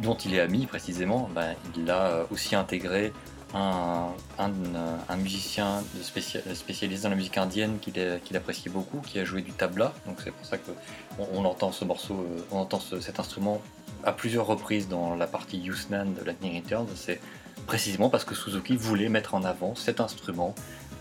[0.00, 3.12] dont il est ami précisément, ben, il a euh, aussi intégré
[3.54, 9.92] un, musicien spécialisé dans la musique indienne qu'il appréciait beaucoup, qui a joué du tabla.
[10.06, 13.60] Donc c'est pour ça qu'on on entend ce morceau, on entend cet instrument
[14.04, 16.88] à plusieurs reprises dans la partie Yusnan de Lightning Returns.
[16.94, 17.20] C'est
[17.66, 20.54] précisément parce que Suzuki voulait mettre en avant cet instrument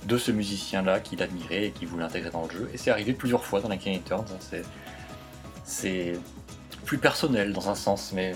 [0.05, 2.69] de ce musicien-là qu'il admirait et qui voulait intégrer dans le jeu.
[2.73, 4.25] Et c'est arrivé plusieurs fois dans King Returns.
[5.63, 6.19] C'est
[6.85, 8.33] plus personnel dans un sens, mais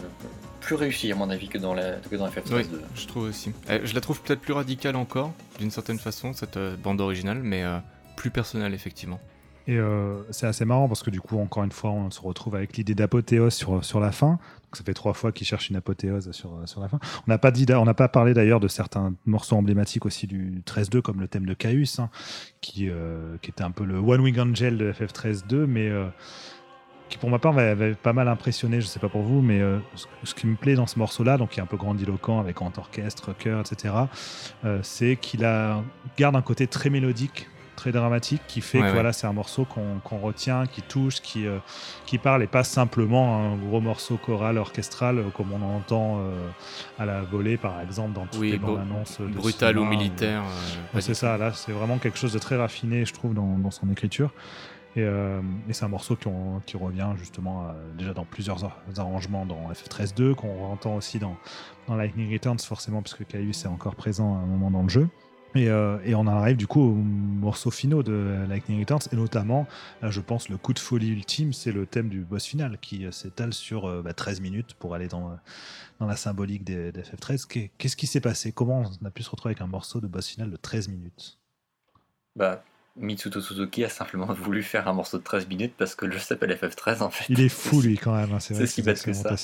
[0.65, 2.55] plus réussi à mon avis que dans, la, que dans FF13.
[2.55, 2.63] Oui,
[2.95, 3.51] je trouve aussi.
[3.69, 7.39] Eh, je la trouve peut-être plus radicale encore, d'une certaine façon, cette euh, bande originale,
[7.43, 7.77] mais euh,
[8.15, 9.19] plus personnelle effectivement.
[9.67, 12.55] Et euh, c'est assez marrant parce que du coup, encore une fois, on se retrouve
[12.55, 14.31] avec l'idée d'apothéose sur, sur la fin.
[14.31, 16.99] Donc, ça fait trois fois qu'il cherche une apothéose sur, sur la fin.
[17.27, 20.61] On n'a pas, dit, on n'a pas parlé d'ailleurs de certains morceaux emblématiques aussi du
[20.67, 22.09] 13-2, comme le thème de Caius, hein,
[22.61, 26.05] qui, euh, qui était un peu le One Wing Angel de FF13-2, mais euh,
[27.09, 29.61] qui pour ma part m'avait pas mal impressionné, je sais pas pour vous, mais
[30.23, 32.77] ce, qui me plaît dans ce morceau-là, donc qui est un peu grandiloquent avec grand
[32.77, 33.93] orchestre, chœur, etc.,
[34.81, 35.41] c'est qu'il
[36.17, 40.17] garde un côté très mélodique très dramatique qui fait que voilà, c'est un morceau qu'on
[40.17, 41.59] retient, qui touche, qui, euh,
[42.05, 46.49] qui parle et pas simplement un gros morceau choral orchestral euh, comme on entend euh,
[46.97, 49.19] à la volée par exemple dans toutes les bandes annonces.
[49.19, 50.43] Brutal ou militaire.
[50.99, 53.89] c'est ça, là c'est vraiment quelque chose de très raffiné je trouve dans, dans son
[53.91, 54.31] écriture.
[54.95, 57.67] Et, et c'est un morceau qui, revient justement
[57.97, 58.63] déjà dans plusieurs
[58.97, 61.35] arrangements dans FF13-2, qu'on entend aussi dans,
[61.89, 65.09] Lightning Returns forcément puisque Caius est encore présent à un moment dans le jeu.
[65.55, 69.67] Euh, et, on arrive du coup aux morceaux finaux de Lightning Returns, et notamment,
[70.01, 73.11] je pense, le coup de folie ultime, c'est le thème du boss final qui euh,
[73.11, 75.37] s'étale sur 13 euh, bah, minutes pour aller dans,
[75.99, 77.69] dans la symbolique des, des FF13.
[77.77, 78.51] Qu'est-ce qui s'est passé?
[78.51, 81.39] Comment on a pu se retrouver avec un morceau de boss final de 13 minutes?
[82.35, 82.63] Bah,
[82.97, 86.19] Mitsuto Suzuki a simplement voulu faire un morceau de 13 minutes parce que le jeu
[86.19, 87.25] s'appelle FF13 en fait.
[87.29, 89.35] Il est fou lui quand même, hein, c'est ce qui que ça.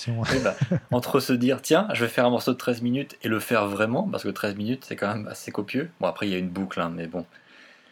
[0.43, 0.55] Bah,
[0.91, 3.67] entre se dire tiens, je vais faire un morceau de 13 minutes et le faire
[3.67, 5.89] vraiment, parce que 13 minutes c'est quand même assez copieux.
[5.99, 7.25] Bon après il y a une boucle, hein, mais bon.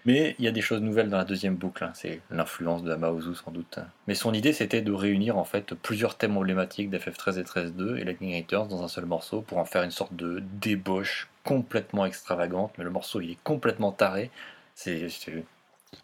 [0.05, 1.91] Mais il y a des choses nouvelles dans la deuxième boucle, hein.
[1.93, 3.79] c'est l'influence de Amaozu sans doute.
[4.07, 8.05] Mais son idée c'était de réunir en fait plusieurs thèmes emblématiques d'FF13 et 13.2 et
[8.05, 12.71] Lightning Returns dans un seul morceau pour en faire une sorte de débauche complètement extravagante,
[12.77, 14.31] mais le morceau il est complètement taré.
[14.79, 15.43] C'est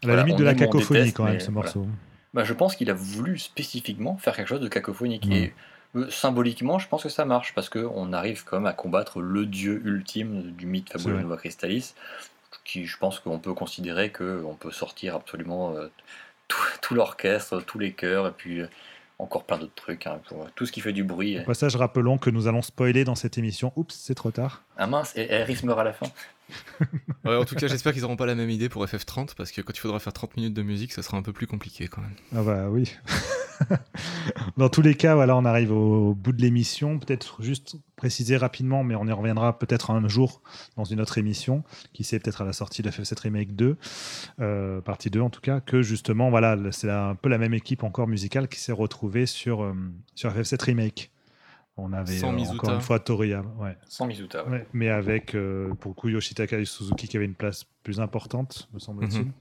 [0.03, 1.87] à la limite de la cacophonie quand même ce morceau.
[2.33, 5.31] Bah, je pense qu'il a voulu spécifiquement faire quelque chose de cacophonique.
[5.31, 5.53] Et
[5.95, 9.45] euh, symboliquement, je pense que ça marche parce qu'on arrive quand même à combattre le
[9.45, 11.93] dieu ultime du mythe fabuleux Nova Crystallis,
[12.65, 15.87] qui je pense qu'on peut considérer qu'on peut sortir absolument euh,
[16.81, 18.67] tout, l'orchestre, tous les chœurs, et puis euh,
[19.19, 21.39] encore plein d'autres trucs, hein, pour tout ce qui fait du bruit.
[21.39, 23.71] Au passage, rappelons que nous allons spoiler dans cette émission.
[23.75, 24.63] Oups, c'est trop tard.
[24.77, 26.07] Ah mince, et Eris meurt à la fin.
[27.25, 29.73] en tout cas, j'espère qu'ils n'auront pas la même idée pour FF30 parce que quand
[29.73, 32.15] il faudra faire 30 minutes de musique, ça sera un peu plus compliqué quand même.
[32.35, 32.93] Ah bah oui.
[34.57, 36.99] Dans tous les cas, voilà, on arrive au, bout de l'émission.
[36.99, 40.41] Peut-être juste préciser rapidement, mais on y reviendra peut-être un jour
[40.75, 41.63] dans une autre émission,
[41.93, 43.77] qui sait peut-être à la sortie de FF7 Remake 2,
[44.39, 47.83] euh, partie 2 en tout cas, que justement, voilà, c'est un peu la même équipe
[47.83, 49.73] encore musicale qui s'est retrouvée sur, euh,
[50.15, 51.11] sur FF7 Remake.
[51.77, 53.49] On avait euh, encore une fois Toriyama.
[53.59, 53.75] Ouais.
[53.89, 54.45] Sans Mizuta.
[54.71, 58.79] mais avec, pour le coup, Yoshitaka et Suzuki qui avaient une place plus importante, me
[58.79, 59.25] semble-t-il.
[59.25, 59.31] Mhm.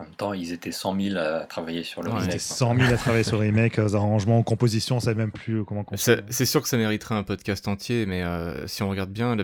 [0.00, 2.24] En même temps, ils étaient 100 000 à travailler sur le remake.
[2.24, 5.04] Ils étaient 100 000 à travailler sur le remake, aux arrangements, aux compositions, on ne
[5.04, 8.82] savait même plus comment C'est sûr que ça mériterait un podcast entier, mais euh, si
[8.82, 9.36] on regarde bien,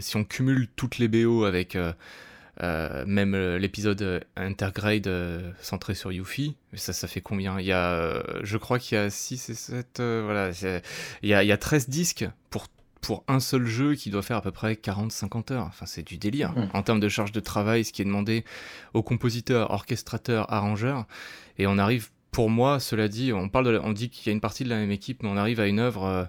[0.00, 1.76] si on cumule toutes les BO avec
[2.62, 5.10] euh, même euh, l'épisode euh, Intergrade
[5.60, 7.58] centré sur Yuffie, ça, ça fait combien?
[7.58, 10.50] Il y a, je crois qu'il y a 6 et 7, voilà,
[11.22, 12.68] il y, a, il y a 13 disques pour
[13.04, 15.66] pour un seul jeu qui doit faire à peu près 40-50 heures.
[15.66, 16.52] Enfin, c'est du délire.
[16.52, 16.68] Mmh.
[16.74, 18.44] En termes de charge de travail, ce qui est demandé
[18.94, 21.06] aux compositeurs, orchestrateurs, arrangeurs.
[21.58, 24.32] Et on arrive, pour moi, cela dit, on, parle de, on dit qu'il y a
[24.32, 26.28] une partie de la même équipe, mais on arrive à une œuvre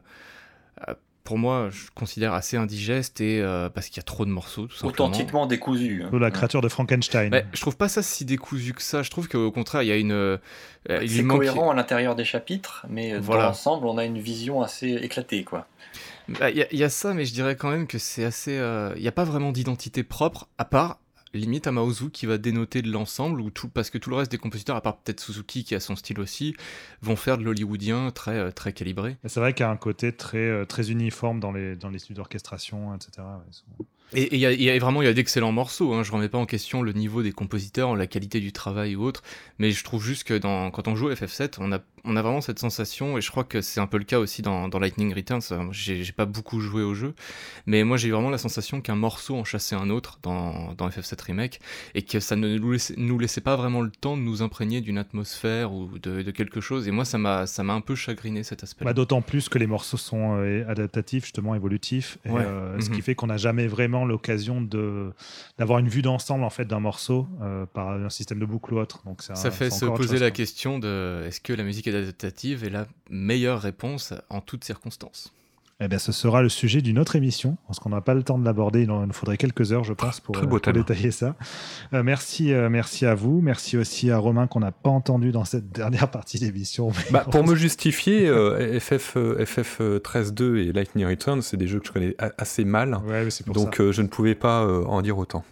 [1.26, 4.68] pour moi, je considère assez indigeste et euh, parce qu'il y a trop de morceaux,
[4.68, 5.10] tout simplement.
[5.10, 6.04] Authentiquement décousu.
[6.04, 6.18] Hein.
[6.20, 7.30] La créature de Frankenstein.
[7.32, 9.02] Mais je trouve pas ça si décousu que ça.
[9.02, 10.12] Je trouve qu'au contraire, il y a une.
[10.12, 10.38] Euh,
[10.88, 15.44] c'est cohérent à l'intérieur des chapitres, mais dans l'ensemble, on a une vision assez éclatée,
[15.44, 15.68] quoi.
[16.28, 18.58] Bah, il y, a ça, mais je dirais quand même que c'est assez.
[18.58, 21.00] Euh, il n'y a pas vraiment d'identité propre, à part
[21.36, 24.32] limite à Maozu qui va dénoter de l'ensemble, ou tout, parce que tout le reste
[24.32, 26.56] des compositeurs, à part peut-être Suzuki qui a son style aussi,
[27.02, 29.18] vont faire de l'hollywoodien très, euh, très calibré.
[29.26, 32.00] C'est vrai qu'il y a un côté très, euh, très uniforme dans les, dans les
[32.00, 33.28] studios d'orchestration, etc.
[34.14, 35.94] Et il y, a vraiment il y a d'excellents morceaux.
[35.94, 36.04] Hein.
[36.04, 39.24] Je remets pas en question le niveau des compositeurs, la qualité du travail ou autre,
[39.58, 42.42] mais je trouve juste que dans, quand on joue FF7, on a, on a vraiment
[42.42, 45.14] cette sensation, et je crois que c'est un peu le cas aussi dans, dans Lightning
[45.14, 45.42] Returns.
[45.72, 47.14] J'ai pas beaucoup joué au jeu,
[47.66, 51.22] mais moi j'ai vraiment la sensation qu'un morceau en chassait un autre dans, dans, FF7
[51.24, 51.60] Remake,
[51.94, 54.82] et que ça ne nous laissait, nous laissait pas vraiment le temps de nous imprégner
[54.82, 56.88] d'une atmosphère ou de, de, quelque chose.
[56.88, 58.86] Et moi ça m'a un peu chagriné cet aspect.
[58.86, 62.98] Bah, D'autant plus que les morceaux sont euh, adaptatifs, justement évolutifs, et, euh, ce qui
[62.98, 63.02] mhm.
[63.02, 64.62] fait qu'on n'a jamais vraiment l'occasion
[65.58, 68.80] d'avoir une vue d'ensemble en fait d'un morceau euh, par un système de boucle ou
[68.80, 69.02] autre.
[69.06, 72.70] Donc ça fait se poser la question de est-ce que la musique est adaptative est
[72.70, 75.34] la meilleure réponse en toutes circonstances.
[75.82, 78.40] Eh bien, ce sera le sujet d'une autre émission, parce qu'on n'a pas le temps
[78.40, 78.84] de l'aborder.
[78.84, 81.36] Il nous faudrait quelques heures, je pense, pour, euh, détailler ça.
[81.94, 83.42] Euh, merci, merci à vous.
[83.42, 86.94] Merci aussi à Romain qu'on n'a pas entendu dans cette dernière partie d'émission.
[87.12, 88.28] Bah, pour me justifier,
[88.80, 92.98] FF, FF 13.2 et Lightning Return, c'est des jeux que je connais assez mal.
[93.48, 95.44] donc, je ne pouvais pas en dire autant.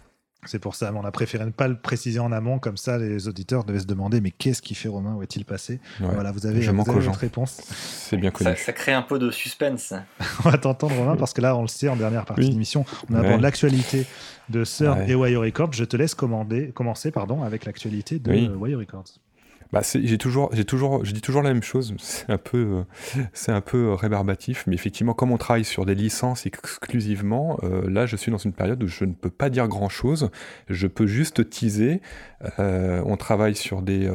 [0.46, 2.98] C'est pour ça, mais on a préféré ne pas le préciser en amont, comme ça
[2.98, 5.80] les auditeurs devaient se demander mais qu'est-ce qui fait Romain, où est-il passé?
[6.00, 7.60] Voilà, vous avez, vous avez votre réponse.
[7.70, 8.56] C'est bien connu.
[8.56, 9.94] Ça, crée un peu de suspense.
[10.44, 12.84] on va t'entendre Romain, parce que là, on le sait, en dernière partie de l'émission,
[13.10, 14.06] on aborde l'actualité
[14.48, 15.72] de Sir et Wire Records.
[15.72, 19.18] Je te laisse commander, commencer pardon, avec l'actualité de Wire Records.
[19.74, 21.96] Bah, j'ai toujours, j'ai toujours, je dis toujours la même chose.
[21.98, 22.84] C'est un peu,
[23.16, 27.90] euh, c'est un peu rébarbatif, mais effectivement, comme on travaille sur des licences exclusivement, euh,
[27.90, 30.30] là, je suis dans une période où je ne peux pas dire grand chose.
[30.68, 32.00] Je peux juste teaser.
[32.60, 34.08] Euh, on travaille sur des,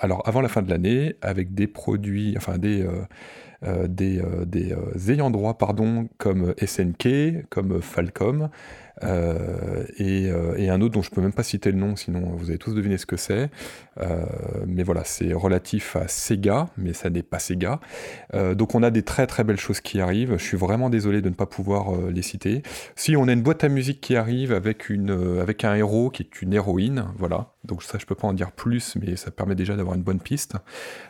[0.00, 2.86] alors avant la fin de l'année, avec des produits, enfin des
[3.88, 4.74] des, des
[5.10, 8.48] ayants droit pardon, comme SNK, comme Falcom,
[9.04, 12.50] euh, euh, et, un autre dont je peux même pas citer le nom, sinon vous
[12.50, 13.50] avez tous deviné ce que c'est.
[14.00, 14.24] Euh,
[14.66, 17.80] mais voilà, c'est relatif à Sega, mais ça n'est pas Sega.
[18.54, 20.36] donc on a des très très belles choses qui arrivent.
[20.36, 22.62] Je suis vraiment désolé de ne pas pouvoir les citer.
[22.96, 25.10] Si on a une boîte à musique qui arrive avec, une,
[25.40, 27.51] avec un héros qui est une héroïne, voilà.
[27.64, 30.20] Donc ça, je peux pas en dire plus, mais ça permet déjà d'avoir une bonne
[30.20, 30.56] piste.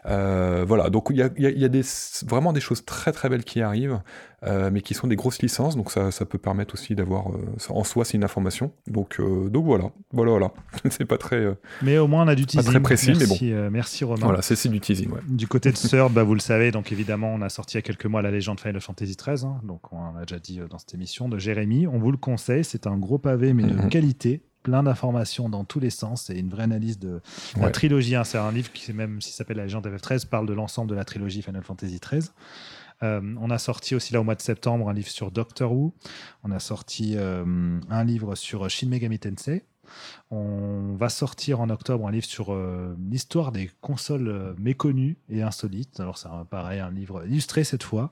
[0.04, 1.82] voilà, donc il y a, y a des,
[2.26, 4.00] vraiment des choses très très belles qui arrivent.
[4.44, 7.56] Euh, mais qui sont des grosses licences, donc ça, ça peut permettre aussi d'avoir, euh,
[7.68, 8.72] en soi, c'est une information.
[8.88, 10.52] Donc, euh, donc voilà, voilà, voilà.
[10.90, 11.46] c'est pas très.
[11.80, 12.64] mais au moins on a du teasing.
[12.64, 13.70] Pas très précis, merci, mais bon.
[13.70, 14.24] merci Romain.
[14.24, 15.12] Voilà, c'est du teasing.
[15.12, 15.20] Ouais.
[15.28, 17.78] Du côté de Sir, bah, vous le savez, donc évidemment, on a sorti il y
[17.78, 20.78] a quelques mois la légende Final Fantasy XIII, hein, donc on a déjà dit dans
[20.78, 21.86] cette émission de Jérémy.
[21.86, 23.90] On vous le conseille, c'est un gros pavé, mais de mhm.
[23.90, 26.24] qualité plein d'informations dans tous les sens.
[26.26, 27.20] C'est une vraie analyse de
[27.60, 28.14] la trilogie.
[28.14, 28.24] Hein.
[28.24, 31.04] C'est un livre qui, même s'il s'appelle La légende FF13, parle de l'ensemble de la
[31.04, 32.30] trilogie Final Fantasy XIII.
[33.02, 35.92] Euh, on a sorti aussi là au mois de septembre un livre sur Doctor Who.
[36.44, 39.64] On a sorti euh, un livre sur Shin Megami Tensei.
[40.30, 45.42] On va sortir en octobre un livre sur euh, l'histoire des consoles euh, méconnues et
[45.42, 46.00] insolites.
[46.00, 48.10] Alors c'est pareil, un livre illustré cette fois,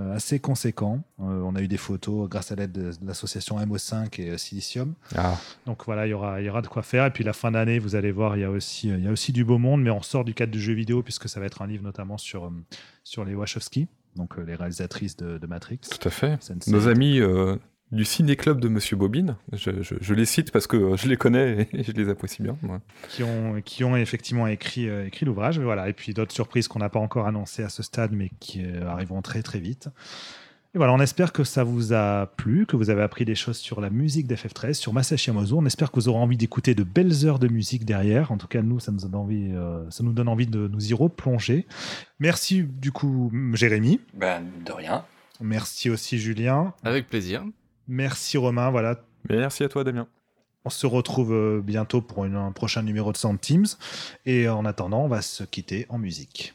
[0.00, 1.02] euh, assez conséquent.
[1.18, 4.94] on a eu des photos grâce à l'aide de, l'association MO5 et Silicium.
[5.16, 5.38] Ah.
[5.66, 7.06] Donc voilà, il y aura, y aura de quoi faire.
[7.06, 9.12] Et puis la fin d'année, vous allez voir, il y a aussi, il y a
[9.12, 11.46] aussi du beau monde, mais on sort du cadre du jeu vidéo puisque ça va
[11.46, 12.50] être un livre notamment sur,
[13.04, 13.86] sur les Wachowski
[14.16, 15.78] donc les réalisatrices de, Matrix.
[15.78, 16.36] Tout à fait.
[16.66, 17.20] Nos amis
[17.92, 19.36] du ciné-club de Monsieur Bobine.
[19.52, 22.56] Je, les cite parce que euh, je les connais et je les apprécie bien.
[23.08, 25.58] Qui, ont, qui ont effectivement écrit, euh, écrit l'ouvrage.
[25.58, 25.88] Voilà.
[25.88, 28.86] Et puis d'autres surprises qu'on n'a pas encore annoncées à ce stade, mais qui euh,
[28.86, 29.88] arriveront très très vite.
[30.72, 33.56] Et voilà, on espère que ça vous a plu, que vous avez appris des choses
[33.56, 35.54] sur la musique d'FF13, sur Masashi Amazu.
[35.54, 38.30] On espère que vous aurez envie d'écouter de belles heures de musique derrière.
[38.30, 39.52] En tout cas, nous, ça nous, donne envie,
[39.88, 41.66] ça nous donne envie de nous y replonger.
[42.20, 43.98] Merci du coup, Jérémy.
[44.14, 45.04] Ben, de rien.
[45.40, 46.72] Merci aussi, Julien.
[46.84, 47.42] Avec plaisir.
[47.88, 49.00] Merci Romain, voilà.
[49.28, 50.06] Merci à toi Damien.
[50.64, 53.66] On se retrouve euh, bientôt pour un prochain numéro de Sound Teams.
[54.26, 56.54] Et en attendant, on va se quitter en musique.